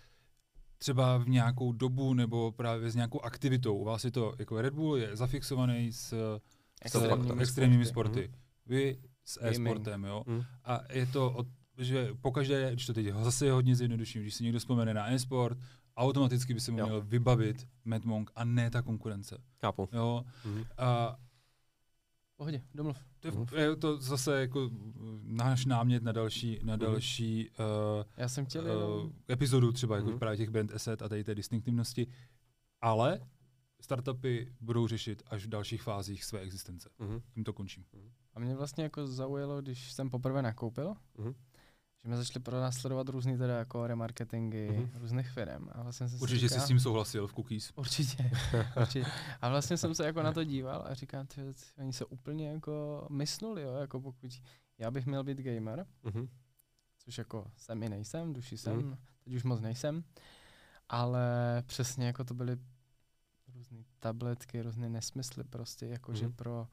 třeba 0.79 1.19
v 1.19 1.29
nějakou 1.29 1.73
dobu 1.73 2.15
nebo 2.15 2.53
právě 2.53 2.91
s 2.91 2.95
nějakou 2.95 3.21
aktivitou. 3.21 3.77
U 3.77 3.85
vás 3.85 4.05
je 4.05 4.11
to, 4.11 4.35
jako 4.39 4.61
Red 4.61 4.75
Bull 4.75 4.97
je 4.97 5.17
zafixovaný 5.17 5.93
s 5.93 6.41
extrémními, 6.83 7.43
extrémními 7.43 7.87
sporty. 7.87 8.11
sporty. 8.11 8.29
Mm. 8.29 8.35
Vy 8.67 8.99
s 9.25 9.39
e-sportem, 9.43 10.05
jo. 10.05 10.25
Mm. 10.27 10.43
A 10.65 10.81
je 10.93 11.07
to, 11.07 11.31
od, 11.31 11.47
že 11.79 12.09
pokaždé, 12.21 12.73
když 12.73 12.87
to 12.87 12.95
teď 12.95 13.07
zase 13.23 13.47
je 13.47 13.53
hodně 13.53 13.77
zjednoduším, 13.77 14.23
když 14.23 14.35
si 14.35 14.45
někdo 14.45 14.59
vzpomene 14.59 14.95
na 14.95 15.13
e-sport, 15.13 15.59
automaticky 15.97 16.55
by 16.55 16.61
se 16.61 16.71
mu 16.71 16.75
měl 16.75 17.01
vybavit 17.01 17.69
Mad 17.85 18.05
Monk 18.05 18.31
a 18.35 18.45
ne 18.45 18.71
ta 18.71 18.83
konkurence. 18.83 19.39
Chápu. 19.61 19.89
Jo. 19.93 20.25
Mm. 20.45 20.65
A 20.79 21.17
Pohodě, 22.37 22.63
domluv. 22.75 22.99
To 23.21 23.29
je, 23.57 23.63
je 23.63 23.77
to 23.77 24.01
zase 24.01 24.41
jako 24.41 24.71
náš 25.23 25.65
námět 25.65 26.03
na 26.03 26.13
další, 26.13 26.61
na 26.63 26.77
mhm. 26.77 26.85
další 26.85 27.51
uh, 27.51 28.05
Já 28.17 28.29
jsem 28.29 28.47
chtěl 28.47 28.65
uh, 28.65 29.11
epizodu 29.31 29.73
třeba 29.73 29.97
jako 29.97 30.11
mm. 30.11 30.19
právě 30.19 30.37
těch 30.37 30.51
brand 30.51 30.73
asset 30.73 31.03
a 31.03 31.09
tady 31.09 31.25
té 31.25 31.35
distinktivnosti, 31.35 32.07
ale 32.81 33.21
startupy 33.81 34.53
budou 34.61 34.87
řešit 34.87 35.23
až 35.27 35.45
v 35.45 35.49
dalších 35.49 35.83
fázích 35.83 36.25
své 36.25 36.41
existence. 36.41 36.91
Mm. 36.99 37.21
Tím 37.35 37.45
to 37.45 37.53
končím. 37.53 37.85
A 38.35 38.41
mě 38.41 38.55
vlastně 38.55 38.85
jako 38.85 39.07
zaujalo, 39.07 39.63
když 39.63 39.93
jsem 39.93 40.11
poprvé 40.11 40.43
nakoupil, 40.43 40.95
mm 41.19 41.35
že 42.05 42.09
jsme 42.09 42.17
začali 42.17 42.43
pronásledovat 42.43 43.09
různý 43.09 43.39
teda 43.39 43.59
jako 43.59 43.87
remarketingy 43.87 44.71
mm-hmm. 44.71 44.91
různých 44.95 45.31
firm. 45.31 45.69
A 45.73 45.83
vlastně 45.83 46.09
jsem 46.09 46.23
určitě 46.23 46.49
jsi 46.49 46.61
s 46.61 46.65
tím 46.65 46.81
souhlasil 46.81 47.27
v 47.27 47.35
cookies. 47.35 47.73
Určitě, 47.77 48.31
určitě. 48.81 49.11
A 49.41 49.49
vlastně 49.49 49.77
jsem 49.77 49.95
se 49.95 50.07
jako 50.07 50.23
na 50.23 50.33
to 50.33 50.45
díval 50.45 50.85
a 50.87 50.95
říkám, 50.95 51.27
ty, 51.27 51.41
oni 51.79 51.93
se 51.93 52.05
úplně 52.05 52.49
jako 52.49 53.07
mysnuli, 53.11 53.63
jo, 53.63 53.75
jako 53.75 54.01
pokud 54.01 54.43
já 54.79 54.91
bych 54.91 55.07
měl 55.07 55.25
být 55.25 55.39
gamer, 55.39 55.87
mm-hmm. 56.05 56.29
což 56.99 57.19
jako 57.19 57.51
jsem 57.57 57.83
i 57.83 57.89
nejsem, 57.89 58.33
duši 58.33 58.59
jsem, 58.59 58.81
mm-hmm. 58.81 58.97
teď 59.25 59.35
už 59.35 59.45
moc 59.45 59.61
nejsem, 59.61 60.05
ale 60.89 61.63
přesně 61.67 62.07
jako 62.07 62.25
to 62.25 62.35
byly 62.35 62.57
různé 63.55 63.79
tabletky, 64.01 64.63
různé 64.63 64.89
nesmysly 64.89 65.45
prostě, 65.45 65.87
jakože 65.87 66.29
mm-hmm. 66.29 66.35
pro 66.35 66.69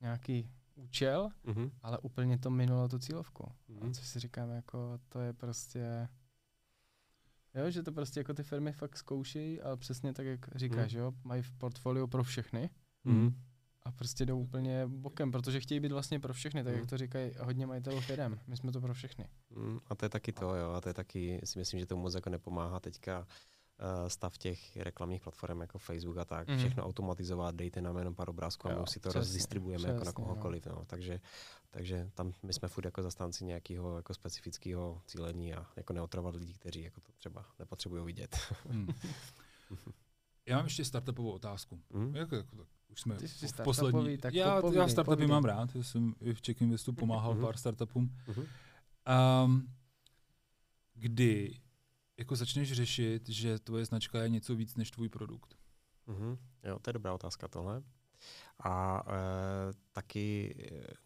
nějaký 0.00 0.50
účel, 0.78 1.28
mm-hmm. 1.44 1.70
ale 1.82 1.98
úplně 1.98 2.38
to 2.38 2.50
minulo 2.50 2.88
tu 2.88 2.98
cílovku. 2.98 3.52
Mm-hmm. 3.70 3.92
Což 3.92 4.06
si 4.06 4.20
říkám, 4.20 4.50
jako 4.50 4.98
to 5.08 5.20
je 5.20 5.32
prostě... 5.32 6.08
Jo, 7.54 7.70
že 7.70 7.82
to 7.82 7.92
prostě 7.92 8.20
jako 8.20 8.34
ty 8.34 8.42
firmy 8.42 8.72
fakt 8.72 8.96
zkouší, 8.96 9.60
ale 9.60 9.76
přesně 9.76 10.12
tak, 10.12 10.26
jak 10.26 10.56
říkáš, 10.56 10.94
mm. 10.94 11.00
jo, 11.00 11.12
mají 11.24 11.42
v 11.42 11.52
portfoliu 11.52 12.06
pro 12.06 12.24
všechny 12.24 12.70
mm. 13.04 13.34
a 13.82 13.92
prostě 13.92 14.26
jdou 14.26 14.40
úplně 14.40 14.86
bokem, 14.86 15.32
protože 15.32 15.60
chtějí 15.60 15.80
být 15.80 15.92
vlastně 15.92 16.20
pro 16.20 16.32
všechny, 16.32 16.64
tak 16.64 16.72
mm. 16.72 16.78
jak 16.80 16.88
to 16.88 16.98
říkají 16.98 17.32
hodně 17.40 17.66
majitelů 17.66 18.00
firm. 18.00 18.38
My 18.46 18.56
jsme 18.56 18.72
to 18.72 18.80
pro 18.80 18.94
všechny. 18.94 19.28
Mm, 19.50 19.78
a 19.86 19.94
to 19.94 20.04
je 20.04 20.08
taky 20.08 20.32
to, 20.32 20.54
jo, 20.54 20.70
a 20.70 20.80
to 20.80 20.88
je 20.88 20.94
taky, 20.94 21.40
si 21.44 21.58
myslím, 21.58 21.80
že 21.80 21.86
to 21.86 21.96
moc 21.96 22.14
jako 22.14 22.30
nepomáhá 22.30 22.80
teďka 22.80 23.26
stav 24.08 24.38
těch 24.38 24.76
reklamních 24.76 25.22
platform 25.22 25.60
jako 25.60 25.78
Facebook 25.78 26.16
a 26.18 26.24
tak, 26.24 26.48
mm. 26.48 26.58
všechno 26.58 26.86
automatizovat, 26.86 27.54
dejte 27.54 27.80
nám 27.80 27.98
jenom 27.98 28.14
pár 28.14 28.30
obrázků 28.30 28.68
a 28.68 28.80
my 28.80 28.86
si 28.86 29.00
to 29.00 29.08
přesně, 29.08 29.18
rozdistribujeme 29.18 29.78
přesně, 29.78 29.92
jako 29.92 30.04
na 30.04 30.12
kohokoliv. 30.12 30.66
No. 30.66 30.84
Takže, 30.86 31.20
takže 31.70 32.10
tam 32.14 32.32
my 32.42 32.52
jsme 32.52 32.68
furt 32.68 32.84
jako 32.84 33.02
zastánci 33.02 33.44
nějakého 33.44 33.96
jako 33.96 34.14
specifického 34.14 35.02
cílení 35.06 35.54
a 35.54 35.66
jako 35.76 35.92
neotrovat 35.92 36.34
lidi, 36.34 36.54
kteří 36.54 36.82
jako 36.82 37.00
to 37.00 37.12
třeba 37.12 37.46
nepotřebují 37.58 38.04
vidět. 38.04 38.36
Mm. 38.68 38.88
Já 40.46 40.56
mám 40.56 40.66
ještě 40.66 40.84
startupovou 40.84 41.30
otázku. 41.30 41.80
Mm. 41.90 42.16
Jak, 42.16 42.32
jako, 42.32 42.56
tak, 42.56 42.66
už 42.88 43.00
jsme 43.00 43.14
v, 43.14 43.42
v 43.42 43.62
poslední... 43.64 44.18
Tak 44.18 44.34
já, 44.34 44.62
já 44.72 44.88
startupy 44.88 45.16
povídej. 45.16 45.26
mám 45.26 45.44
rád, 45.44 45.74
já 45.74 45.82
jsem 45.82 46.14
i 46.20 46.34
v 46.34 46.42
Czech 46.42 46.60
Investu 46.60 46.92
pomáhal 46.92 47.34
mm. 47.34 47.40
pár 47.40 47.56
startupům. 47.56 48.16
Mm. 48.36 48.44
Um, 49.44 49.74
kdy 50.94 51.60
jako 52.18 52.36
začneš 52.36 52.72
řešit, 52.72 53.28
že 53.28 53.58
tvoje 53.58 53.84
značka 53.84 54.22
je 54.22 54.28
něco 54.28 54.54
víc 54.54 54.76
než 54.76 54.90
tvůj 54.90 55.08
produkt? 55.08 55.54
Mm-hmm. 56.08 56.38
Jo, 56.64 56.78
to 56.78 56.90
je 56.90 56.92
dobrá 56.92 57.14
otázka 57.14 57.48
tohle. 57.48 57.82
A 58.64 59.02
e, 59.06 59.12
taky 59.92 60.54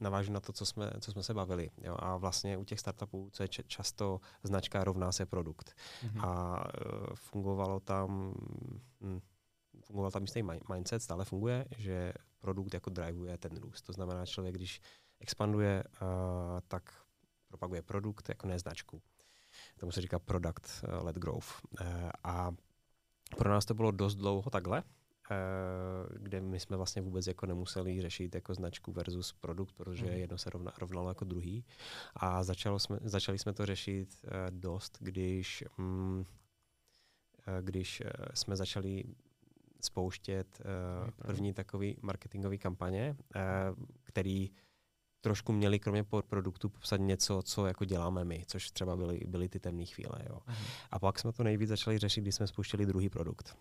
navážu 0.01 0.33
na 0.33 0.41
to, 0.41 0.53
co 0.53 0.67
jsme, 0.67 0.91
co 1.01 1.13
jsme 1.13 1.23
se 1.23 1.35
bavili. 1.35 1.71
Jo? 1.79 1.97
A 1.99 2.17
vlastně 2.17 2.57
u 2.57 2.65
těch 2.65 2.81
startupů, 2.81 3.31
co 3.33 3.43
je 3.43 3.49
č- 3.49 3.63
často 3.67 4.21
značka 4.43 4.85
rovná 4.85 5.13
se 5.13 5.27
produkt. 5.27 5.75
Mm-hmm. 6.05 6.29
A 6.29 6.65
e, 6.65 6.81
fungovalo 7.15 7.81
tam, 7.81 8.35
hm, 9.01 9.21
fungoval 9.85 10.11
tam 10.11 10.23
jistý 10.23 10.43
mindset, 10.75 11.03
stále 11.03 11.25
funguje, 11.25 11.67
že 11.77 12.13
produkt 12.39 12.75
jako 12.75 12.91
drivuje 12.91 13.39
ten 13.39 13.57
růst. 13.57 13.83
To 13.83 13.93
znamená, 13.93 14.27
člověk, 14.27 14.55
když 14.55 14.81
expanduje, 15.21 15.85
uh, 15.85 16.09
tak 16.69 17.05
propaguje 17.49 17.83
produkt 17.83 18.29
jako 18.29 18.47
ne 18.47 18.59
značku 18.59 19.03
tomu 19.83 19.93
se 19.93 20.01
říká 20.01 20.19
product 20.19 20.85
uh, 20.85 21.05
led 21.05 21.17
growth. 21.17 21.47
Uh, 21.81 21.87
a 22.25 22.51
pro 23.39 23.51
nás 23.51 23.65
to 23.65 23.75
bylo 23.75 23.91
dost 23.91 24.15
dlouho 24.15 24.51
takhle, 24.51 24.83
uh, 24.83 26.17
kde 26.19 26.41
my 26.41 26.61
jsme 26.61 26.77
vlastně 26.77 27.03
vůbec 27.03 27.27
jako 27.27 27.47
nemuseli 27.47 28.01
řešit 28.01 28.35
jako 28.35 28.55
značku 28.55 28.93
versus 28.93 29.33
produkt, 29.33 29.73
protože 29.73 30.07
mm. 30.07 30.13
jedno 30.13 30.39
se 30.39 30.51
rovna, 30.51 30.73
rovnalo 30.79 31.09
jako 31.09 31.25
druhý. 31.25 31.65
A 32.17 32.43
začalo 32.43 32.79
jsme, 32.79 32.99
začali 33.03 33.39
jsme 33.39 33.53
to 33.53 33.67
řešit 33.67 34.25
dost, 34.51 34.99
když, 35.01 35.65
uh, 35.79 36.25
když 37.61 38.03
jsme 38.35 38.57
začali 38.57 39.05
spouštět 39.81 40.63
první 41.17 41.53
takový 41.53 41.97
marketingový 42.03 42.59
kampaně, 42.59 43.17
který 44.03 44.51
trošku 45.23 45.53
měli 45.53 45.79
kromě 45.79 46.05
produktu 46.29 46.69
popsat 46.69 46.97
něco, 46.97 47.43
co 47.43 47.67
jako 47.67 47.85
děláme 47.85 48.25
my, 48.25 48.45
což 48.47 48.71
třeba 48.71 48.97
byly, 48.97 49.21
byly 49.27 49.49
ty 49.49 49.61
temné 49.61 49.85
chvíle. 49.85 50.19
Jo. 50.29 50.39
Uh-huh. 50.49 50.67
A 50.91 50.99
pak 50.99 51.19
jsme 51.19 51.33
to 51.33 51.43
nejvíc 51.43 51.69
začali 51.69 51.99
řešit, 51.99 52.21
když 52.21 52.35
jsme 52.35 52.47
spustili 52.47 52.87
druhý 52.87 53.09
produkt. 53.09 53.57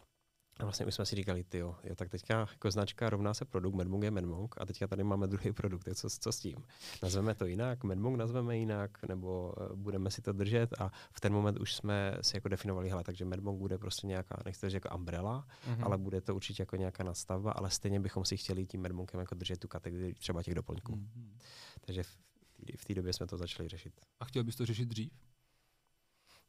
A 0.62 0.64
vlastně 0.64 0.86
my 0.86 0.92
jsme 0.92 1.06
si 1.06 1.16
říkali, 1.16 1.44
ty 1.44 1.58
jo, 1.58 1.76
tak 1.96 2.10
teďka 2.10 2.40
jako 2.40 2.72
značka 2.72 3.10
rovná 3.10 3.34
se 3.34 3.46
produkt, 3.46 3.76
Medmong 3.76 4.04
je 4.04 4.12
Medmong 4.12 4.56
a 4.58 4.66
teďka 4.66 4.88
tady 4.88 5.04
máme 5.04 5.28
druhý 5.28 5.54
produkt, 5.54 5.90
co, 5.96 6.10
co 6.10 6.32
s 6.32 6.40
tím? 6.40 6.58
Nazveme 7.04 7.36
to 7.36 7.46
jinak, 7.46 7.84
Medmong 7.84 8.18
nazveme 8.18 8.58
jinak, 8.58 9.04
nebo 9.04 9.54
uh, 9.58 9.76
budeme 9.76 10.12
si 10.12 10.22
to 10.22 10.34
držet 10.34 10.70
a 10.80 10.92
v 11.12 11.20
ten 11.20 11.34
moment 11.34 11.60
už 11.60 11.76
jsme 11.76 12.18
si 12.22 12.38
jako 12.38 12.50
definovali, 12.50 12.90
hele, 12.90 13.04
takže 13.04 13.26
Medmong 13.26 13.60
bude 13.60 13.78
prostě 13.78 14.08
nějaká, 14.08 14.42
nechci 14.46 14.70
říct 14.70 14.74
jako 14.74 14.96
umbrella, 14.96 15.48
mm-hmm. 15.68 15.86
ale 15.86 15.98
bude 15.98 16.22
to 16.22 16.36
určitě 16.36 16.62
jako 16.62 16.76
nějaká 16.76 17.04
nastavba, 17.04 17.52
ale 17.52 17.70
stejně 17.70 18.00
bychom 18.00 18.26
si 18.26 18.38
chtěli 18.38 18.66
tím 18.66 18.82
Medmongem 18.82 19.20
jako 19.20 19.36
držet 19.36 19.60
tu 19.60 19.68
kategorii 19.68 20.14
třeba 20.14 20.44
těch 20.44 20.56
doplňků. 20.56 20.96
Mm-hmm. 20.96 21.38
Takže 21.82 22.04
v 22.78 22.86
té 22.86 22.94
době 22.94 23.14
jsme 23.14 23.28
to 23.28 23.38
začali 23.38 23.70
řešit. 23.70 23.94
A 24.20 24.26
chtěl 24.26 24.44
bys 24.44 24.56
to 24.56 24.66
řešit 24.66 24.86
dřív? 24.86 25.31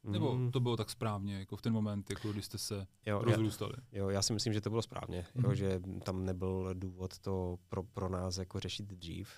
Nebo 0.03 0.35
mm. 0.35 0.51
to 0.51 0.59
bylo 0.59 0.77
tak 0.77 0.89
správně, 0.89 1.39
jako 1.39 1.55
v 1.55 1.61
ten 1.61 1.73
moment, 1.73 2.09
jako 2.09 2.31
když 2.31 2.45
jste 2.45 2.57
se 2.57 2.87
jo, 3.05 3.19
rozrůstali? 3.19 3.73
Já, 3.91 3.99
jo, 3.99 4.09
já 4.09 4.21
si 4.21 4.33
myslím, 4.33 4.53
že 4.53 4.61
to 4.61 4.69
bylo 4.69 4.81
správně, 4.81 5.25
mm. 5.35 5.43
jo, 5.43 5.49
mhm. 5.49 5.55
že 5.55 5.81
tam 6.03 6.25
nebyl 6.25 6.69
důvod 6.73 7.19
to 7.19 7.57
pro, 7.69 7.83
pro 7.83 8.09
nás 8.09 8.37
jako 8.37 8.59
řešit 8.59 8.85
dřív, 8.85 9.29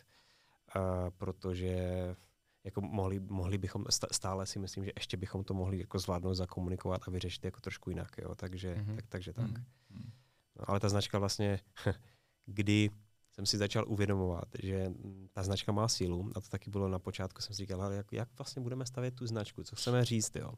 uh, 0.76 0.82
protože 1.18 2.16
jako 2.64 2.82
mohli, 2.82 3.20
mohli 3.20 3.58
bychom, 3.58 3.86
stále 4.12 4.46
si 4.46 4.60
myslím, 4.60 4.86
že 4.86 4.92
ještě 4.96 5.18
bychom 5.18 5.44
to 5.44 5.54
mohli 5.54 5.80
jako 5.80 6.00
zvládnout 6.00 6.34
zakomunikovat 6.34 7.02
a 7.08 7.12
vyřešit 7.12 7.46
jako 7.46 7.62
trošku 7.62 7.90
jinak, 7.90 8.18
jo, 8.18 8.36
takže, 8.36 8.76
mm-hmm. 8.76 8.96
tak, 8.96 9.06
takže 9.08 9.34
tak. 9.34 9.52
Mm-hmm. 9.52 10.12
No, 10.60 10.70
ale 10.70 10.80
ta 10.80 10.90
značka 10.90 11.20
vlastně, 11.20 11.60
kdy 12.46 12.90
jsem 13.36 13.46
si 13.46 13.58
začal 13.58 13.86
uvědomovat, 13.88 14.48
že 14.64 14.92
ta 15.34 15.44
značka 15.44 15.72
má 15.72 15.88
sílu 15.88 16.30
a 16.36 16.42
to 16.42 16.50
taky 16.50 16.70
bylo 16.70 16.88
na 16.88 17.00
počátku, 17.00 17.42
jsem 17.42 17.56
si 17.56 17.62
říkal, 17.62 17.82
ale 17.82 17.96
jak, 17.96 18.14
jak 18.14 18.30
vlastně 18.38 18.62
budeme 18.62 18.86
stavět 18.86 19.16
tu 19.16 19.28
značku, 19.28 19.64
co 19.64 19.76
chceme 19.76 20.06
říct, 20.06 20.36
jo. 20.36 20.54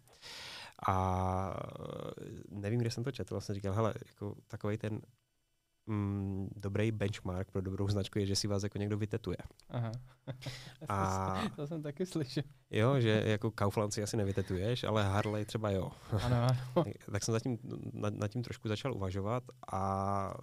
A 0.87 1.59
nevím, 2.49 2.79
kde 2.79 2.91
jsem 2.91 3.03
to 3.03 3.11
četl, 3.11 3.33
vlastně 3.33 3.55
říkal, 3.55 3.73
hele, 3.73 3.93
jako 4.07 4.35
takový 4.47 4.77
ten 4.77 5.01
mm, 5.85 6.49
dobrý 6.55 6.91
benchmark 6.91 7.51
pro 7.51 7.61
dobrou 7.61 7.87
značku 7.87 8.19
je, 8.19 8.25
že 8.25 8.35
si 8.35 8.47
vás 8.47 8.63
jako 8.63 8.77
někdo 8.77 8.97
vytetuje. 8.97 9.37
Aha. 9.69 9.91
A, 10.89 11.41
to 11.55 11.67
jsem 11.67 11.83
taky 11.83 12.05
slyšel. 12.05 12.43
Jo, 12.69 12.99
že 12.99 13.23
jako 13.25 13.51
Kaufland 13.51 13.93
si 13.93 14.03
asi 14.03 14.17
nevytetuješ, 14.17 14.83
ale 14.83 15.03
Harley 15.03 15.45
třeba 15.45 15.69
jo. 15.71 15.91
Ano, 16.11 16.47
ano. 16.75 16.85
tak 17.11 17.23
jsem 17.23 17.31
zatím, 17.31 17.57
nad, 17.93 18.13
nad 18.13 18.27
tím 18.27 18.43
trošku 18.43 18.67
začal 18.67 18.95
uvažovat 18.95 19.43
a 19.71 20.33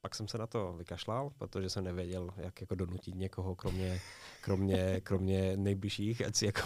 pak 0.00 0.14
jsem 0.14 0.28
se 0.28 0.38
na 0.38 0.46
to 0.46 0.72
vykašlal, 0.72 1.30
protože 1.38 1.70
jsem 1.70 1.84
nevěděl, 1.84 2.30
jak 2.36 2.60
jako 2.60 2.74
donutit 2.74 3.14
někoho, 3.14 3.54
kromě, 3.54 4.00
kromě, 4.40 5.00
kromě 5.02 5.56
nejbližších, 5.56 6.26
ať 6.26 6.36
si 6.36 6.46
jako 6.46 6.60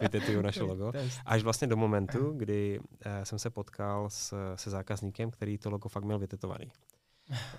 vytetují 0.00 0.42
naše 0.42 0.62
logo. 0.62 0.92
Až 1.26 1.42
vlastně 1.42 1.66
do 1.66 1.76
momentu, 1.76 2.32
kdy 2.36 2.78
uh, 2.80 2.84
jsem 3.22 3.38
se 3.38 3.50
potkal 3.50 4.10
s, 4.10 4.54
se 4.54 4.70
zákazníkem, 4.70 5.30
který 5.30 5.58
to 5.58 5.70
logo 5.70 5.88
fakt 5.88 6.04
měl 6.04 6.18
vytetovaný. 6.18 6.72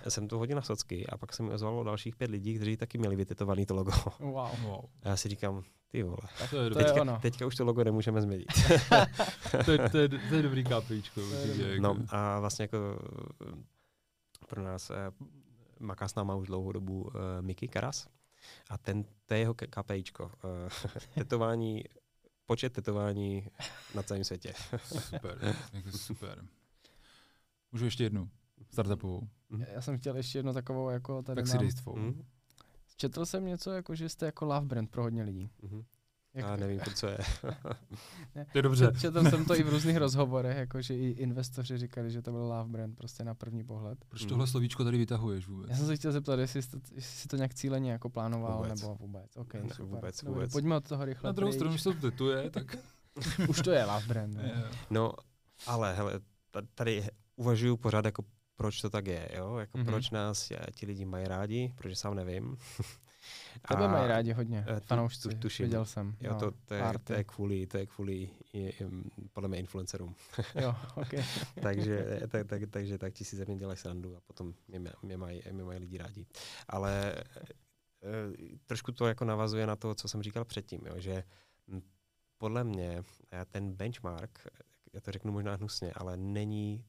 jsem 0.08 0.28
tu 0.28 0.38
hodil 0.38 0.56
na 0.56 0.62
socky 0.62 1.06
a 1.06 1.16
pak 1.16 1.32
jsem 1.32 1.46
mi 1.46 1.52
ozvalo 1.52 1.84
dalších 1.84 2.16
pět 2.16 2.30
lidí, 2.30 2.54
kteří 2.54 2.76
taky 2.76 2.98
měli 2.98 3.16
vytetovaný 3.16 3.66
to 3.66 3.74
logo. 3.74 3.92
Wow. 4.20 4.50
wow. 4.62 4.84
A 5.02 5.08
já 5.08 5.16
si 5.16 5.28
říkám, 5.28 5.62
ty 5.88 6.02
vole, 6.02 6.16
to 6.50 6.60
je, 6.60 6.70
teďka, 6.70 7.04
to 7.04 7.10
je 7.10 7.18
teďka 7.20 7.46
už 7.46 7.56
to 7.56 7.64
logo 7.64 7.84
nemůžeme 7.84 8.22
změnit. 8.22 8.46
to, 9.64 9.72
je, 9.72 9.78
to, 9.88 9.98
je, 9.98 10.08
to 10.08 10.34
je 10.34 10.42
dobrý 10.42 10.64
kápičko. 10.64 11.20
No 11.80 11.88
jako- 11.88 12.02
a 12.08 12.40
vlastně 12.40 12.62
jako 12.62 12.98
pro 14.46 14.62
nás 14.62 14.90
eh, 14.90 14.94
maká 15.80 16.08
s 16.08 16.14
náma 16.14 16.34
už 16.34 16.46
dlouhou 16.46 16.72
dobu 16.72 17.10
eh, 17.10 17.42
Mickey 17.42 17.68
Karas 17.68 18.08
a 18.70 18.78
ten, 18.78 19.04
to 19.26 19.34
je 19.34 19.40
jeho 19.40 19.54
KPIčko. 19.54 20.32
Eh, 20.44 21.00
tetování, 21.14 21.84
počet 22.46 22.72
tetování 22.72 23.48
na 23.94 24.02
celém 24.02 24.24
světě. 24.24 24.54
super, 24.86 25.56
jako 25.72 25.90
super. 25.90 26.44
Můžu 27.72 27.84
ještě 27.84 28.04
jednu 28.04 28.30
startupovou. 28.70 29.28
Mm. 29.48 29.64
Já 29.72 29.80
jsem 29.80 29.98
chtěl 29.98 30.16
ještě 30.16 30.38
jednu 30.38 30.52
takovou, 30.52 30.88
jako 30.88 31.22
tady 31.22 31.42
tak 31.42 31.54
mám. 31.54 31.70
si 31.70 31.82
mm. 31.94 32.24
Četl 32.96 33.26
jsem 33.26 33.44
něco, 33.44 33.70
jako 33.70 33.94
že 33.94 34.08
jste 34.08 34.26
jako 34.26 34.44
love 34.44 34.66
brand 34.66 34.90
pro 34.90 35.02
hodně 35.02 35.22
lidí. 35.22 35.50
Mm-hmm. 35.62 35.84
Jak... 36.36 36.46
Já 36.46 36.56
nevím, 36.56 36.80
to, 36.80 36.90
co 36.90 37.06
je. 37.06 37.18
To 38.52 38.58
je 38.58 38.62
dobře. 38.62 38.92
Četl 39.00 39.30
jsem 39.30 39.44
to 39.44 39.56
i 39.56 39.62
v 39.62 39.68
různých 39.68 39.96
rozhovorech, 39.96 40.56
jakože 40.56 40.94
i 40.94 41.10
investoři 41.10 41.78
říkali, 41.78 42.10
že 42.10 42.22
to 42.22 42.32
byl 42.32 42.40
love 42.40 42.70
brand 42.70 42.96
prostě 42.96 43.24
na 43.24 43.34
první 43.34 43.64
pohled. 43.64 44.04
Proč 44.08 44.20
hmm. 44.20 44.28
tohle 44.28 44.46
slovíčko 44.46 44.84
tady 44.84 44.98
vytahuješ 44.98 45.48
vůbec? 45.48 45.70
Já 45.70 45.76
jsem 45.76 45.86
se 45.86 45.96
chtěl 45.96 46.12
zeptat, 46.12 46.38
jestli 46.38 46.62
jsi 46.62 46.70
to, 46.70 46.76
jestli 46.76 47.20
jsi 47.20 47.28
to 47.28 47.36
nějak 47.36 47.54
cíleně 47.54 47.92
jako 47.92 48.10
plánoval, 48.10 48.56
vůbec. 48.56 48.82
nebo 48.82 48.94
vůbec. 48.94 49.36
Okay, 49.36 49.62
ne, 49.62 49.68
super. 49.68 49.84
vůbec, 49.84 50.22
vůbec. 50.22 50.52
Pojďme 50.52 50.76
od 50.76 50.88
toho 50.88 51.04
rychle 51.04 51.28
Na 51.28 51.32
druhou 51.32 51.52
stranu, 51.52 51.70
když 51.70 51.82
se 51.82 51.92
to 51.92 52.00
tetuje, 52.00 52.50
tak... 52.50 52.76
Už 53.48 53.60
to 53.60 53.70
je 53.70 53.84
love 53.84 54.06
brand. 54.06 54.34
Ne? 54.34 54.64
No, 54.90 55.12
ale 55.66 55.94
hele, 55.94 56.20
tady 56.74 57.08
uvažuju 57.36 57.76
pořád 57.76 58.04
jako 58.04 58.24
proč 58.56 58.80
to 58.80 58.90
tak 58.90 59.06
je, 59.06 59.28
jo? 59.36 59.56
Jako 59.56 59.78
mm-hmm. 59.78 59.84
proč 59.84 60.10
nás 60.10 60.52
ti 60.74 60.86
lidi 60.86 61.04
mají 61.04 61.28
rádi, 61.28 61.72
protože 61.76 61.96
sám 61.96 62.14
nevím. 62.14 62.56
Tebe 63.68 63.88
mají 63.88 64.08
rádi 64.08 64.32
hodně, 64.32 64.64
tu, 64.68 64.86
fanoušci, 64.86 65.28
tu, 65.28 65.36
tuším. 65.36 65.66
viděl 65.66 65.84
jsem. 65.84 66.16
Jo, 66.20 66.34
to, 66.34 66.50
to, 66.50 66.74
je, 66.74 66.82
to 67.04 67.12
je 67.12 67.24
kvůli, 67.24 67.66
to 67.66 67.78
je 67.78 67.86
kvůli 67.86 68.30
je, 68.52 68.62
je, 68.62 68.90
podle 69.32 69.48
mě 69.48 69.58
influencerům. 69.58 70.14
jo, 70.60 70.74
okay. 70.94 71.24
takže, 71.62 72.20
tak, 72.28 72.46
tak, 72.46 72.62
takže 72.70 72.98
tak 72.98 73.14
ti 73.14 73.24
si 73.24 73.36
ze 73.36 73.44
mě 73.44 73.56
dělají 73.56 73.76
srandu 73.76 74.16
a 74.16 74.20
potom 74.20 74.54
mě, 74.68 74.92
mě, 75.02 75.16
mají, 75.16 75.42
mě 75.52 75.64
mají 75.64 75.80
lidi 75.80 75.98
rádi. 75.98 76.26
Ale 76.68 77.14
e, 77.14 77.22
trošku 78.66 78.92
to 78.92 79.06
jako 79.06 79.24
navazuje 79.24 79.66
na 79.66 79.76
to, 79.76 79.94
co 79.94 80.08
jsem 80.08 80.22
říkal 80.22 80.44
předtím, 80.44 80.80
jo, 80.86 80.94
že 80.96 81.24
podle 82.38 82.64
mě 82.64 83.02
ten 83.50 83.72
benchmark, 83.72 84.46
já 84.92 85.00
to 85.00 85.12
řeknu 85.12 85.32
možná 85.32 85.54
hnusně, 85.54 85.92
ale 85.96 86.16
není 86.16 86.84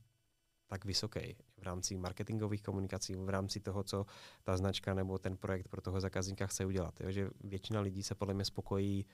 tak 0.67 0.85
vysoký 0.85 1.35
v 1.57 1.63
rámci 1.63 1.97
marketingových 1.97 2.63
komunikací, 2.63 3.15
v 3.15 3.29
rámci 3.29 3.59
toho, 3.59 3.83
co 3.83 4.05
ta 4.43 4.57
značka 4.57 4.93
nebo 4.93 5.17
ten 5.17 5.37
projekt 5.37 5.67
pro 5.67 5.81
toho 5.81 6.01
zákazníka 6.01 6.47
chce 6.47 6.65
udělat. 6.65 7.01
Jo? 7.01 7.11
Že 7.11 7.29
většina 7.43 7.81
lidí 7.81 8.03
se 8.03 8.15
podle 8.15 8.33
mě 8.33 8.45
spokojí 8.45 9.05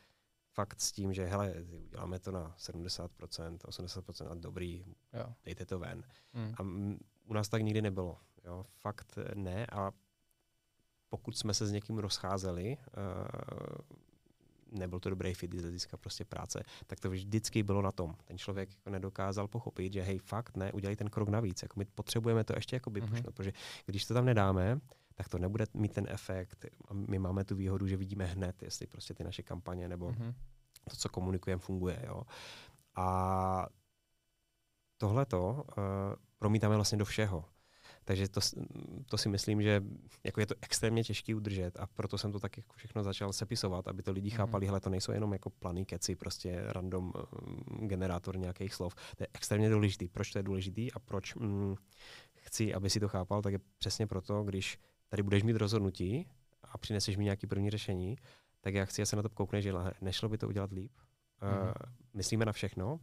fakt 0.53 0.81
s 0.81 0.91
tím, 0.91 1.13
že 1.13 1.25
hele, 1.25 1.53
uděláme 1.85 2.19
to 2.19 2.31
na 2.31 2.55
70%, 2.57 3.09
80% 3.57 4.31
a 4.31 4.35
dobrý, 4.35 4.85
jo. 5.13 5.33
dejte 5.45 5.65
to 5.65 5.79
ven. 5.79 6.03
Hmm. 6.33 6.53
A 6.57 6.63
u 7.25 7.33
nás 7.33 7.49
tak 7.49 7.61
nikdy 7.61 7.81
nebylo. 7.81 8.17
Jo? 8.45 8.65
Fakt 8.69 9.17
ne 9.33 9.65
a 9.65 9.91
pokud 11.09 11.37
jsme 11.37 11.53
se 11.53 11.67
s 11.67 11.71
někým 11.71 11.97
rozcházeli, 11.97 12.77
uh, 12.77 13.97
nebyl 14.73 14.99
to 14.99 15.09
dobrý 15.09 15.33
fit 15.33 15.53
z 15.53 15.61
hlediska 15.61 15.97
prostě 15.97 16.25
práce, 16.25 16.63
tak 16.87 16.99
to 16.99 17.09
vždycky 17.09 17.63
bylo 17.63 17.81
na 17.81 17.91
tom. 17.91 18.15
Ten 18.25 18.37
člověk 18.37 18.69
jako 18.75 18.89
nedokázal 18.89 19.47
pochopit, 19.47 19.93
že 19.93 20.01
hej, 20.01 20.17
fakt 20.17 20.57
ne, 20.57 20.71
udělej 20.71 20.95
ten 20.95 21.09
krok 21.09 21.29
navíc. 21.29 21.63
Jako 21.63 21.79
my 21.79 21.85
potřebujeme 21.85 22.43
to 22.43 22.53
ještě 22.55 22.75
jako 22.75 22.89
mm-hmm. 22.89 23.21
protože 23.21 23.53
když 23.85 24.05
to 24.05 24.13
tam 24.13 24.25
nedáme, 24.25 24.79
tak 25.15 25.29
to 25.29 25.37
nebude 25.37 25.65
mít 25.73 25.93
ten 25.93 26.05
efekt. 26.09 26.65
My 26.93 27.19
máme 27.19 27.43
tu 27.43 27.55
výhodu, 27.55 27.87
že 27.87 27.97
vidíme 27.97 28.25
hned, 28.25 28.63
jestli 28.63 28.87
prostě 28.87 29.13
ty 29.13 29.23
naše 29.23 29.43
kampaně 29.43 29.87
nebo 29.87 30.11
mm-hmm. 30.11 30.33
to, 30.89 30.95
co 30.95 31.09
komunikujeme, 31.09 31.59
funguje. 31.59 32.03
Jo. 32.07 32.23
A 32.95 33.67
tohleto 34.97 35.65
uh, 35.77 35.83
promítáme 36.39 36.75
vlastně 36.75 36.97
do 36.97 37.05
všeho. 37.05 37.45
Takže 38.05 38.27
to, 38.27 38.41
to 39.05 39.17
si 39.17 39.29
myslím, 39.29 39.61
že 39.61 39.83
jako 40.23 40.39
je 40.39 40.45
to 40.45 40.55
extrémně 40.61 41.03
těžké 41.03 41.35
udržet 41.35 41.79
a 41.79 41.87
proto 41.87 42.17
jsem 42.17 42.31
to 42.31 42.39
tak 42.39 42.57
jako 42.57 42.73
všechno 42.73 43.03
začal 43.03 43.33
sepisovat, 43.33 43.87
aby 43.87 44.03
to 44.03 44.11
lidi 44.11 44.29
mm-hmm. 44.29 44.35
chápali, 44.35 44.65
hele, 44.65 44.79
to 44.79 44.89
nejsou 44.89 45.11
jenom 45.11 45.33
jako 45.33 45.49
planý 45.49 45.85
keci, 45.85 46.15
prostě 46.15 46.63
random 46.67 47.13
um, 47.15 47.87
generátor 47.87 48.37
nějakých 48.37 48.73
slov. 48.73 48.95
To 48.95 49.23
je 49.23 49.27
extrémně 49.33 49.69
důležitý. 49.69 50.07
Proč 50.07 50.31
to 50.31 50.39
je 50.39 50.43
důležitý 50.43 50.91
a 50.91 50.99
proč 50.99 51.35
mm, 51.35 51.75
chci, 52.35 52.73
aby 52.73 52.89
si 52.89 52.99
to 52.99 53.07
chápal, 53.07 53.41
tak 53.41 53.53
je 53.53 53.59
přesně 53.77 54.07
proto, 54.07 54.43
když 54.43 54.79
tady 55.09 55.23
budeš 55.23 55.43
mít 55.43 55.55
rozhodnutí 55.55 56.27
a 56.63 56.77
přineseš 56.77 57.17
mi 57.17 57.23
nějaký 57.23 57.47
první 57.47 57.69
řešení, 57.69 58.17
tak 58.61 58.73
já 58.73 58.85
chci, 58.85 59.01
že 59.01 59.05
se 59.05 59.15
na 59.15 59.21
to 59.21 59.29
koukne, 59.29 59.61
že 59.61 59.73
nešlo 60.01 60.29
by 60.29 60.37
to 60.37 60.47
udělat 60.47 60.71
líp. 60.71 60.91
Mm-hmm. 61.41 61.65
Uh, 61.65 61.73
myslíme 62.13 62.45
na 62.45 62.51
všechno 62.51 62.99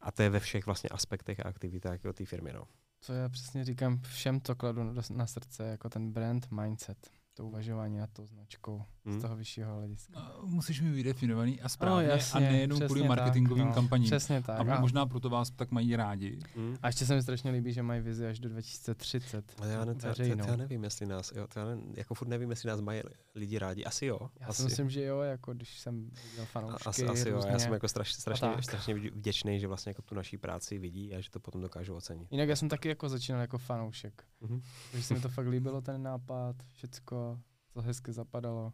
a 0.00 0.12
to 0.12 0.22
je 0.22 0.30
ve 0.30 0.40
všech 0.40 0.66
vlastně 0.66 0.88
aspektech 0.88 1.40
a 1.40 1.48
aktivitách 1.48 1.92
jako 1.92 2.12
té 2.12 2.24
firmy. 2.24 2.52
No 2.52 2.64
co 3.04 3.12
já 3.12 3.28
přesně 3.28 3.64
říkám, 3.64 4.00
všem 4.00 4.40
to 4.40 4.54
kladu 4.54 4.94
na 5.10 5.26
srdce, 5.26 5.64
jako 5.64 5.88
ten 5.88 6.12
brand 6.12 6.50
mindset 6.50 7.10
to 7.34 7.46
uvažování 7.46 7.98
nad 7.98 8.10
tou 8.12 8.26
značkou 8.26 8.84
hmm. 9.04 9.18
z 9.18 9.22
toho 9.22 9.36
vyššího 9.36 9.76
hlediska. 9.76 10.12
No, 10.16 10.46
musíš 10.46 10.80
mít 10.80 10.90
vydefinovaný 10.90 11.60
a 11.60 11.68
správně 11.68 12.06
no, 12.06 12.12
jasně, 12.12 12.48
a 12.48 12.52
nejenom 12.52 12.80
kvůli 12.80 13.08
marketingovým 13.08 13.64
tak, 13.64 13.68
no, 13.68 13.74
kampaním. 13.74 14.06
Přesně 14.06 14.42
tak. 14.42 14.68
A 14.68 14.80
možná 14.80 15.06
proto 15.06 15.30
vás 15.30 15.50
tak 15.50 15.70
mají 15.70 15.96
rádi. 15.96 16.38
Hmm. 16.56 16.76
A 16.82 16.86
ještě 16.86 17.06
se 17.06 17.14
mi 17.14 17.22
strašně 17.22 17.50
líbí, 17.50 17.72
že 17.72 17.82
mají 17.82 18.00
vizi 18.00 18.26
až 18.26 18.40
do 18.40 18.48
2030. 18.48 19.52
Ale 19.58 19.70
já, 19.70 19.84
ne, 19.84 19.94
to, 19.94 20.08
to, 20.08 20.14
to, 20.14 20.22
já 20.22 20.56
nevím, 20.56 20.84
jestli 20.84 21.06
nás, 21.06 21.32
jo, 21.36 21.46
to 21.46 21.58
já 21.58 21.66
ne, 21.66 21.78
jako 21.96 22.14
furt 22.14 22.28
nevím, 22.28 22.50
jestli 22.50 22.68
nás 22.68 22.80
mají 22.80 23.02
lidi 23.34 23.58
rádi. 23.58 23.84
Asi 23.84 24.06
jo. 24.06 24.18
Já 24.40 24.46
asi. 24.46 24.62
si 24.62 24.64
myslím, 24.64 24.90
že 24.90 25.04
jo, 25.04 25.20
jako 25.20 25.54
když 25.54 25.78
jsem 25.78 26.10
viděl 26.30 26.46
fanoušky. 26.46 26.88
Asi, 26.88 27.06
asi 27.06 27.28
jo, 27.28 27.42
já 27.48 27.58
jsem 27.58 27.72
jako 27.72 27.88
straš, 27.88 28.12
strašně, 28.12 28.48
strašně 28.60 28.94
vděčný, 28.94 29.60
že 29.60 29.66
vlastně 29.68 29.90
jako 29.90 30.02
tu 30.02 30.14
naší 30.14 30.38
práci 30.38 30.78
vidí 30.78 31.14
a 31.14 31.20
že 31.20 31.30
to 31.30 31.40
potom 31.40 31.60
dokážu 31.60 31.94
ocenit. 31.94 32.28
Jinak 32.30 32.48
já 32.48 32.56
jsem 32.56 32.68
taky 32.68 32.88
jako 32.88 33.08
začínal 33.08 33.40
jako 33.40 33.58
fanoušek. 33.58 34.24
Mm-hmm. 34.42 34.60
Takže 34.90 35.06
se 35.06 35.14
mi 35.14 35.20
to 35.20 35.28
fakt 35.28 35.46
líbilo, 35.46 35.80
ten 35.80 36.02
nápad, 36.02 36.56
všecko 36.72 37.40
to 37.74 37.82
hezky 37.82 38.12
zapadalo. 38.12 38.72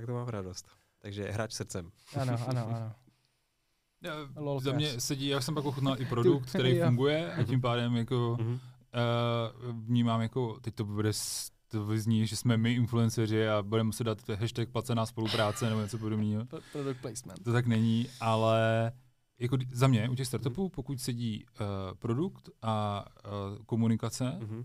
Tak 0.00 0.06
to 0.06 0.14
mám 0.14 0.28
radost. 0.28 0.68
Takže 0.98 1.30
hráč 1.30 1.52
srdcem. 1.52 1.90
Ano, 2.20 2.38
ano, 2.48 2.66
ano. 2.66 2.92
Já, 4.02 4.14
za 4.60 4.72
mě 4.72 5.00
sedí, 5.00 5.26
já 5.26 5.40
jsem 5.40 5.54
pak 5.54 5.64
ochutnal 5.64 6.00
i 6.00 6.06
produkt, 6.08 6.48
který 6.48 6.80
funguje 6.80 7.34
a 7.34 7.42
tím 7.42 7.60
pádem 7.60 7.96
jako 7.96 8.38
uh, 8.40 9.76
vnímám 9.86 10.20
jako, 10.20 10.58
teď 10.60 10.74
to 10.74 10.84
bude 10.84 11.10
to 11.68 11.84
vyzní, 11.84 12.26
že 12.26 12.36
jsme 12.36 12.56
my 12.56 12.72
influenceři 12.72 13.48
a 13.48 13.62
budeme 13.62 13.86
muset 13.86 14.04
dát 14.04 14.28
hashtag 14.28 14.68
placená 14.68 15.06
spolupráce 15.06 15.68
nebo 15.68 15.80
něco 15.80 15.98
podobného. 15.98 16.44
Product 16.72 17.00
placement. 17.00 17.44
To 17.44 17.52
tak 17.52 17.66
není, 17.66 18.08
ale 18.20 18.92
jako 19.38 19.58
za 19.72 19.86
mě 19.86 20.08
u 20.08 20.14
těch 20.14 20.26
startupů, 20.26 20.68
pokud 20.68 21.00
sedí 21.00 21.44
uh, 21.44 21.66
produkt 21.98 22.50
a 22.62 23.04
uh, 23.24 23.64
komunikace, 23.64 24.24
mm-hmm 24.24 24.64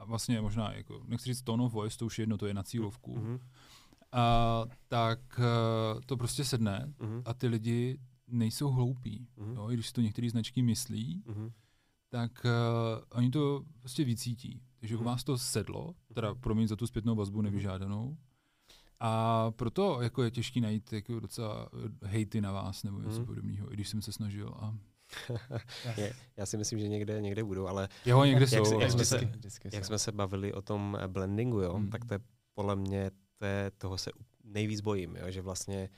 a 0.00 0.04
vlastně 0.04 0.40
možná, 0.40 0.72
jako, 0.72 1.02
nechci 1.06 1.26
říct 1.26 1.42
tone 1.42 1.64
of 1.64 1.72
voice, 1.72 1.98
to 1.98 2.06
už 2.06 2.18
je 2.18 2.22
jedno, 2.22 2.38
to 2.38 2.46
je 2.46 2.54
na 2.54 2.62
cílovku, 2.62 3.16
mm-hmm. 3.16 3.38
A, 4.12 4.64
tak 4.88 5.20
uh, 5.38 6.00
to 6.06 6.16
prostě 6.16 6.44
sedne 6.44 6.92
mm-hmm. 6.98 7.22
a 7.24 7.34
ty 7.34 7.46
lidi 7.46 7.98
nejsou 8.26 8.70
hloupí. 8.70 9.28
Mm-hmm. 9.38 9.54
Jo? 9.54 9.70
I 9.70 9.74
když 9.74 9.86
si 9.86 9.92
to 9.92 10.00
některé 10.00 10.30
značky 10.30 10.62
myslí, 10.62 11.22
mm-hmm. 11.26 11.52
tak 12.08 12.44
uh, 12.44 13.04
oni 13.12 13.30
to 13.30 13.64
prostě 13.80 14.04
vycítí. 14.04 14.62
Takže 14.80 14.96
mm-hmm. 14.96 15.00
u 15.00 15.04
vás 15.04 15.24
to 15.24 15.38
sedlo, 15.38 15.94
teda 16.14 16.34
promiň 16.34 16.68
za 16.68 16.76
tu 16.76 16.86
zpětnou 16.86 17.14
vazbu 17.14 17.42
nevyžádanou, 17.42 18.16
a 19.00 19.50
proto 19.50 20.02
jako 20.02 20.22
je 20.22 20.30
těžké 20.30 20.60
najít 20.60 20.92
jako 20.92 21.20
docela 21.20 21.68
hejty 22.02 22.40
na 22.40 22.52
vás 22.52 22.82
nebo 22.82 23.00
něco 23.00 23.20
mm. 23.20 23.26
podobného, 23.26 23.72
i 23.72 23.74
když 23.74 23.88
jsem 23.88 24.02
se 24.02 24.12
snažil. 24.12 24.54
A 24.56 24.74
je, 25.96 26.12
já 26.36 26.46
si 26.46 26.56
myslím, 26.56 26.78
že 26.78 26.88
někde, 26.88 27.20
někde 27.20 27.44
budou, 27.44 27.66
ale 27.66 27.88
jo, 28.06 28.24
někde 28.24 28.46
jak, 28.52 28.66
jsou, 28.66 28.80
jak, 28.80 28.90
jsme 28.90 29.04
se, 29.04 29.30
jak 29.72 29.84
jsme 29.84 29.98
se 29.98 30.12
bavili 30.12 30.52
o 30.52 30.62
tom 30.62 30.98
blendingu, 31.06 31.60
jo, 31.60 31.74
hmm. 31.74 31.90
tak 31.90 32.04
to 32.04 32.14
je 32.14 32.20
podle 32.54 32.76
mě, 32.76 33.10
to 33.40 33.46
je, 33.46 33.70
toho 33.70 33.98
se 33.98 34.10
nejvíc 34.44 34.80
bojím, 34.80 35.16
jo, 35.16 35.30
že 35.30 35.42
vlastně 35.42 35.88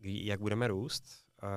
jak 0.00 0.40
budeme 0.40 0.68
růst, 0.68 1.04
uh, 1.42 1.48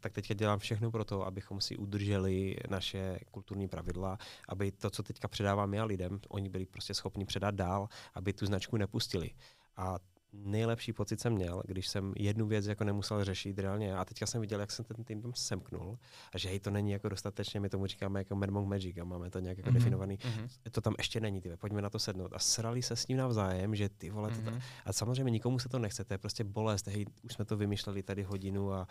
tak 0.00 0.12
teďka 0.12 0.34
dělám 0.34 0.58
všechno 0.58 0.90
pro 0.90 1.04
to, 1.04 1.26
abychom 1.26 1.60
si 1.60 1.76
udrželi 1.76 2.56
naše 2.68 3.18
kulturní 3.30 3.68
pravidla, 3.68 4.18
aby 4.48 4.72
to, 4.72 4.90
co 4.90 5.02
teďka 5.02 5.28
předávám 5.28 5.74
já 5.74 5.84
lidem, 5.84 6.20
oni 6.28 6.48
byli 6.48 6.66
prostě 6.66 6.94
schopni 6.94 7.24
předat 7.24 7.54
dál, 7.54 7.88
aby 8.14 8.32
tu 8.32 8.46
značku 8.46 8.76
nepustili. 8.76 9.30
A 9.76 9.98
nejlepší 10.32 10.92
pocit 10.92 11.20
jsem 11.20 11.32
měl, 11.32 11.62
když 11.66 11.88
jsem 11.88 12.12
jednu 12.16 12.46
věc 12.46 12.66
jako 12.66 12.84
nemusel 12.84 13.24
řešit 13.24 13.58
reálně. 13.58 13.96
A 13.96 14.04
teďka 14.04 14.26
jsem 14.26 14.40
viděl, 14.40 14.60
jak 14.60 14.70
jsem 14.70 14.84
ten 14.84 15.04
tým 15.04 15.22
tam 15.22 15.34
semknul 15.34 15.98
a 16.34 16.38
že 16.38 16.48
hej, 16.48 16.60
to 16.60 16.70
není 16.70 16.90
jako 16.90 17.08
dostatečně, 17.08 17.60
my 17.60 17.68
tomu 17.68 17.86
říkáme 17.86 18.20
jako 18.20 18.36
Mad 18.36 18.50
Monk 18.50 18.68
Magic 18.68 18.98
a 18.98 19.04
máme 19.04 19.30
to 19.30 19.38
nějak 19.38 19.58
jako 19.58 19.70
mm-hmm. 19.70 19.74
definovaný. 19.74 20.16
Mm-hmm. 20.16 20.48
To 20.70 20.80
tam 20.80 20.94
ještě 20.98 21.20
není, 21.20 21.40
ty 21.40 21.56
pojďme 21.56 21.82
na 21.82 21.90
to 21.90 21.98
sednout. 21.98 22.32
A 22.32 22.38
srali 22.38 22.82
se 22.82 22.96
s 22.96 23.08
ním 23.08 23.18
navzájem, 23.18 23.74
že 23.74 23.88
ty 23.88 24.10
vole, 24.10 24.30
mm-hmm. 24.30 24.44
to 24.44 24.50
mhm. 24.50 24.60
a 24.84 24.92
samozřejmě 24.92 25.30
nikomu 25.30 25.58
se 25.58 25.68
to 25.68 25.78
nechce, 25.78 26.04
to 26.04 26.14
je 26.14 26.18
prostě 26.18 26.44
bolest, 26.44 26.86
hej, 26.86 27.06
už 27.22 27.32
jsme 27.32 27.44
to 27.44 27.56
vymýšleli 27.56 28.02
tady 28.02 28.22
hodinu 28.22 28.72
a 28.72 28.88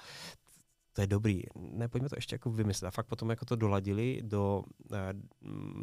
to 0.94 1.02
je 1.02 1.08
dobrý. 1.08 1.42
Ne, 1.56 1.88
pojďme 1.88 2.10
to 2.10 2.16
ještě 2.18 2.36
jako 2.36 2.52
vymyslet. 2.52 2.88
A 2.88 2.92
fakt 2.92 3.08
potom 3.08 3.30
jako 3.30 3.46
to 3.46 3.56
doladili 3.56 4.22
do, 4.24 4.64
eh, 4.94 5.14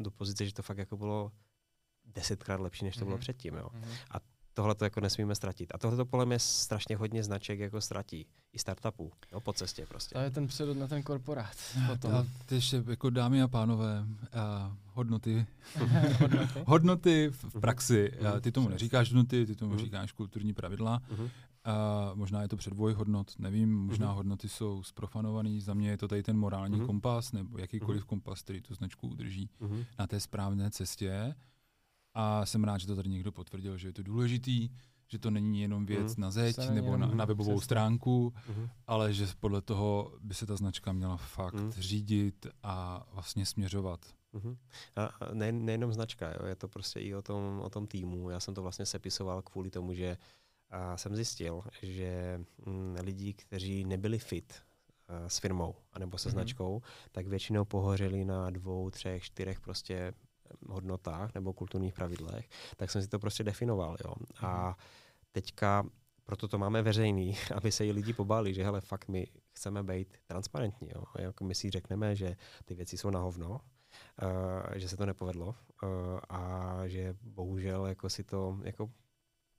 do 0.01 0.11
pozice, 0.11 0.47
že 0.47 0.55
to 0.55 0.63
fakt 0.63 0.79
jako 0.79 0.97
bylo 0.97 1.33
desetkrát 2.05 2.61
lepší, 2.61 2.85
než 2.85 2.97
to 2.97 3.05
bylo 3.05 3.17
mm-hmm. 3.17 3.21
předtím. 3.21 3.55
Jo. 3.55 3.69
Mm-hmm. 3.73 3.97
A 4.11 4.21
tohle 4.57 4.75
to 4.75 4.85
jako 4.85 5.01
nesmíme 5.01 5.35
ztratit. 5.35 5.75
A 5.75 5.79
tohle 5.79 5.97
to 5.97 6.05
podle 6.05 6.27
mě 6.27 6.39
strašně 6.39 6.97
hodně 6.97 7.23
značek 7.23 7.59
jako 7.59 7.81
ztratí. 7.81 8.27
I 8.53 8.59
startupů, 8.59 9.13
jo, 9.33 9.41
po 9.41 9.53
cestě 9.53 9.87
prostě. 9.87 10.15
To 10.15 10.21
je 10.21 10.31
ten 10.31 10.47
přerod 10.47 10.77
na 10.77 10.87
ten 10.87 11.03
korporát. 11.03 11.57
Potom. 11.87 12.15
A 12.15 12.27
ty 12.47 12.55
ještě 12.55 12.85
jako 12.87 13.11
dámy 13.11 13.43
a 13.43 13.49
pánové, 13.49 14.05
a 14.33 14.77
hodnoty, 14.87 15.47
hodnoty 16.67 17.31
v 17.33 17.61
praxi. 17.61 18.13
A 18.13 18.41
ty 18.41 18.53
tomu 18.53 18.69
neříkáš 18.69 19.09
hodnoty, 19.09 19.47
ty 19.47 19.57
tomu 19.57 19.75
uh-huh. 19.75 19.85
říkáš 19.85 20.13
kulturní 20.13 20.53
pravidla. 20.53 21.03
Uh-huh. 21.15 21.31
A 21.65 22.11
možná 22.15 22.43
je 22.43 22.49
to 22.49 22.57
předvoj 22.57 22.93
hodnot, 22.93 23.39
nevím, 23.39 23.79
možná 23.79 24.13
uh-huh. 24.13 24.17
hodnoty 24.17 24.49
jsou 24.49 24.83
sprofanovaný. 24.83 25.61
Za 25.61 25.75
mě 25.75 25.91
je 25.91 25.97
to 25.97 26.09
tady 26.09 26.23
ten 26.23 26.39
morální 26.39 26.81
kompas, 26.81 27.33
nebo 27.33 27.59
jakýkoliv 27.59 28.05
kompas, 28.05 28.43
který 28.43 28.61
tu 28.61 28.75
značku 28.75 29.09
udrží 29.09 29.51
na 29.99 30.07
té 30.07 30.21
správné 30.21 30.71
cestě. 30.71 31.35
A 32.19 32.47
jsem 32.47 32.65
rád, 32.65 32.79
že 32.79 32.87
to 32.87 32.97
tady 32.97 33.09
někdo 33.09 33.33
potvrdil, 33.33 33.79
že 33.79 33.89
je 33.89 33.93
to 33.93 34.03
důležitý. 34.03 34.69
že 35.09 35.19
to 35.19 35.31
není 35.31 35.61
jenom 35.61 35.87
věc 35.87 36.17
mm. 36.17 36.23
na 36.23 36.31
zeď 36.31 36.71
nebo 36.71 36.97
na, 36.97 37.07
na 37.07 37.25
webovou 37.25 37.55
cesta. 37.55 37.65
stránku, 37.65 38.35
mm. 38.49 38.69
ale 38.87 39.13
že 39.13 39.27
podle 39.41 39.63
toho 39.63 40.13
by 40.21 40.35
se 40.35 40.47
ta 40.47 40.57
značka 40.57 40.93
měla 40.93 41.17
fakt 41.17 41.55
mm. 41.55 41.73
řídit 41.73 42.47
a 42.63 43.07
vlastně 43.13 43.47
směřovat. 43.47 44.01
Mm-hmm. 44.35 44.57
A 44.97 45.35
ne, 45.35 45.53
nejenom 45.53 45.93
značka, 45.93 46.29
jo, 46.31 46.47
je 46.47 46.57
to 46.57 46.69
prostě 46.69 47.01
i 47.01 47.15
o 47.15 47.23
tom, 47.23 47.61
o 47.65 47.71
tom 47.71 47.87
týmu. 47.87 48.31
Já 48.31 48.41
jsem 48.41 48.55
to 48.55 48.63
vlastně 48.63 48.87
sepisoval 48.87 49.43
kvůli 49.43 49.71
tomu, 49.71 49.95
že 49.95 50.17
a 50.71 50.97
jsem 50.97 51.17
zjistil, 51.17 51.63
že 51.83 52.41
m, 52.67 52.97
lidi, 53.03 53.35
kteří 53.35 53.85
nebyli 53.85 54.19
fit 54.19 54.55
a, 55.09 55.29
s 55.29 55.39
firmou 55.39 55.75
anebo 55.93 56.19
se 56.19 56.29
mm-hmm. 56.29 56.33
značkou, 56.33 56.83
tak 57.13 57.27
většinou 57.27 57.65
pohořeli 57.65 58.25
na 58.25 58.51
dvou, 58.51 58.91
třech, 58.91 59.23
čtyřech 59.23 59.61
prostě 59.61 60.13
hodnotách 60.69 61.35
nebo 61.35 61.53
kulturních 61.53 61.95
pravidlech, 61.95 62.49
tak 62.77 62.91
jsem 62.91 63.03
si 63.03 63.09
to 63.09 63.19
prostě 63.19 63.45
definoval. 63.45 63.97
Jo. 64.05 64.15
A 64.43 64.77
teďka 65.33 65.85
proto 66.27 66.49
to 66.49 66.59
máme 66.59 66.83
veřejný, 66.83 67.37
aby 67.55 67.73
se 67.73 67.87
i 67.87 67.93
lidi 67.93 68.13
pobáli, 68.13 68.55
že 68.55 68.65
hele, 68.65 68.81
fakt 68.81 69.09
my 69.09 69.27
chceme 69.53 69.83
být 69.83 70.17
transparentní. 70.27 70.89
Jo. 70.95 71.05
Jako 71.19 71.45
my 71.45 71.55
si 71.55 71.71
řekneme, 71.71 72.17
že 72.17 72.37
ty 72.65 72.75
věci 72.75 72.97
jsou 72.97 73.11
na 73.11 73.21
hovno, 73.21 73.51
uh, 73.51 73.59
že 74.75 74.89
se 74.89 74.97
to 74.97 75.07
nepovedlo 75.07 75.47
uh, 75.47 75.89
a 76.29 76.81
že 76.87 77.15
bohužel 77.23 77.87
jako 77.87 78.11
si 78.11 78.25
to 78.25 78.59
jako 78.63 78.91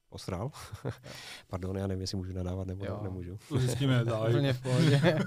posral. 0.10 0.52
Pardon, 1.48 1.78
já 1.78 1.88
nevím, 1.88 2.02
jestli 2.02 2.18
můžu 2.18 2.34
nadávat 2.34 2.68
nebo 2.68 2.86
jo. 2.86 3.00
nemůžu. 3.04 3.40
To 3.50 3.60
zjistíme, 3.60 4.04
Úplně 4.30 4.54
v 4.54 4.62
pohodě. 4.62 5.20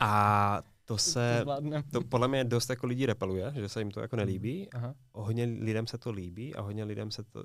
a 0.00 0.62
to 0.88 0.98
se, 0.98 1.44
to 1.92 2.00
podle 2.00 2.28
mě 2.28 2.44
dost 2.44 2.70
jako 2.70 2.86
lidí 2.86 3.06
repeluje, 3.06 3.52
že 3.54 3.68
se 3.68 3.80
jim 3.80 3.90
to 3.90 4.00
jako 4.00 4.16
nelíbí. 4.16 4.72
Aha. 4.72 4.94
Hodně 5.12 5.44
lidem 5.44 5.86
se 5.86 5.98
to 5.98 6.10
líbí 6.10 6.54
a 6.54 6.60
hodně, 6.60 6.84
lidem 6.84 7.10
se 7.10 7.22
to, 7.24 7.44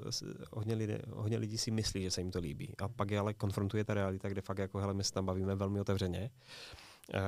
hodně, 0.51 0.75
lidé, 0.75 1.01
hodně 1.09 1.37
lidí 1.37 1.57
si 1.57 1.71
myslí, 1.71 2.03
že 2.03 2.11
se 2.11 2.21
jim 2.21 2.31
to 2.31 2.39
líbí. 2.39 2.73
A 2.77 2.87
pak 2.87 3.11
je 3.11 3.19
ale 3.19 3.33
konfrontuje 3.33 3.83
ta 3.83 3.93
realita, 3.93 4.29
kde 4.29 4.41
fakt 4.41 4.57
jako, 4.57 4.77
hele, 4.77 4.93
my 4.93 5.03
se 5.03 5.11
tam 5.11 5.25
bavíme 5.25 5.55
velmi 5.55 5.79
otevřeně. 5.79 6.29
Uh, 7.13 7.19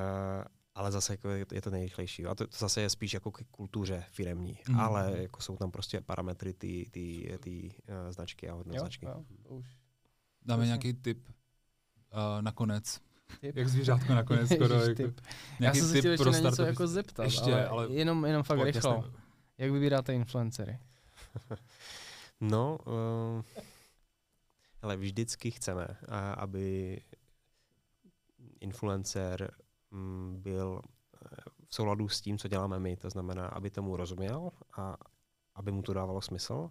ale 0.74 0.92
zase 0.92 1.12
jako 1.12 1.28
je, 1.28 1.46
je 1.52 1.62
to 1.62 1.70
nejrychlejší. 1.70 2.26
A 2.26 2.34
to, 2.34 2.46
to 2.46 2.56
zase 2.58 2.80
je 2.80 2.90
spíš 2.90 3.14
jako 3.14 3.30
k 3.30 3.44
kultuře 3.50 4.04
firemní. 4.10 4.58
Mm. 4.68 4.80
Ale 4.80 5.14
jako 5.16 5.40
jsou 5.40 5.56
tam 5.56 5.70
prostě 5.70 6.00
parametry 6.00 6.52
ty, 6.52 6.86
ty, 6.90 7.38
ty 7.40 7.74
uh, 7.88 8.12
značky 8.12 8.48
a 8.48 8.54
hodnot 8.54 8.78
značky. 8.78 9.06
Jo, 9.06 9.24
to 9.42 9.54
už. 9.54 9.66
Dáme 10.44 10.66
nějaký 10.66 10.92
tip 10.92 11.28
uh, 11.28 11.34
nakonec 12.40 13.00
Tip. 13.40 13.56
Jak 13.56 13.68
zvířátko 13.68 14.14
nakonec 14.14 14.50
skoro. 14.54 14.74
Jako, 14.74 15.02
Já 15.60 15.74
jsem 15.74 15.88
se 15.88 15.98
chtěl 15.98 16.12
ještě 16.12 16.30
na 16.30 16.38
něco 16.38 16.62
jako 16.62 16.86
zeptat, 16.86 17.22
ještě, 17.24 17.52
ale, 17.54 17.66
ale 17.66 17.92
jenom, 17.92 18.24
jenom 18.24 18.42
fakt 18.42 18.60
rychlo. 18.60 19.04
Jak 19.58 19.70
vybíráte 19.70 20.14
influencery? 20.14 20.78
no, 22.40 22.78
uh, 22.86 23.42
ale 24.82 24.96
vždycky 24.96 25.50
chceme, 25.50 25.86
aby 26.36 27.00
influencer 28.60 29.50
mm, 29.90 30.36
byl 30.42 30.80
eh, 30.82 31.36
v 31.68 31.74
souladu 31.74 32.08
s 32.08 32.20
tím, 32.20 32.38
co 32.38 32.48
děláme 32.48 32.78
my. 32.78 32.96
To 32.96 33.10
znamená, 33.10 33.46
aby 33.46 33.70
tomu 33.70 33.96
rozuměl 33.96 34.50
a 34.76 34.96
aby 35.54 35.72
mu 35.72 35.82
to 35.82 35.94
dávalo 35.94 36.20
smysl. 36.20 36.70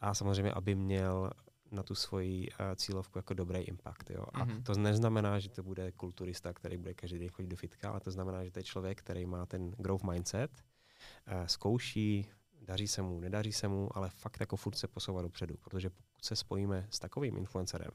A 0.00 0.14
samozřejmě, 0.14 0.52
aby 0.52 0.74
měl 0.74 1.30
na 1.74 1.82
tu 1.82 1.94
svoji 1.94 2.48
uh, 2.48 2.74
cílovku 2.74 3.18
jako 3.18 3.34
dobrý 3.34 3.58
impact. 3.58 4.10
Jo. 4.10 4.26
A 4.32 4.46
mm-hmm. 4.46 4.62
to 4.62 4.74
neznamená, 4.74 5.38
že 5.38 5.48
to 5.48 5.62
bude 5.62 5.92
kulturista, 5.92 6.52
který 6.52 6.76
bude 6.76 6.94
každý 6.94 7.18
den 7.18 7.28
chodit 7.28 7.48
do 7.48 7.56
fitka, 7.56 7.90
ale 7.90 8.00
to 8.00 8.10
znamená, 8.10 8.44
že 8.44 8.50
to 8.50 8.58
je 8.58 8.62
člověk, 8.62 9.00
který 9.00 9.26
má 9.26 9.46
ten 9.46 9.70
growth 9.70 10.04
mindset, 10.04 10.50
uh, 10.52 11.46
zkouší, 11.46 12.30
daří 12.60 12.88
se 12.88 13.02
mu, 13.02 13.20
nedaří 13.20 13.52
se 13.52 13.68
mu, 13.68 13.96
ale 13.96 14.10
fakt 14.10 14.40
jako 14.40 14.56
furt 14.56 14.76
se 14.76 14.88
posouvá 14.88 15.22
dopředu, 15.22 15.56
protože 15.56 15.90
pokud 15.90 16.24
se 16.24 16.36
spojíme 16.36 16.86
s 16.90 16.98
takovým 16.98 17.36
influencerem, 17.36 17.90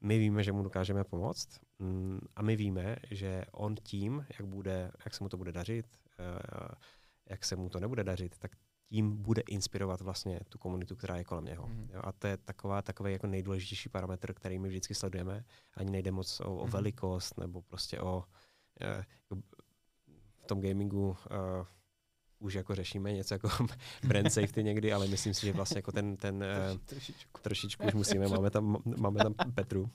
my 0.00 0.18
víme, 0.18 0.42
že 0.42 0.52
mu 0.52 0.62
dokážeme 0.62 1.04
pomoct 1.04 1.48
mm, 1.78 2.20
a 2.36 2.42
my 2.42 2.56
víme, 2.56 2.96
že 3.10 3.44
on 3.52 3.76
tím, 3.82 4.26
jak, 4.38 4.48
bude, 4.48 4.92
jak 5.04 5.14
se 5.14 5.24
mu 5.24 5.28
to 5.28 5.36
bude 5.36 5.52
dařit, 5.52 5.86
uh, 6.18 6.68
jak 7.30 7.44
se 7.44 7.56
mu 7.56 7.68
to 7.68 7.80
nebude 7.80 8.04
dařit, 8.04 8.38
tak 8.38 8.50
tím 8.90 9.22
bude 9.22 9.42
inspirovat 9.42 10.00
vlastně 10.00 10.40
tu 10.48 10.58
komunitu, 10.58 10.96
která 10.96 11.16
je 11.16 11.24
kolem 11.24 11.44
něho. 11.44 11.66
Mm. 11.66 11.88
Jo, 11.92 12.00
a 12.04 12.12
to 12.12 12.26
je 12.26 12.36
taková, 12.36 12.82
takový 12.82 13.12
jako 13.12 13.26
nejdůležitější 13.26 13.88
parametr, 13.88 14.34
který 14.34 14.58
my 14.58 14.68
vždycky 14.68 14.94
sledujeme. 14.94 15.44
Ani 15.74 15.90
nejde 15.90 16.10
moc 16.10 16.40
o, 16.40 16.56
o 16.56 16.64
mm. 16.64 16.70
velikost 16.70 17.38
nebo 17.38 17.62
prostě 17.62 18.00
o 18.00 18.16
uh, 18.16 19.38
v 20.42 20.46
tom 20.46 20.60
gamingu 20.60 21.08
uh, 21.08 21.16
už 22.38 22.54
jako 22.54 22.74
řešíme 22.74 23.12
něco 23.12 23.34
jako 23.34 23.48
brand 24.04 24.32
safety 24.32 24.64
někdy, 24.64 24.92
ale 24.92 25.06
myslím 25.06 25.34
si, 25.34 25.46
že 25.46 25.52
vlastně 25.52 25.78
jako 25.78 25.92
ten, 25.92 26.16
ten 26.16 26.36
uh, 26.72 26.78
trošičku. 26.78 27.40
trošičku 27.42 27.86
už 27.86 27.94
musíme, 27.94 28.28
máme 28.28 28.50
tam, 28.50 28.76
máme 28.96 29.18
tam 29.18 29.34
Petru. 29.54 29.90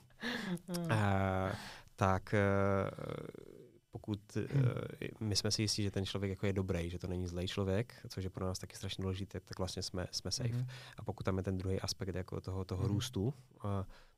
Uh, 0.68 0.86
tak 1.96 2.34
uh, 2.34 3.55
pokud 3.96 4.20
hmm. 4.34 4.62
uh, 4.62 5.28
my 5.28 5.36
jsme 5.36 5.50
si 5.50 5.62
jistí, 5.62 5.82
že 5.82 5.90
ten 5.90 6.06
člověk 6.06 6.30
jako 6.30 6.46
je 6.46 6.52
dobrý, 6.52 6.90
že 6.90 6.98
to 6.98 7.06
není 7.06 7.26
zlej 7.26 7.48
člověk, 7.48 7.94
což 8.08 8.24
je 8.24 8.30
pro 8.30 8.46
nás 8.46 8.58
taky 8.58 8.76
strašně 8.76 9.02
důležité, 9.02 9.40
tak 9.40 9.58
vlastně 9.58 9.82
jsme, 9.82 10.06
jsme 10.10 10.30
safe. 10.30 10.48
Hmm. 10.48 10.66
A 10.96 11.02
pokud 11.02 11.22
tam 11.22 11.36
je 11.36 11.42
ten 11.42 11.58
druhý 11.58 11.80
aspekt 11.80 12.14
jako 12.14 12.40
toho, 12.40 12.64
toho 12.64 12.82
hmm. 12.82 12.92
růstu, 12.92 13.24
uh, 13.24 13.32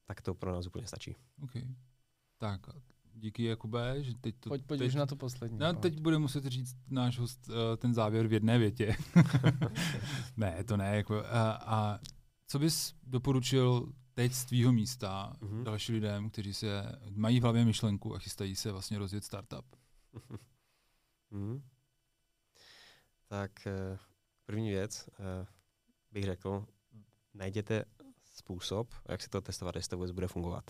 tak 0.06 0.20
to 0.20 0.34
pro 0.34 0.52
nás 0.52 0.66
úplně 0.66 0.86
stačí. 0.86 1.16
Okay. 1.42 1.62
Tak, 2.38 2.60
díky 3.14 3.44
Jakube, 3.44 4.02
že 4.02 4.14
teď 4.20 4.34
to... 4.40 4.48
Pojď, 4.48 4.64
pojď 4.64 4.78
teď, 4.78 4.88
už 4.88 4.94
na 4.94 5.06
to 5.06 5.16
poslední. 5.16 5.58
No, 5.58 5.72
teď 5.72 6.00
bude 6.00 6.18
muset 6.18 6.44
říct 6.44 6.76
náš 6.90 7.18
host 7.18 7.48
uh, 7.48 7.54
ten 7.76 7.94
závěr 7.94 8.26
v 8.26 8.32
jedné 8.32 8.58
větě. 8.58 8.96
ne, 10.36 10.64
to 10.64 10.76
ne. 10.76 10.96
Jako, 10.96 11.18
uh, 11.18 11.24
a 11.60 11.98
co 12.46 12.58
bys 12.58 12.94
doporučil 13.02 13.92
teď 14.18 14.32
z 14.32 14.44
tvýho 14.44 14.72
místa 14.72 15.32
mm-hmm. 15.40 15.62
dalším 15.62 15.94
lidem, 15.94 16.30
kteří 16.30 16.54
se 16.54 16.82
mají 17.10 17.40
v 17.40 17.42
hlavě 17.42 17.64
myšlenku 17.64 18.14
a 18.14 18.18
chystají 18.18 18.56
se 18.56 18.72
vlastně 18.72 18.98
rozjet 18.98 19.24
startup? 19.24 19.76
mm. 21.30 21.62
Tak 23.26 23.66
eh, 23.66 23.98
první 24.46 24.70
věc 24.70 25.08
eh, 25.12 25.46
bych 26.12 26.24
řekl, 26.24 26.66
najděte 27.34 27.84
způsob, 28.24 28.94
jak 29.08 29.22
si 29.22 29.28
to 29.28 29.40
testovat, 29.40 29.76
jestli 29.76 29.90
to 29.90 29.96
vůbec 29.96 30.10
bude 30.10 30.28
fungovat. 30.28 30.64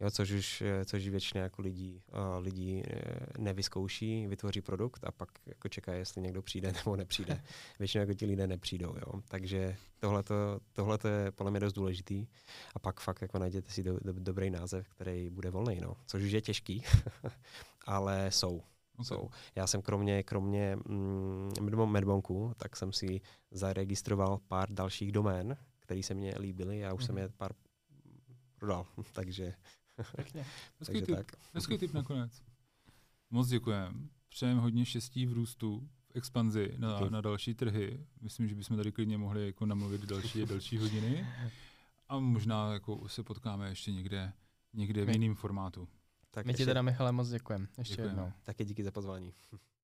Jo, 0.00 0.10
což 0.10 0.30
už, 0.30 0.62
eh, 0.62 0.84
což 0.84 1.08
většině 1.08 1.42
jako 1.42 1.62
lidí, 1.62 2.02
uh, 2.12 2.44
lidí 2.44 2.74
uh, 2.74 3.44
nevyzkouší, 3.44 4.26
vytvoří 4.26 4.60
produkt 4.60 5.04
a 5.04 5.12
pak 5.12 5.28
jako 5.46 5.68
čeká, 5.68 5.92
jestli 5.92 6.22
někdo 6.22 6.42
přijde 6.42 6.72
nebo 6.76 6.96
nepřijde. 6.96 7.42
Většinou 7.78 8.00
jako 8.00 8.14
ti 8.14 8.26
lidé 8.26 8.46
nepřijdou. 8.46 8.94
Jo. 8.96 9.22
Takže 9.28 9.76
tohle 10.72 10.98
je 11.08 11.30
podle 11.32 11.50
mě 11.50 11.60
dost 11.60 11.72
důležitý. 11.72 12.26
A 12.74 12.78
pak 12.78 13.00
fakt 13.00 13.22
jako 13.22 13.38
najděte 13.38 13.70
si 13.70 13.82
do, 13.82 13.98
do, 14.02 14.12
dobrý 14.12 14.50
název, 14.50 14.88
který 14.88 15.30
bude 15.30 15.50
volný. 15.50 15.80
No. 15.80 15.96
Což 16.06 16.22
už 16.22 16.30
je 16.30 16.40
těžký, 16.40 16.82
ale 17.86 18.30
jsou. 18.30 18.62
Okay. 18.94 19.04
jsou. 19.04 19.30
Já 19.54 19.66
jsem 19.66 19.82
kromě, 19.82 20.22
kromě 20.22 20.76
mm, 20.76 21.52
Medbonku, 21.86 22.52
tak 22.56 22.76
jsem 22.76 22.92
si 22.92 23.20
zaregistroval 23.50 24.38
pár 24.48 24.72
dalších 24.72 25.12
domén, 25.12 25.56
které 25.80 26.02
se 26.02 26.14
mně 26.14 26.34
líbily. 26.38 26.78
Já 26.78 26.92
už 26.92 27.02
mm-hmm. 27.02 27.06
jsem 27.06 27.14
mhm. 27.14 27.22
je 27.22 27.28
pár 27.28 27.52
prodal, 28.58 28.86
takže 29.12 29.54
Pěkně. 30.16 30.46
Hezký 30.78 31.02
typ, 31.02 31.16
tak. 31.16 31.32
hezký 31.54 31.78
typ 31.78 31.94
nakonec. 31.94 32.42
Moc 33.30 33.48
děkujeme. 33.48 33.94
Přejeme 34.28 34.60
hodně 34.60 34.84
štěstí 34.84 35.26
v 35.26 35.32
růstu, 35.32 35.88
v 36.08 36.16
expanzi 36.16 36.74
na, 36.76 37.00
na 37.00 37.20
další 37.20 37.54
trhy. 37.54 38.06
Myslím, 38.20 38.48
že 38.48 38.54
bychom 38.54 38.76
tady 38.76 38.92
klidně 38.92 39.18
mohli 39.18 39.46
jako 39.46 39.66
namluvit 39.66 40.04
další 40.04 40.46
další 40.46 40.78
hodiny. 40.78 41.26
A 42.08 42.18
možná 42.18 42.72
jako 42.72 43.08
se 43.08 43.22
potkáme 43.22 43.68
ještě 43.68 43.92
někde, 43.92 44.32
někde 44.72 45.04
v 45.04 45.08
jiném 45.08 45.34
formátu. 45.34 45.88
Tak 46.30 46.46
My 46.46 46.50
ještě, 46.50 46.62
ti 46.62 46.66
teda, 46.66 46.82
Michale, 46.82 47.12
moc 47.12 47.28
děkujeme. 47.28 47.66
Ještě 47.78 47.92
děkujeme. 47.92 48.22
jednou. 48.22 48.32
Taky 48.44 48.64
díky 48.64 48.84
za 48.84 48.90
pozvání. 48.90 49.34